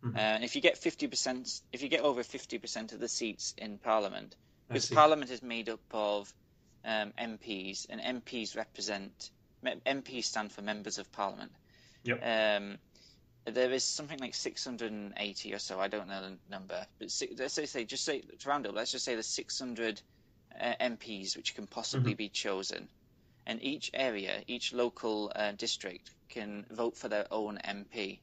Mhm. 0.03 0.15
Uh, 0.15 0.19
and 0.19 0.43
if 0.43 0.55
you 0.55 0.61
get 0.61 0.77
fifty 0.77 1.07
percent, 1.07 1.61
if 1.71 1.81
you 1.81 1.89
get 1.89 2.01
over 2.01 2.23
fifty 2.23 2.57
percent 2.59 2.93
of 2.93 2.99
the 2.99 3.07
seats 3.07 3.53
in 3.57 3.77
Parliament, 3.79 4.35
because. 4.67 4.89
Parliament 4.89 5.31
is 5.31 5.41
made 5.41 5.69
up 5.69 5.79
of 5.91 6.31
um, 6.85 7.13
MPs, 7.17 7.87
and 7.89 7.99
MPs 7.99 8.55
represent 8.55 9.31
MPs 9.63 10.25
stand 10.25 10.51
for 10.51 10.61
members 10.61 10.97
of 10.99 11.11
Parliament. 11.11 11.51
Yep. 12.03 12.21
Um, 12.23 12.77
there 13.45 13.71
is 13.71 13.83
something 13.83 14.19
like 14.19 14.35
680 14.35 15.53
or 15.53 15.59
so. 15.59 15.79
I 15.79 15.87
don't 15.87 16.07
know 16.09 16.21
the 16.21 16.37
number, 16.49 16.85
but 16.99 17.09
let's 17.39 17.53
say, 17.53 17.65
say 17.65 17.85
just 17.85 18.03
say 18.03 18.21
to 18.21 18.49
round 18.49 18.67
up. 18.67 18.75
Let's 18.75 18.91
just 18.91 19.05
say 19.05 19.13
there's 19.13 19.27
600 19.27 20.01
uh, 20.59 20.73
MPs 20.81 21.35
which 21.35 21.55
can 21.55 21.65
possibly 21.65 22.11
Mm-hmm. 22.11 22.17
be 22.17 22.29
chosen, 22.29 22.87
and 23.45 23.63
each 23.63 23.89
area, 23.93 24.43
each 24.47 24.73
local 24.73 25.31
uh, 25.35 25.53
district 25.53 26.11
can 26.29 26.65
vote 26.69 26.97
for 26.97 27.07
their 27.09 27.25
own 27.31 27.57
MP. 27.63 28.19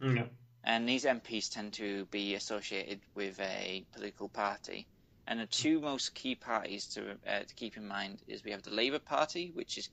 Mm, 0.00 0.16
yeah. 0.16 0.24
And 0.64 0.88
these 0.88 1.04
MPs 1.04 1.48
tend 1.50 1.74
to 1.74 2.06
be 2.06 2.34
associated 2.34 3.02
with 3.14 3.38
a 3.40 3.86
political 3.92 4.28
party. 4.28 4.88
And 5.26 5.40
the 5.40 5.46
two 5.46 5.80
most 5.80 6.14
key 6.14 6.34
parties 6.34 6.86
to, 6.94 7.18
uh, 7.26 7.40
to 7.40 7.54
keep 7.54 7.76
in 7.76 7.86
mind 7.86 8.22
is 8.26 8.44
we 8.44 8.52
have 8.52 8.62
the 8.62 8.70
Labour 8.74 8.98
Party, 8.98 9.50
which 9.54 9.78
is 9.78 9.88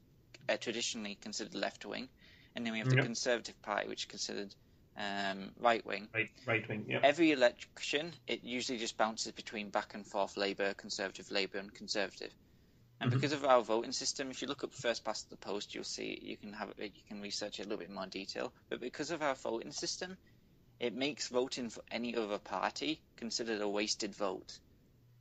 uh, 0.49 0.57
traditionally 0.57 1.15
considered 1.15 1.55
left 1.55 1.85
wing, 1.85 2.09
and 2.55 2.65
then 2.65 2.73
we 2.73 2.79
have 2.79 2.89
the 2.89 2.95
Yep. 2.95 3.05
Conservative 3.05 3.61
Party, 3.61 3.87
which 3.87 4.03
is 4.03 4.05
considered 4.05 4.55
um, 4.97 5.51
right 5.57 5.85
wing. 5.85 6.07
Right, 6.13 6.29
right 6.45 6.69
wing. 6.69 6.85
Yeah. 6.87 6.99
Every 7.03 7.31
election, 7.31 8.13
it 8.27 8.43
usually 8.43 8.77
just 8.79 8.97
bounces 8.97 9.31
between 9.33 9.69
back 9.69 9.93
and 9.93 10.05
forth 10.07 10.37
Labour, 10.37 10.73
Conservative, 10.73 11.29
Labour, 11.31 11.57
and 11.59 11.73
Conservative. 11.73 12.33
And 12.99 13.09
Mhm. 13.09 13.15
because 13.15 13.33
of 13.33 13.45
our 13.45 13.61
voting 13.61 13.91
system, 13.91 14.31
if 14.31 14.41
you 14.41 14.47
look 14.47 14.63
up 14.63 14.73
first 14.73 15.03
past 15.03 15.29
the 15.29 15.37
post, 15.37 15.73
you'll 15.75 15.83
see 15.83 16.17
you 16.21 16.37
can 16.37 16.53
have 16.53 16.73
you 16.77 16.91
can 17.07 17.21
research 17.21 17.59
it 17.59 17.65
a 17.65 17.69
little 17.69 17.79
bit 17.79 17.89
more 17.91 18.07
detail. 18.07 18.53
But 18.69 18.79
because 18.79 19.11
of 19.11 19.21
our 19.21 19.35
voting 19.35 19.71
system, 19.71 20.17
it 20.79 20.93
makes 20.93 21.27
voting 21.29 21.69
for 21.69 21.81
any 21.91 22.15
other 22.15 22.37
party 22.37 22.99
considered 23.17 23.61
a 23.61 23.67
wasted 23.67 24.13
vote. 24.15 24.59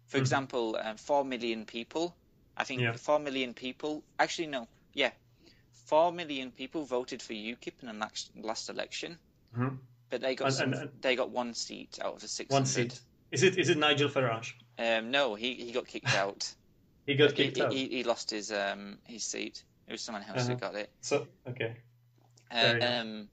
For 0.06 0.18
Mhm. 0.18 0.20
example, 0.20 0.76
um, 0.76 0.96
four 0.96 1.24
million 1.24 1.64
people, 1.66 2.14
I 2.56 2.64
think 2.64 2.80
Yeah. 2.82 2.92
four 2.92 3.18
million 3.18 3.54
people. 3.54 4.02
Actually, 4.18 4.48
no, 4.48 4.68
yeah, 4.92 5.12
four 5.86 6.12
million 6.12 6.50
people 6.52 6.84
voted 6.84 7.22
for 7.22 7.32
UKIP 7.32 7.74
in 7.82 7.88
the 7.88 7.94
last, 7.94 8.30
last 8.36 8.68
election, 8.68 9.18
Mhm. 9.56 9.78
but 10.10 10.20
they 10.20 10.34
got 10.34 10.46
And- 10.46 10.54
some, 10.54 10.72
and- 10.72 10.82
and- 10.90 11.02
they 11.02 11.16
got 11.16 11.30
one 11.30 11.54
seat 11.54 11.98
out 12.00 12.14
of 12.14 12.20
the 12.20 12.28
six. 12.28 12.50
One 12.52 12.66
seat. 12.66 13.00
Is 13.30 13.42
it 13.42 13.58
is 13.58 13.68
it 13.68 13.78
Nigel 13.78 14.08
Farage? 14.08 14.52
Um, 14.78 15.10
no, 15.10 15.34
he, 15.34 15.54
he 15.54 15.72
got 15.72 15.86
kicked 15.86 16.06
out. 16.14 16.54
He 17.06 17.14
got 17.14 17.30
he, 17.32 17.36
kicked 17.36 17.60
out. 17.60 17.72
he, 17.72 17.88
he 17.88 18.04
lost 18.04 18.30
his 18.30 18.50
um 18.52 18.98
his 19.06 19.24
seat. 19.24 19.64
It 19.86 19.92
was 19.92 20.02
someone 20.02 20.22
else 20.24 20.46
who 20.46 20.52
Uh-huh. 20.54 20.60
got 20.60 20.74
it. 20.76 20.90
So 21.00 21.26
okay. 21.46 21.76
Uh, 22.50 22.78
um, 22.82 23.28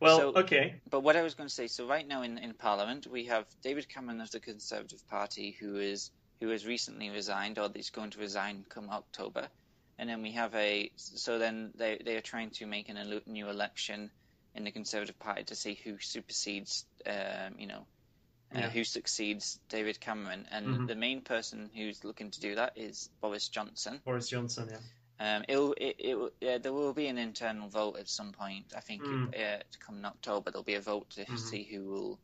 Well, 0.00 0.18
So- 0.18 0.34
okay. 0.40 0.80
but 0.88 1.00
what 1.00 1.16
I 1.16 1.22
was 1.22 1.34
going 1.34 1.48
to 1.48 1.54
say, 1.54 1.66
so 1.66 1.86
right 1.86 2.06
now 2.06 2.22
in, 2.22 2.38
in 2.38 2.54
Parliament 2.54 3.06
we 3.06 3.24
have 3.26 3.46
David 3.62 3.88
Cameron 3.88 4.20
of 4.20 4.30
the 4.30 4.40
Conservative 4.40 5.06
Party 5.08 5.56
who 5.60 5.76
is 5.76 6.10
who 6.40 6.48
has 6.48 6.64
recently 6.66 7.10
resigned 7.10 7.58
or 7.58 7.70
is 7.74 7.90
going 7.90 8.10
to 8.10 8.18
resign 8.18 8.64
come 8.68 8.88
October, 8.90 9.48
and 9.98 10.08
then 10.08 10.22
we 10.22 10.32
have 10.32 10.54
a 10.54 10.90
so 10.96 11.38
then 11.38 11.72
they 11.74 12.00
they 12.04 12.16
are 12.16 12.22
trying 12.22 12.50
to 12.50 12.66
make 12.66 12.88
an 12.88 12.96
elu- 12.96 13.26
new 13.26 13.48
election 13.48 14.10
in 14.54 14.64
the 14.64 14.70
Conservative 14.70 15.18
Party 15.18 15.44
to 15.44 15.54
see 15.54 15.74
who 15.74 15.98
supersedes 15.98 16.86
um, 17.06 17.54
you 17.58 17.66
know 17.66 17.86
uh, 18.54 18.62
who 18.62 18.84
succeeds 18.84 19.60
David 19.68 20.00
Cameron, 20.00 20.46
and 20.50 20.66
mm-hmm. 20.66 20.86
the 20.86 20.94
main 20.94 21.20
person 21.20 21.70
who's 21.74 22.04
looking 22.04 22.30
to 22.30 22.40
do 22.40 22.56
that 22.56 22.72
is 22.76 23.08
Boris 23.20 23.48
Johnson. 23.48 24.00
Boris 24.04 24.28
Johnson, 24.28 24.68
yeah. 24.70 24.78
Um, 25.20 25.44
it'll, 25.48 25.74
it, 25.74 25.96
it, 25.98 26.32
yeah, 26.40 26.56
there 26.56 26.72
will 26.72 26.94
be 26.94 27.06
an 27.06 27.18
internal 27.18 27.68
vote 27.68 27.98
at 27.98 28.08
some 28.08 28.32
point. 28.32 28.72
I 28.74 28.80
think 28.80 29.02
mm. 29.02 29.28
uh, 29.28 29.58
come 29.78 29.98
in 29.98 30.04
October 30.06 30.50
there'll 30.50 30.64
be 30.64 30.76
a 30.76 30.80
vote 30.80 31.10
to 31.10 31.20
mm-hmm. 31.22 31.36
see 31.36 31.62
who 31.62 31.84
will 31.84 32.18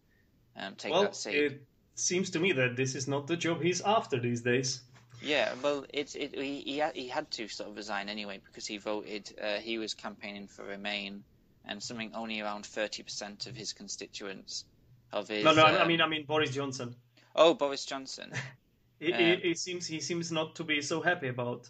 um, 0.56 0.76
take 0.76 0.92
well, 0.92 1.02
that 1.02 1.14
seat. 1.14 1.34
It 1.34 1.62
seems 1.94 2.30
to 2.30 2.38
me 2.38 2.52
that 2.52 2.74
this 2.74 2.94
is 2.94 3.06
not 3.06 3.26
the 3.26 3.36
job 3.36 3.62
he's 3.62 3.82
after 3.82 4.18
these 4.18 4.40
days. 4.40 4.80
Yeah, 5.20 5.52
well, 5.62 5.84
it's 5.92 6.14
it, 6.14 6.34
he 6.34 6.60
he 6.60 6.78
had, 6.78 6.94
he 6.94 7.08
had 7.08 7.30
to 7.32 7.48
sort 7.48 7.70
of 7.70 7.76
resign 7.76 8.08
anyway 8.08 8.40
because 8.44 8.66
he 8.66 8.78
voted. 8.78 9.30
Uh, 9.40 9.56
he 9.56 9.78
was 9.78 9.94
campaigning 9.94 10.46
for 10.46 10.64
Remain, 10.64 11.24
and 11.66 11.82
something 11.82 12.12
only 12.14 12.40
around 12.40 12.64
thirty 12.64 13.02
percent 13.02 13.46
of 13.46 13.56
his 13.56 13.72
constituents 13.74 14.64
of 15.12 15.28
his. 15.28 15.44
No, 15.44 15.54
no, 15.54 15.64
I 15.64 15.86
mean 15.86 16.00
I 16.00 16.08
mean 16.08 16.24
Boris 16.24 16.50
Johnson. 16.50 16.94
Oh, 17.34 17.54
Boris 17.54 17.84
Johnson. 17.84 18.32
he, 19.00 19.12
um, 19.12 19.20
he, 19.20 19.36
he, 19.36 19.54
seems 19.54 19.86
he 19.86 20.00
seems 20.00 20.32
not 20.32 20.56
to 20.56 20.64
be 20.64 20.80
so 20.80 21.00
happy 21.00 21.28
about 21.28 21.68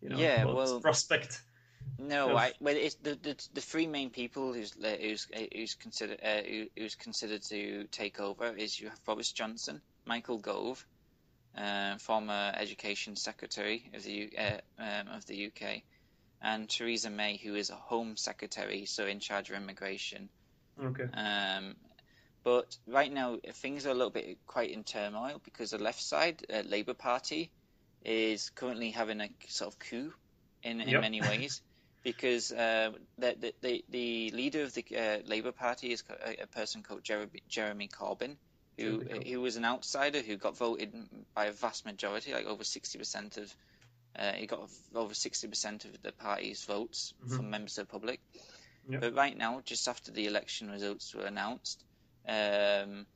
you 0.00 0.08
know, 0.08 0.18
yeah, 0.18 0.44
well, 0.44 0.80
prospect. 0.80 1.42
No, 1.98 2.30
of... 2.30 2.36
I, 2.36 2.52
well, 2.60 2.76
it's 2.76 2.94
the, 2.96 3.14
the 3.14 3.36
the 3.52 3.60
three 3.60 3.86
main 3.86 4.10
people 4.10 4.52
who's 4.52 4.74
who's 4.74 5.26
uh, 5.34 5.40
who's 5.54 5.74
considered 5.74 6.20
uh, 6.22 6.42
who, 6.42 6.66
who's 6.76 6.94
considered 6.94 7.42
to 7.44 7.84
take 7.90 8.20
over 8.20 8.54
is 8.56 8.78
you 8.80 8.88
have 8.88 9.04
Boris 9.04 9.32
Johnson, 9.32 9.80
Michael 10.06 10.38
Gove, 10.38 10.84
uh, 11.56 11.98
former 11.98 12.52
Education 12.56 13.16
Secretary 13.16 13.90
of 13.94 14.02
the 14.02 14.30
uh, 14.38 14.58
um, 14.78 15.08
of 15.08 15.26
the 15.26 15.46
UK, 15.46 15.82
and 16.40 16.68
Theresa 16.68 17.10
May, 17.10 17.36
who 17.36 17.54
is 17.54 17.70
a 17.70 17.76
Home 17.76 18.16
Secretary, 18.16 18.86
so 18.86 19.06
in 19.06 19.20
charge 19.20 19.50
of 19.50 19.56
immigration. 19.56 20.28
Okay. 20.82 21.08
Um, 21.12 21.76
but 22.42 22.76
right 22.86 23.12
now 23.12 23.38
things 23.52 23.86
are 23.86 23.90
a 23.90 23.94
little 23.94 24.10
bit 24.10 24.38
quite 24.46 24.70
in 24.70 24.84
turmoil 24.84 25.40
because 25.44 25.72
the 25.72 25.78
left 25.78 26.02
side, 26.02 26.46
uh, 26.52 26.62
Labour 26.64 26.94
Party, 26.94 27.50
is 28.04 28.50
currently 28.50 28.90
having 28.90 29.20
a 29.20 29.28
sort 29.48 29.72
of 29.72 29.78
coup 29.78 30.12
in, 30.62 30.80
in 30.80 30.88
yep. 30.88 31.00
many 31.00 31.20
ways 31.30 31.62
because 32.02 32.50
uh, 32.52 32.92
the, 33.18 33.54
the, 33.60 33.84
the 33.90 34.30
leader 34.30 34.62
of 34.62 34.74
the 34.74 34.84
uh, 34.96 35.18
Labour 35.26 35.52
Party 35.52 35.92
is 35.92 36.02
a, 36.08 36.42
a 36.42 36.46
person 36.46 36.82
called 36.82 37.04
Jeremy, 37.04 37.42
Jeremy 37.48 37.88
Corbyn, 37.88 38.36
who 38.78 39.00
who 39.00 39.40
was 39.40 39.56
an 39.56 39.64
outsider 39.64 40.20
who 40.20 40.36
got 40.36 40.56
voted 40.56 40.94
by 41.34 41.46
a 41.46 41.52
vast 41.52 41.84
majority, 41.84 42.32
like 42.32 42.46
over 42.46 42.64
sixty 42.64 42.98
percent 42.98 43.36
of 43.36 43.54
uh, 44.16 44.32
he 44.32 44.46
got 44.46 44.68
over 44.94 45.14
sixty 45.14 45.48
percent 45.48 45.84
of 45.84 46.00
the 46.02 46.12
party's 46.12 46.64
votes 46.64 47.12
mm-hmm. 47.22 47.36
from 47.36 47.50
members 47.50 47.76
of 47.78 47.86
the 47.86 47.92
public. 47.92 48.20
Yep. 48.88 49.00
But 49.02 49.14
right 49.14 49.36
now, 49.36 49.60
just 49.64 49.86
after 49.86 50.10
the 50.10 50.26
election 50.26 50.70
results 50.70 51.14
were 51.14 51.26
announced, 51.26 51.84
um, 52.26 53.06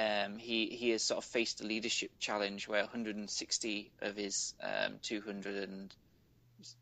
um, 0.00 0.38
he 0.38 0.66
he 0.66 0.90
has 0.90 1.02
sort 1.02 1.18
of 1.18 1.24
faced 1.24 1.60
a 1.60 1.66
leadership 1.66 2.10
challenge 2.18 2.68
where 2.68 2.82
160 2.82 3.90
of 4.00 4.16
his 4.16 4.54
um, 4.62 4.94
200 5.02 5.68
and 5.68 5.94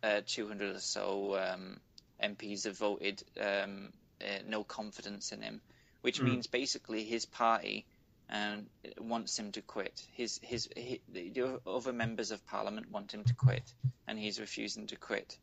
uh, 0.03 0.21
200 0.27 0.77
or 0.77 0.79
so 0.79 1.37
um, 1.37 1.81
MPs 2.23 2.65
have 2.65 2.79
voted 2.79 3.23
um, 3.41 3.93
uh, 4.21 4.43
no 4.47 4.63
confidence 4.63 5.33
in 5.33 5.43
him, 5.43 5.61
which 6.03 6.21
mm. 6.21 6.25
means 6.25 6.47
basically 6.47 7.05
his 7.05 7.25
party 7.27 7.87
um, 8.31 8.67
wants 9.01 9.39
him 9.39 9.53
to 9.53 9.63
quit. 9.63 10.05
His, 10.13 10.39
his, 10.43 10.69
his 10.77 10.99
the 11.09 11.61
other 11.67 11.93
members 11.93 12.31
of 12.31 12.47
parliament 12.47 12.91
want 12.91 13.13
him 13.13 13.25
to 13.25 13.35
quit, 13.35 13.73
and 14.07 14.19
he's 14.19 14.39
refusing 14.39 14.87
to 14.89 14.97
quit. 14.97 15.39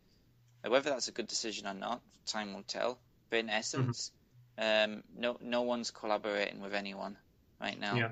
Whether 0.66 0.92
that's 0.92 1.08
a 1.08 1.12
good 1.12 1.28
decision 1.28 1.68
or 1.68 1.74
not, 1.74 2.02
time 2.26 2.54
will 2.54 2.64
tell. 2.64 3.00
But 3.30 3.40
in 3.40 3.50
essence, 3.50 4.12
mm-hmm. 4.58 4.94
um, 4.94 5.04
no 5.18 5.38
no 5.42 5.64
one's 5.64 5.92
collaborating 5.92 6.62
with 6.62 6.74
anyone 6.74 7.18
right 7.60 7.80
now. 7.80 7.96
Yeah. 7.96 8.12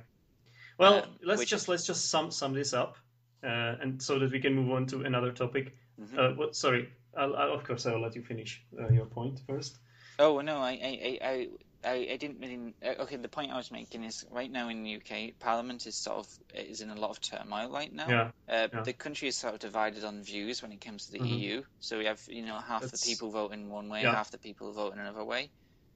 Well, 0.77 1.03
um, 1.03 1.09
let's 1.23 1.45
just 1.45 1.67
let's 1.67 1.85
just 1.85 2.09
sum 2.09 2.31
sum 2.31 2.53
this 2.53 2.73
up, 2.73 2.97
uh, 3.43 3.75
and 3.81 4.01
so 4.01 4.19
that 4.19 4.31
we 4.31 4.39
can 4.39 4.55
move 4.55 4.71
on 4.71 4.85
to 4.87 5.03
another 5.03 5.31
topic. 5.31 5.75
Mm-hmm. 6.01 6.19
Uh, 6.19 6.29
what, 6.33 6.55
sorry, 6.55 6.89
I'll, 7.15 7.35
I'll, 7.35 7.53
of 7.53 7.63
course 7.63 7.85
I'll 7.85 8.01
let 8.01 8.15
you 8.15 8.23
finish 8.23 8.63
uh, 8.79 8.89
your 8.89 9.05
point 9.05 9.39
first. 9.47 9.77
Oh 10.19 10.41
no, 10.41 10.57
I 10.57 10.71
I, 10.71 11.19
I, 11.21 11.47
I, 11.83 12.07
I 12.13 12.17
didn't 12.17 12.39
really. 12.39 12.73
Uh, 12.83 13.03
okay, 13.03 13.17
the 13.17 13.27
point 13.27 13.51
I 13.51 13.57
was 13.57 13.71
making 13.71 14.03
is 14.03 14.25
right 14.31 14.51
now 14.51 14.69
in 14.69 14.83
the 14.83 14.95
UK, 14.95 15.39
Parliament 15.39 15.85
is 15.85 15.95
sort 15.95 16.17
of 16.17 16.39
is 16.55 16.81
in 16.81 16.89
a 16.89 16.95
lot 16.95 17.11
of 17.11 17.21
turmoil 17.21 17.69
right 17.69 17.93
now. 17.93 18.09
Yeah, 18.09 18.31
uh, 18.49 18.67
yeah. 18.73 18.81
The 18.81 18.93
country 18.93 19.27
is 19.27 19.37
sort 19.37 19.53
of 19.53 19.59
divided 19.59 20.03
on 20.03 20.23
views 20.23 20.61
when 20.61 20.71
it 20.71 20.81
comes 20.81 21.05
to 21.05 21.11
the 21.11 21.19
mm-hmm. 21.19 21.33
EU. 21.33 21.63
So 21.79 21.99
we 21.99 22.05
have 22.05 22.21
you 22.27 22.45
know 22.45 22.57
half 22.57 22.81
That's... 22.81 23.01
the 23.01 23.09
people 23.09 23.29
voting 23.29 23.69
one 23.69 23.89
way, 23.89 24.03
yeah. 24.03 24.15
half 24.15 24.31
the 24.31 24.37
people 24.37 24.71
voting 24.71 24.99
another 24.99 25.23
way. 25.23 25.49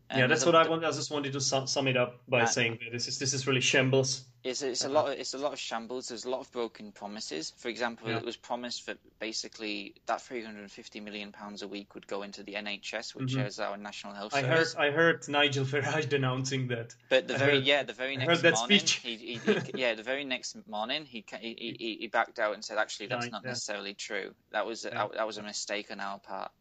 And 0.10 0.20
yeah, 0.22 0.28
that's 0.28 0.46
what 0.46 0.56
I 0.56 0.68
want. 0.68 0.86
I 0.86 0.92
just 0.92 1.12
wanted 1.12 1.34
to 1.34 1.42
sum, 1.42 1.68
sum 1.68 1.88
it 1.88 1.98
up 1.98 2.22
by 2.30 2.42
uh, 2.42 2.46
saying 2.46 2.80
this 2.94 3.10
is 3.10 3.20
this 3.20 3.34
is 3.34 3.46
really 3.46 3.60
shambles. 3.60 4.24
It's, 4.42 4.62
it's 4.62 4.86
a 4.86 4.90
lot. 4.90 5.12
Of, 5.12 5.20
it's 5.20 5.34
a 5.34 5.38
lot 5.38 5.52
of 5.52 5.60
shambles. 5.60 6.08
There's 6.08 6.24
a 6.24 6.30
lot 6.30 6.40
of 6.40 6.50
broken 6.54 6.94
promises. 6.94 7.52
For 7.58 7.68
example, 7.68 8.10
yeah. 8.10 8.16
it 8.16 8.24
was 8.24 8.38
promised 8.38 8.86
that 8.86 9.00
basically 9.20 9.96
that 10.06 10.22
350 10.22 11.02
million 11.02 11.34
pounds 11.34 11.62
a 11.62 11.68
week 11.68 11.94
would 11.94 12.08
go 12.08 12.22
into 12.22 12.42
the 12.44 12.54
NHS, 12.54 13.16
which 13.16 13.34
mm-hmm. 13.34 13.48
is 13.48 13.60
our 13.60 13.76
national 13.76 14.14
health 14.14 14.34
I 14.34 14.44
service. 14.44 14.74
heard. 14.76 14.82
I 14.82 14.92
heard 14.92 15.28
Nigel 15.28 15.66
Farage 15.66 16.08
denouncing 16.10 16.68
that. 16.70 16.96
But 17.10 17.28
the 17.28 17.36
I 17.36 17.38
very 17.40 17.56
heard, 17.56 17.64
yeah, 17.66 17.84
the 17.84 17.92
very 17.92 18.16
next 18.16 18.44
morning, 18.44 18.80
he, 18.80 19.16
he, 19.18 19.40
he, 19.44 19.62
yeah, 19.76 19.96
the 19.96 20.04
very 20.04 20.24
next 20.24 20.56
morning, 20.70 21.04
he 21.04 21.26
he, 21.42 21.98
he, 22.00 22.08
backed 22.08 22.40
out 22.40 22.54
and 22.54 22.64
said, 22.64 22.78
actually, 22.78 23.08
that's 23.08 23.30
not 23.30 23.42
yeah. 23.44 23.50
necessarily 23.50 23.94
true. 23.94 24.34
That 24.52 24.66
was 24.66 24.86
yeah. 24.86 25.08
that 25.14 25.28
was 25.28 25.38
a 25.38 25.44
mistake 25.44 25.92
on 25.92 26.00
our 26.00 26.20
part. 26.20 26.52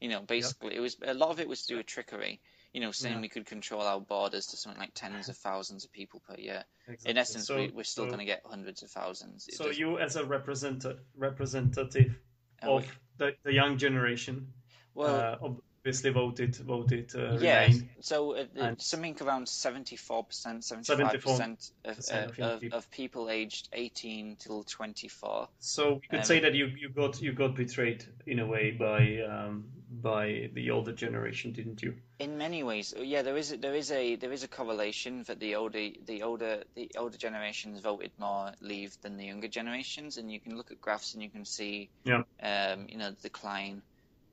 You 0.00 0.08
know, 0.08 0.22
basically, 0.22 0.74
it 0.74 0.80
was 0.80 0.96
a 1.06 1.14
lot 1.14 1.30
of 1.30 1.38
it 1.38 1.48
was 1.48 1.62
to 1.62 1.68
do 1.68 1.76
with 1.76 1.86
trickery 1.86 2.40
you 2.76 2.82
know, 2.82 2.92
saying 2.92 3.14
yeah. 3.14 3.20
we 3.22 3.30
could 3.30 3.46
control 3.46 3.80
our 3.80 3.98
borders 3.98 4.48
to 4.48 4.58
something 4.58 4.78
like 4.78 4.92
tens 4.92 5.30
of 5.30 5.36
thousands 5.38 5.86
of 5.86 5.92
people 5.92 6.20
per 6.28 6.38
year. 6.38 6.62
Exactly. 6.86 7.10
In 7.10 7.16
essence, 7.16 7.46
so, 7.46 7.56
we, 7.56 7.72
are 7.80 7.84
still 7.84 8.04
so, 8.04 8.08
going 8.08 8.18
to 8.18 8.26
get 8.26 8.42
hundreds 8.44 8.82
of 8.82 8.90
thousands. 8.90 9.48
so 9.50 9.70
you, 9.70 9.98
as 9.98 10.16
a 10.16 10.26
representative 10.26 11.00
representative 11.16 12.14
of 12.60 12.82
we... 12.82 12.88
the, 13.16 13.34
the 13.44 13.54
young 13.54 13.78
generation, 13.78 14.48
well, 14.94 15.16
uh, 15.42 15.48
obviously 15.86 16.10
voted 16.10 16.54
voted 16.56 17.10
uh, 17.16 17.38
yeah. 17.38 17.62
Remain. 17.62 17.88
So 18.00 18.36
uh, 18.36 18.74
something 18.76 19.16
around 19.22 19.48
seventy 19.48 19.96
four 19.96 20.24
percent, 20.24 20.62
seventy 20.62 21.02
five 21.02 21.22
percent 21.22 21.70
of, 21.82 22.38
uh, 22.38 22.58
of 22.72 22.90
people 22.90 23.30
aged 23.30 23.70
eighteen 23.72 24.36
till 24.38 24.64
twenty 24.64 25.08
four. 25.08 25.48
So 25.60 25.94
we 25.94 26.08
could 26.10 26.18
um, 26.18 26.24
say 26.26 26.40
that 26.40 26.52
you, 26.52 26.66
you 26.78 26.90
got 26.90 27.22
you 27.22 27.32
got 27.32 27.54
betrayed 27.54 28.04
in 28.26 28.38
a 28.38 28.46
way 28.46 28.72
by 28.72 29.22
um, 29.22 29.64
by 29.90 30.50
the 30.52 30.70
older 30.70 30.92
generation, 30.92 31.52
didn't 31.52 31.82
you? 31.82 31.94
In 32.18 32.38
many 32.38 32.62
ways, 32.62 32.94
yeah. 32.98 33.22
There 33.22 33.36
is 33.36 33.50
there 33.50 33.74
is 33.74 33.90
a 33.90 34.16
there 34.16 34.32
is 34.32 34.42
a 34.42 34.48
correlation 34.48 35.22
that 35.24 35.38
the 35.38 35.54
older 35.56 35.90
the 36.04 36.22
older 36.22 36.64
the 36.74 36.90
older 36.96 37.16
generations 37.16 37.80
voted 37.80 38.10
more 38.18 38.52
Leave 38.60 38.96
than 39.02 39.16
the 39.16 39.24
younger 39.24 39.48
generations, 39.48 40.16
and 40.16 40.30
you 40.30 40.40
can 40.40 40.56
look 40.56 40.70
at 40.70 40.80
graphs 40.80 41.14
and 41.14 41.22
you 41.22 41.30
can 41.30 41.44
see, 41.44 41.88
yeah. 42.04 42.22
um, 42.42 42.86
you 42.88 42.98
know, 42.98 43.10
the 43.10 43.22
decline. 43.22 43.82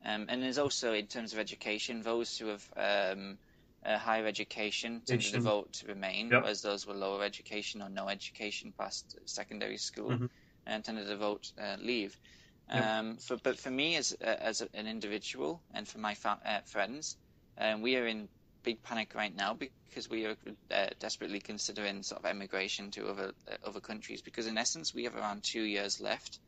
Um, 0.06 0.26
and 0.28 0.42
there's 0.42 0.58
also 0.58 0.94
in 0.94 1.08
terms 1.08 1.34
of 1.34 1.40
education, 1.40 2.02
those 2.02 2.38
who 2.38 2.48
have 2.48 2.70
um, 2.76 3.38
higher 3.86 4.26
education 4.26 5.02
tended 5.06 5.34
to 5.34 5.40
vote 5.40 5.74
to 5.74 5.88
remain, 5.88 6.30
yep. 6.30 6.42
whereas 6.42 6.62
those 6.62 6.86
with 6.86 6.98
lower 6.98 7.24
education 7.24 7.82
or 7.82 7.90
no 7.90 8.10
education 8.10 8.74
past 8.78 9.18
secondary 9.26 9.78
school 9.78 10.10
mm-hmm. 10.10 10.26
and 10.66 10.84
tended 10.84 11.08
to 11.08 11.18
vote 11.18 11.52
uh, 11.62 11.76
Leave. 11.80 12.18
Um, 12.70 13.18
for, 13.18 13.38
but 13.38 13.60
for 13.60 13.70
me 13.70 13.98
as 13.98 14.16
uh, 14.22 14.26
as 14.26 14.62
an 14.62 14.88
individual 14.88 15.62
and 15.74 15.88
for 15.88 16.00
my 16.00 16.16
fa- 16.16 16.40
uh, 16.46 16.60
friends, 16.66 17.18
um, 17.58 17.82
we 17.82 17.98
are 17.98 18.08
in 18.08 18.28
big 18.64 18.82
panic 18.82 19.14
right 19.16 19.36
now 19.36 19.54
because 19.54 20.10
we 20.10 20.26
are 20.26 20.36
uh, 20.72 20.88
desperately 21.00 21.40
considering 21.40 22.02
sort 22.02 22.24
of 22.24 22.26
emigration 22.26 22.90
to 22.92 23.08
other 23.10 23.34
uh, 23.52 23.68
other 23.68 23.80
countries 23.80 24.22
because 24.22 24.48
in 24.48 24.58
essence 24.58 24.94
we 24.94 25.04
have 25.04 25.16
around 25.16 25.44
two 25.44 25.62
years 25.62 26.00
left 26.00 26.40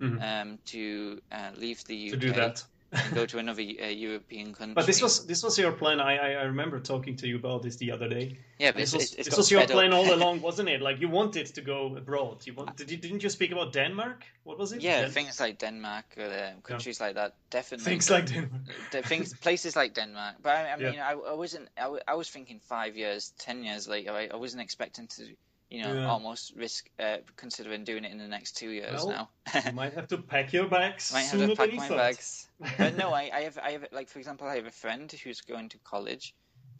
mm-hmm. 0.00 0.22
um, 0.22 0.58
to 0.66 1.20
uh, 1.32 1.50
leave 1.56 1.84
the 1.84 2.06
UK. 2.06 2.12
To 2.12 2.16
do 2.18 2.32
that 2.32 2.64
and 2.94 3.14
go 3.14 3.26
to 3.26 3.38
another 3.38 3.62
uh, 3.62 3.86
European 3.86 4.54
country. 4.54 4.74
But 4.74 4.86
this 4.86 5.02
was 5.02 5.26
this 5.26 5.42
was 5.42 5.58
your 5.58 5.72
plan. 5.72 6.00
I, 6.00 6.34
I 6.34 6.42
remember 6.42 6.80
talking 6.80 7.16
to 7.16 7.26
you 7.26 7.36
about 7.36 7.62
this 7.62 7.76
the 7.76 7.90
other 7.92 8.08
day. 8.08 8.38
Yeah, 8.58 8.70
but 8.70 8.78
this 8.78 8.94
it's, 8.94 9.02
was, 9.02 9.14
it's 9.14 9.28
this 9.28 9.36
was 9.36 9.50
your 9.50 9.66
plan 9.66 9.92
all 9.92 10.12
along, 10.18 10.40
wasn't 10.40 10.68
it? 10.68 10.80
Like 10.80 11.00
you 11.00 11.08
wanted 11.08 11.46
to 11.46 11.60
go 11.60 11.96
abroad. 11.96 12.46
You 12.46 12.54
want, 12.54 12.76
did 12.76 12.90
you, 12.90 12.96
didn't 12.96 13.22
you 13.22 13.30
speak 13.30 13.52
about 13.52 13.72
Denmark? 13.72 14.24
What 14.44 14.58
was 14.58 14.72
it? 14.72 14.82
Yeah, 14.82 15.02
Den- 15.02 15.10
things 15.10 15.40
like 15.40 15.58
Denmark, 15.58 16.04
uh, 16.18 16.60
countries 16.62 17.00
yeah. 17.00 17.06
like 17.06 17.14
that, 17.16 17.34
definitely. 17.50 17.84
Things 17.84 18.10
like 18.10 18.26
Denmark. 18.26 18.62
things, 19.04 19.34
places 19.34 19.76
like 19.76 19.94
Denmark. 19.94 20.36
But 20.42 20.56
I, 20.56 20.72
I 20.72 20.76
mean, 20.76 20.94
yeah. 20.94 21.08
I, 21.08 21.12
I 21.12 21.34
wasn't. 21.34 21.68
I, 21.76 21.98
I 22.08 22.14
was 22.14 22.30
thinking 22.30 22.60
five 22.60 22.96
years, 22.96 23.32
ten 23.38 23.64
years 23.64 23.88
later. 23.88 24.12
I, 24.12 24.28
I 24.32 24.36
wasn't 24.36 24.62
expecting 24.62 25.06
to 25.08 25.24
you 25.70 25.82
know, 25.82 25.94
yeah. 25.94 26.08
almost 26.08 26.54
risk 26.56 26.88
uh, 27.00 27.18
considering 27.36 27.84
doing 27.84 28.04
it 28.04 28.12
in 28.12 28.18
the 28.18 28.28
next 28.28 28.56
two 28.56 28.70
years 28.70 29.04
well, 29.04 29.08
now. 29.08 29.60
you 29.64 29.72
might 29.74 29.94
have 29.94 30.08
to 30.08 30.18
pack 30.18 30.52
your 30.52 30.68
bags. 30.68 31.12
might 31.12 31.22
have 31.22 31.48
to 31.48 31.56
pack 31.56 31.72
my 31.74 31.88
thought. 31.88 31.96
bags. 31.96 32.48
but 32.78 32.96
no, 32.96 33.10
I, 33.10 33.30
I 33.32 33.40
have, 33.42 33.58
I 33.58 33.70
have, 33.72 33.86
like 33.92 34.08
for 34.08 34.18
example, 34.18 34.46
I 34.46 34.56
have 34.56 34.66
a 34.66 34.70
friend 34.70 35.10
who's 35.10 35.40
going 35.40 35.70
to 35.70 35.78
college, 35.78 36.34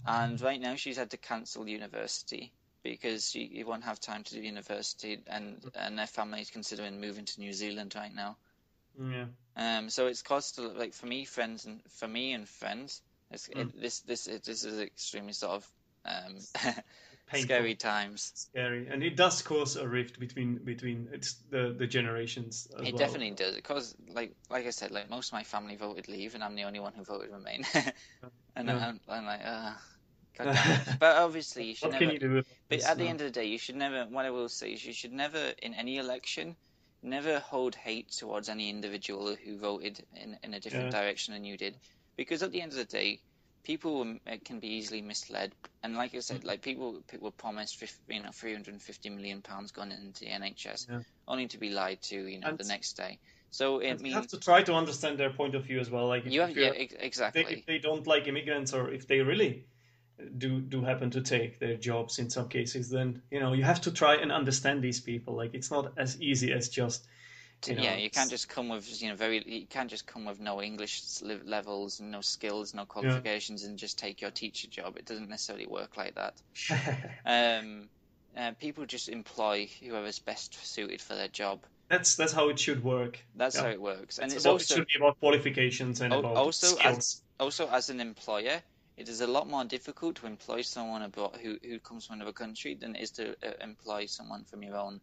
and 0.06 0.40
right 0.40 0.60
now 0.60 0.74
she's 0.76 0.96
had 0.96 1.10
to 1.10 1.16
cancel 1.16 1.68
university 1.68 2.52
because 2.82 3.30
she, 3.30 3.50
she 3.54 3.64
won't 3.64 3.84
have 3.84 3.98
time 3.98 4.22
to 4.24 4.34
do 4.34 4.40
university, 4.40 5.20
and 5.26 5.64
and 5.74 5.98
their 5.98 6.06
family 6.06 6.40
is 6.40 6.50
considering 6.50 7.00
moving 7.00 7.24
to 7.24 7.40
New 7.40 7.52
Zealand 7.52 7.94
right 7.96 8.14
now. 8.14 8.36
Yeah. 9.00 9.26
Um. 9.56 9.90
So 9.90 10.06
it's 10.06 10.22
caused 10.22 10.58
like 10.58 10.94
for 10.94 11.06
me, 11.06 11.24
friends, 11.24 11.64
and 11.64 11.80
for 11.98 12.06
me 12.06 12.32
and 12.32 12.48
friends, 12.48 13.02
it's, 13.30 13.48
mm. 13.48 13.62
it, 13.62 13.80
this 13.80 14.00
this 14.00 14.26
it, 14.26 14.44
this 14.44 14.64
is 14.64 14.78
extremely 14.80 15.32
sort 15.32 15.52
of 15.52 15.70
Um, 16.04 16.36
scary 17.32 17.74
times. 17.74 18.32
Scary, 18.34 18.86
and 18.88 19.02
it 19.02 19.16
does 19.16 19.42
cause 19.42 19.76
a 19.76 19.86
rift 19.86 20.18
between 20.18 20.56
between 20.56 21.08
it's 21.12 21.34
the 21.50 21.74
the 21.76 21.86
generations. 21.86 22.68
it 22.78 22.92
well. 22.92 22.98
definitely 22.98 23.30
does. 23.30 23.54
Because, 23.54 23.94
like 24.08 24.34
like 24.50 24.66
I 24.66 24.70
said, 24.70 24.90
like 24.90 25.10
most 25.10 25.28
of 25.28 25.32
my 25.34 25.44
family 25.44 25.76
voted 25.76 26.08
Leave, 26.08 26.34
and 26.34 26.44
I'm 26.44 26.54
the 26.54 26.64
only 26.64 26.80
one 26.80 26.92
who 26.92 27.04
voted 27.04 27.30
Remain. 27.30 27.64
and 28.56 28.68
yeah. 28.68 28.88
I'm, 28.88 29.00
I'm, 29.08 29.26
like, 29.26 29.40
uh, 29.44 29.72
but 30.98 31.16
obviously, 31.16 31.64
you 31.64 31.74
should 31.74 31.92
what 31.92 32.00
never. 32.00 32.12
You 32.12 32.18
do 32.18 32.42
but 32.68 32.82
at 32.82 32.98
the 32.98 33.06
end 33.06 33.20
of 33.20 33.26
the 33.26 33.32
day, 33.32 33.46
you 33.46 33.58
should 33.58 33.76
never. 33.76 34.04
What 34.04 34.24
I 34.24 34.30
will 34.30 34.48
say 34.48 34.72
is, 34.72 34.84
you 34.84 34.92
should 34.92 35.12
never, 35.12 35.52
in 35.62 35.74
any 35.74 35.98
election, 35.98 36.56
never 37.02 37.38
hold 37.38 37.74
hate 37.74 38.10
towards 38.10 38.48
any 38.48 38.70
individual 38.70 39.34
who 39.34 39.58
voted 39.58 40.04
in 40.14 40.36
in 40.42 40.54
a 40.54 40.60
different 40.60 40.92
yeah. 40.92 41.00
direction 41.00 41.34
than 41.34 41.44
you 41.44 41.56
did, 41.56 41.76
because 42.16 42.42
at 42.42 42.52
the 42.52 42.60
end 42.60 42.72
of 42.72 42.78
the 42.78 42.84
day, 42.84 43.20
people 43.64 44.16
can 44.44 44.60
be 44.60 44.68
easily 44.68 45.02
misled. 45.02 45.52
And 45.82 45.96
like 45.96 46.14
I 46.14 46.20
said, 46.20 46.42
mm. 46.42 46.46
like 46.46 46.62
people 46.62 47.02
people 47.08 47.30
promised, 47.30 47.82
you 48.08 48.22
know, 48.22 48.30
350 48.32 49.10
million 49.10 49.42
pounds 49.42 49.72
gone 49.72 49.90
into 49.90 50.20
the 50.20 50.30
NHS, 50.30 50.88
yeah. 50.88 51.00
only 51.26 51.48
to 51.48 51.58
be 51.58 51.70
lied 51.70 52.00
to, 52.02 52.26
you 52.26 52.40
know, 52.40 52.48
and 52.48 52.58
the 52.58 52.64
next 52.64 52.92
day. 52.92 53.18
So 53.50 53.78
it 53.78 54.00
means 54.00 54.14
you 54.14 54.14
have 54.14 54.28
to 54.28 54.40
try 54.40 54.62
to 54.62 54.74
understand 54.74 55.18
their 55.18 55.30
point 55.30 55.54
of 55.54 55.64
view 55.64 55.78
as 55.80 55.90
well. 55.90 56.06
Like 56.06 56.26
you 56.26 56.40
have, 56.40 56.56
yeah, 56.56 56.70
exactly. 56.70 57.44
They, 57.44 57.50
if 57.50 57.66
they 57.66 57.78
don't 57.78 58.06
like 58.06 58.26
immigrants, 58.26 58.72
or 58.72 58.90
if 58.90 59.06
they 59.06 59.20
really 59.20 59.64
do 60.38 60.60
do 60.60 60.82
happen 60.82 61.10
to 61.10 61.20
take 61.20 61.58
their 61.58 61.76
jobs 61.76 62.18
in 62.18 62.30
some 62.30 62.48
cases, 62.48 62.90
then 62.90 63.22
you 63.30 63.40
know 63.40 63.52
you 63.52 63.62
have 63.62 63.80
to 63.82 63.92
try 63.92 64.16
and 64.16 64.32
understand 64.32 64.82
these 64.82 65.00
people. 65.00 65.34
Like 65.34 65.54
it's 65.54 65.70
not 65.70 65.92
as 65.96 66.20
easy 66.20 66.52
as 66.52 66.68
just 66.68 67.06
you 67.68 67.76
know, 67.76 67.82
yeah, 67.82 67.96
you 67.96 68.10
can't 68.10 68.30
just 68.30 68.48
come 68.48 68.68
with 68.68 69.02
you 69.02 69.08
know 69.08 69.16
very 69.16 69.42
you 69.46 69.66
can't 69.66 69.90
just 69.90 70.06
come 70.06 70.24
with 70.24 70.40
no 70.40 70.62
English 70.62 71.02
levels, 71.22 72.00
and 72.00 72.10
no 72.10 72.20
skills, 72.20 72.74
no 72.74 72.84
qualifications, 72.84 73.62
yeah. 73.62 73.68
and 73.68 73.78
just 73.78 73.98
take 73.98 74.20
your 74.20 74.30
teacher 74.30 74.68
job. 74.68 74.96
It 74.96 75.06
doesn't 75.06 75.28
necessarily 75.28 75.66
work 75.66 75.96
like 75.96 76.14
that. 76.14 76.34
um, 77.26 77.88
uh, 78.36 78.52
people 78.60 78.86
just 78.86 79.08
employ 79.08 79.68
whoever's 79.80 80.18
best 80.18 80.54
suited 80.66 81.00
for 81.00 81.14
their 81.14 81.28
job. 81.28 81.60
That's 81.88 82.16
that's 82.16 82.32
how 82.32 82.48
it 82.48 82.58
should 82.58 82.82
work. 82.82 83.18
That's 83.34 83.56
yeah. 83.56 83.62
how 83.62 83.68
it 83.68 83.80
works, 83.80 84.18
and 84.18 84.26
it's, 84.26 84.36
it's 84.36 84.46
also 84.46 84.74
it 84.74 84.78
should 84.78 84.86
be 84.86 84.98
about 84.98 85.20
qualifications 85.20 86.00
and 86.00 86.12
about 86.12 86.36
also 86.36 86.68
skills. 86.68 86.96
As, 86.98 87.22
also 87.38 87.68
as 87.68 87.90
an 87.90 88.00
employer, 88.00 88.62
it 88.96 89.08
is 89.08 89.20
a 89.20 89.26
lot 89.26 89.48
more 89.48 89.64
difficult 89.64 90.16
to 90.16 90.26
employ 90.26 90.62
someone 90.62 91.02
abroad 91.02 91.38
who 91.42 91.58
who 91.62 91.78
comes 91.78 92.06
from 92.06 92.16
another 92.16 92.32
country 92.32 92.74
than 92.74 92.96
it 92.96 93.02
is 93.02 93.10
to 93.12 93.32
uh, 93.46 93.52
employ 93.60 94.06
someone 94.06 94.44
from 94.44 94.62
your 94.62 94.76
own 94.76 95.00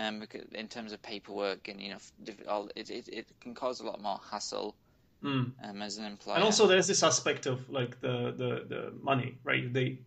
um, 0.00 0.22
in 0.52 0.68
terms 0.68 0.92
of 0.92 1.02
paperwork 1.02 1.68
and 1.68 1.80
you 1.80 1.90
know, 1.90 2.68
it, 2.76 2.90
it, 2.90 3.08
it 3.08 3.26
can 3.40 3.54
cause 3.54 3.80
a 3.80 3.84
lot 3.84 4.00
more 4.00 4.20
hassle 4.30 4.74
mm. 5.22 5.50
um, 5.62 5.82
as 5.82 5.98
an 5.98 6.04
employer. 6.04 6.36
And 6.36 6.44
also, 6.44 6.66
there's 6.66 6.86
this 6.86 7.02
aspect 7.02 7.46
of 7.46 7.68
like 7.70 8.00
the 8.00 8.32
the, 8.36 8.64
the 8.68 8.92
money, 9.02 9.36
right? 9.44 9.72
They 9.72 9.98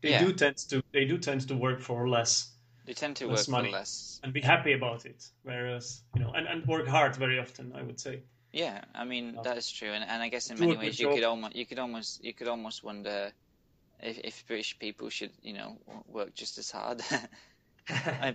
they 0.00 0.10
yeah. 0.10 0.24
do 0.24 0.32
tend 0.32 0.56
to 0.68 0.82
they 0.92 1.04
do 1.04 1.18
tend 1.18 1.48
to 1.48 1.56
work 1.56 1.80
for 1.80 2.08
less. 2.08 2.48
They 2.84 2.94
tend 2.94 3.16
to 3.16 3.26
work 3.28 3.48
money 3.48 3.70
for 3.70 3.78
less 3.78 4.20
and 4.22 4.32
be 4.32 4.40
happy 4.40 4.72
about 4.72 5.06
it, 5.06 5.28
whereas 5.42 6.02
you 6.14 6.22
know, 6.22 6.32
and, 6.32 6.46
and 6.46 6.66
work 6.66 6.86
hard 6.86 7.16
very 7.16 7.38
often. 7.38 7.72
I 7.74 7.82
would 7.82 8.00
say. 8.00 8.20
Yeah, 8.52 8.82
I 8.94 9.04
mean 9.04 9.38
that 9.44 9.56
is 9.56 9.70
true, 9.70 9.92
and, 9.92 10.04
and 10.04 10.22
I 10.22 10.28
guess 10.28 10.50
in 10.50 10.58
many 10.58 10.76
ways 10.76 11.00
you 11.00 11.06
job. 11.06 11.14
could 11.14 11.24
almost 11.24 11.56
you 11.56 11.66
could 11.66 11.78
almost 11.78 12.24
you 12.24 12.34
could 12.34 12.48
almost 12.48 12.84
wonder 12.84 13.32
if, 14.00 14.18
if 14.18 14.46
British 14.46 14.78
people 14.78 15.08
should 15.08 15.32
you 15.42 15.54
know 15.54 15.78
work 16.06 16.34
just 16.34 16.58
as 16.58 16.70
hard 16.70 17.00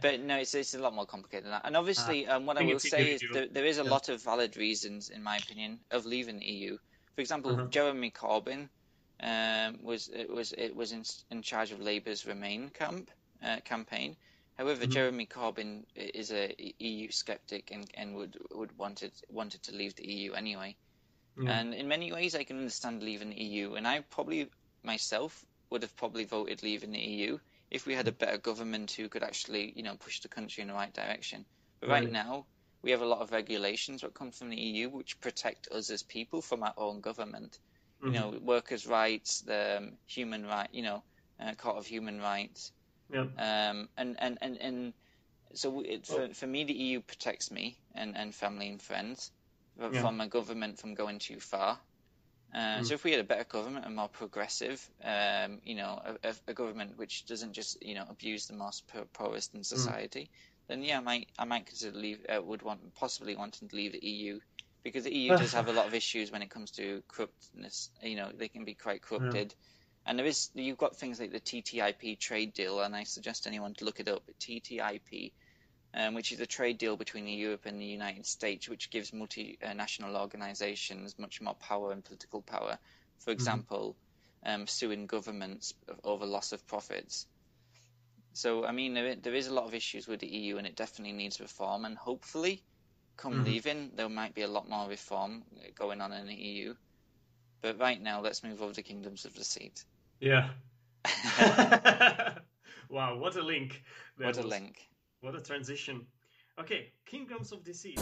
but 0.01 0.19
no, 0.21 0.37
it's, 0.37 0.53
it's 0.53 0.73
a 0.73 0.79
lot 0.79 0.93
more 0.93 1.05
complicated 1.05 1.45
than 1.45 1.51
that. 1.51 1.61
And 1.65 1.77
obviously, 1.77 2.27
uh, 2.27 2.37
um, 2.37 2.45
what 2.45 2.57
I, 2.57 2.61
I 2.61 2.65
will 2.65 2.79
say 2.79 3.13
is 3.13 3.23
there, 3.31 3.47
there 3.47 3.65
is 3.65 3.79
a 3.79 3.83
yeah. 3.83 3.89
lot 3.89 4.09
of 4.09 4.21
valid 4.23 4.57
reasons, 4.57 5.09
in 5.09 5.23
my 5.23 5.37
opinion, 5.37 5.79
of 5.91 6.05
leaving 6.05 6.39
the 6.39 6.45
EU. 6.45 6.77
For 7.15 7.21
example, 7.21 7.51
uh-huh. 7.53 7.67
Jeremy 7.69 8.11
Corbyn 8.11 8.69
um, 9.21 9.79
was 9.83 10.09
it 10.09 10.29
was 10.29 10.51
it 10.51 10.75
was 10.75 10.91
in, 10.91 11.03
in 11.31 11.41
charge 11.41 11.71
of 11.71 11.79
Labour's 11.79 12.25
Remain 12.25 12.69
camp 12.69 13.09
uh, 13.43 13.57
campaign. 13.63 14.15
However, 14.57 14.81
mm-hmm. 14.83 14.91
Jeremy 14.91 15.25
Corbyn 15.27 15.83
is 15.95 16.31
a 16.31 16.53
EU 16.79 17.09
skeptic 17.11 17.71
and, 17.71 17.89
and 17.93 18.15
would 18.15 18.37
would 18.51 18.77
wanted 18.77 19.11
wanted 19.29 19.63
to 19.63 19.75
leave 19.75 19.95
the 19.95 20.07
EU 20.07 20.33
anyway. 20.33 20.75
Yeah. 21.39 21.51
And 21.59 21.73
in 21.73 21.87
many 21.87 22.11
ways, 22.11 22.35
I 22.35 22.43
can 22.43 22.57
understand 22.57 23.03
leaving 23.03 23.29
the 23.29 23.41
EU. 23.41 23.75
And 23.75 23.87
I 23.87 23.99
probably 24.09 24.49
myself 24.83 25.45
would 25.69 25.83
have 25.83 25.95
probably 25.95 26.25
voted 26.25 26.63
leaving 26.63 26.91
the 26.91 26.99
EU 26.99 27.39
if 27.69 27.85
we 27.85 27.93
had 27.93 28.07
a 28.07 28.11
better 28.11 28.37
government 28.37 28.91
who 28.91 29.09
could 29.09 29.23
actually, 29.23 29.73
you 29.75 29.83
know, 29.83 29.95
push 29.95 30.21
the 30.21 30.27
country 30.27 30.61
in 30.61 30.67
the 30.67 30.73
right 30.73 30.93
direction. 30.93 31.45
But 31.79 31.89
right, 31.89 32.03
right 32.03 32.11
now, 32.11 32.45
we 32.81 32.91
have 32.91 33.01
a 33.01 33.05
lot 33.05 33.19
of 33.19 33.31
regulations 33.31 34.01
that 34.01 34.13
come 34.13 34.31
from 34.31 34.49
the 34.49 34.57
EU 34.57 34.89
which 34.89 35.19
protect 35.19 35.67
us 35.69 35.89
as 35.89 36.03
people 36.03 36.41
from 36.41 36.63
our 36.63 36.73
own 36.77 37.01
government. 37.01 37.59
Mm-hmm. 38.01 38.13
You 38.13 38.19
know, 38.19 38.33
workers' 38.41 38.87
rights, 38.87 39.41
the 39.41 39.77
um, 39.77 39.91
human 40.05 40.45
right, 40.45 40.69
you 40.71 40.83
know, 40.83 41.03
uh, 41.39 41.53
Court 41.53 41.77
of 41.77 41.85
Human 41.87 42.21
Rights. 42.21 42.71
Yeah. 43.11 43.21
Um, 43.21 43.89
and, 43.97 44.15
and, 44.19 44.37
and, 44.41 44.57
and 44.61 44.93
so 45.53 45.81
it, 45.81 46.05
for, 46.05 46.29
for 46.33 46.47
me, 46.47 46.63
the 46.63 46.73
EU 46.73 47.01
protects 47.01 47.51
me 47.51 47.77
and, 47.95 48.15
and 48.15 48.33
family 48.33 48.69
and 48.69 48.81
friends 48.81 49.31
yeah. 49.79 50.01
from 50.01 50.21
a 50.21 50.27
government 50.27 50.79
from 50.79 50.93
going 50.93 51.19
too 51.19 51.39
far. 51.39 51.79
Uh, 52.53 52.79
mm. 52.79 52.85
So 52.85 52.93
if 52.93 53.03
we 53.03 53.11
had 53.11 53.19
a 53.19 53.25
better 53.25 53.43
government, 53.43 53.85
a 53.85 53.89
more 53.89 54.07
progressive, 54.07 54.87
um, 55.03 55.59
you 55.65 55.75
know, 55.75 56.01
a, 56.23 56.33
a, 56.47 56.53
government 56.53 56.97
which 56.97 57.25
doesn't 57.25 57.53
just 57.53 57.83
you 57.83 57.95
know 57.95 58.05
abuse 58.09 58.47
the 58.47 58.53
most 58.53 58.83
poorest 59.13 59.53
in 59.53 59.61
mm. 59.61 59.65
society, 59.65 60.29
mm. 60.31 60.67
then 60.67 60.83
yeah, 60.83 60.97
I 60.97 61.01
might 61.01 61.27
I 61.37 61.45
might 61.45 61.65
consider 61.65 61.97
leave 61.97 62.25
uh, 62.29 62.41
would 62.41 62.61
want 62.61 62.95
possibly 62.95 63.35
wanting 63.35 63.67
to 63.69 63.75
leave 63.75 63.91
the 63.91 64.05
EU 64.05 64.39
because 64.83 65.03
the 65.03 65.13
EU 65.13 65.35
does 65.35 65.53
have 65.53 65.67
a 65.67 65.73
lot 65.73 65.87
of 65.87 65.93
issues 66.01 66.31
when 66.31 66.41
it 66.41 66.49
comes 66.49 66.71
to 66.71 67.03
corruptness. 67.07 67.89
You 68.01 68.15
know, 68.15 68.31
they 68.35 68.47
can 68.47 68.63
be 68.63 68.73
quite 68.73 69.01
corrupted. 69.01 69.53
Yeah. 69.53 70.09
And 70.09 70.17
there 70.17 70.25
is 70.25 70.49
you've 70.53 70.77
got 70.77 70.95
things 70.95 71.19
like 71.19 71.33
the 71.33 71.41
TTIP 71.41 72.17
trade 72.17 72.53
deal, 72.53 72.79
and 72.79 72.95
I 72.95 73.03
suggest 73.03 73.45
anyone 73.45 73.73
to 73.75 73.85
look 73.85 73.99
it 73.99 74.07
up. 74.07 74.23
TTIP 74.39 75.33
um, 75.97 76.13
which 76.13 76.31
is 76.31 76.39
a 76.39 76.45
trade 76.45 76.77
deal 76.77 76.95
between 76.95 77.27
Europe 77.27 77.65
and 77.65 77.81
the 77.81 77.85
United 77.85 78.25
States, 78.27 78.69
which 78.69 78.91
gives 78.91 79.11
multinational 79.11 80.15
organizations 80.15 81.17
much 81.17 81.41
more 81.41 81.55
power 81.55 81.91
and 81.91 82.05
political 82.05 82.41
power. 82.41 82.77
For 83.17 83.31
mm-hmm. 83.31 83.31
example, 83.31 83.95
mm-hmm. 84.45 84.61
um, 84.61 84.67
suing 84.67 85.07
governments 85.07 85.73
over 86.03 86.27
loss 86.27 86.51
of 86.51 86.65
profits. 86.67 87.25
So, 88.33 88.63
I 88.63 88.73
mean, 88.73 88.93
there, 88.93 89.15
there 89.15 89.33
is 89.33 89.47
a 89.47 89.53
lot 89.53 89.65
of 89.65 89.73
issues 89.73 90.07
with 90.07 90.19
the 90.19 90.27
EU, 90.27 90.57
and 90.57 90.67
it 90.67 90.75
definitely 90.75 91.13
needs 91.13 91.39
reform. 91.39 91.83
And 91.85 91.97
hopefully, 91.97 92.61
come 93.17 93.33
mm-hmm. 93.33 93.45
leaving, 93.45 93.91
there 93.95 94.07
might 94.07 94.35
be 94.35 94.43
a 94.43 94.47
lot 94.47 94.69
more 94.69 94.87
reform 94.87 95.41
going 95.73 96.01
on 96.01 96.13
in 96.13 96.27
the 96.27 96.35
EU. 96.35 96.75
But 97.63 97.79
right 97.79 97.99
now, 97.99 98.21
let's 98.21 98.43
move 98.43 98.61
over 98.61 98.73
to 98.73 98.83
Kingdoms 98.83 99.25
of 99.25 99.33
Deceit. 99.33 99.83
Yeah. 100.19 100.49
wow, 102.89 103.17
what 103.17 103.35
a 103.35 103.41
link! 103.41 103.81
What 104.17 104.27
was. 104.27 104.37
a 104.37 104.43
link! 104.43 104.87
What 105.21 105.35
a 105.35 105.41
transition. 105.41 106.05
Okay, 106.59 106.91
Kingdoms 107.05 107.51
of 107.51 107.63
Deceit. 107.63 107.99